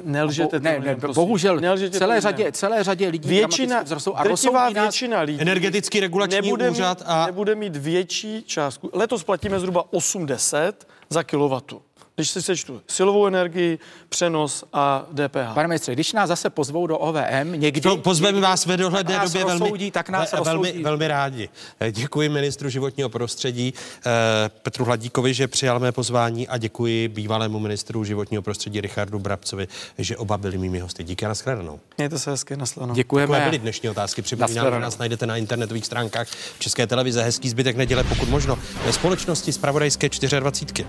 [0.03, 0.59] Nelžete.
[0.59, 5.41] Ne, ne, bohužel Nelžete celé, řadě, celé řadě lidí většina, vzrostou a drtivá většina lidí
[5.41, 7.25] energetický regulační nebude úřad mít, a...
[7.25, 8.89] nebude mít větší částku.
[8.93, 11.81] Letos platíme zhruba 80 za kilowatu
[12.15, 13.79] když si sečtu silovou energii,
[14.09, 15.53] přenos a DPH.
[15.53, 17.81] Pane ministře, když nás zase pozvou do OVM někdy...
[17.81, 21.49] To pozveme vás ve dohledné době velmi, tak nás velmi, velmi rádi.
[21.79, 23.73] Eh, děkuji ministru životního prostředí
[24.05, 24.11] eh,
[24.49, 29.67] Petru Hladíkovi, že přijal mé pozvání a děkuji bývalému ministru životního prostředí Richardu Brabcovi,
[29.97, 31.03] že oba byli mými hosty.
[31.03, 31.79] Díky a nashledanou.
[31.97, 32.95] Mějte se hezky, nashledanou.
[32.95, 33.27] Děkujeme.
[33.27, 34.21] Takové byly dnešní otázky.
[34.21, 36.27] Připomínám, že nás najdete na internetových stránkách
[36.59, 37.23] České televize.
[37.23, 40.09] Hezký zbytek neděle, pokud možno, ve společnosti z Pravodajské
[40.39, 40.85] 24.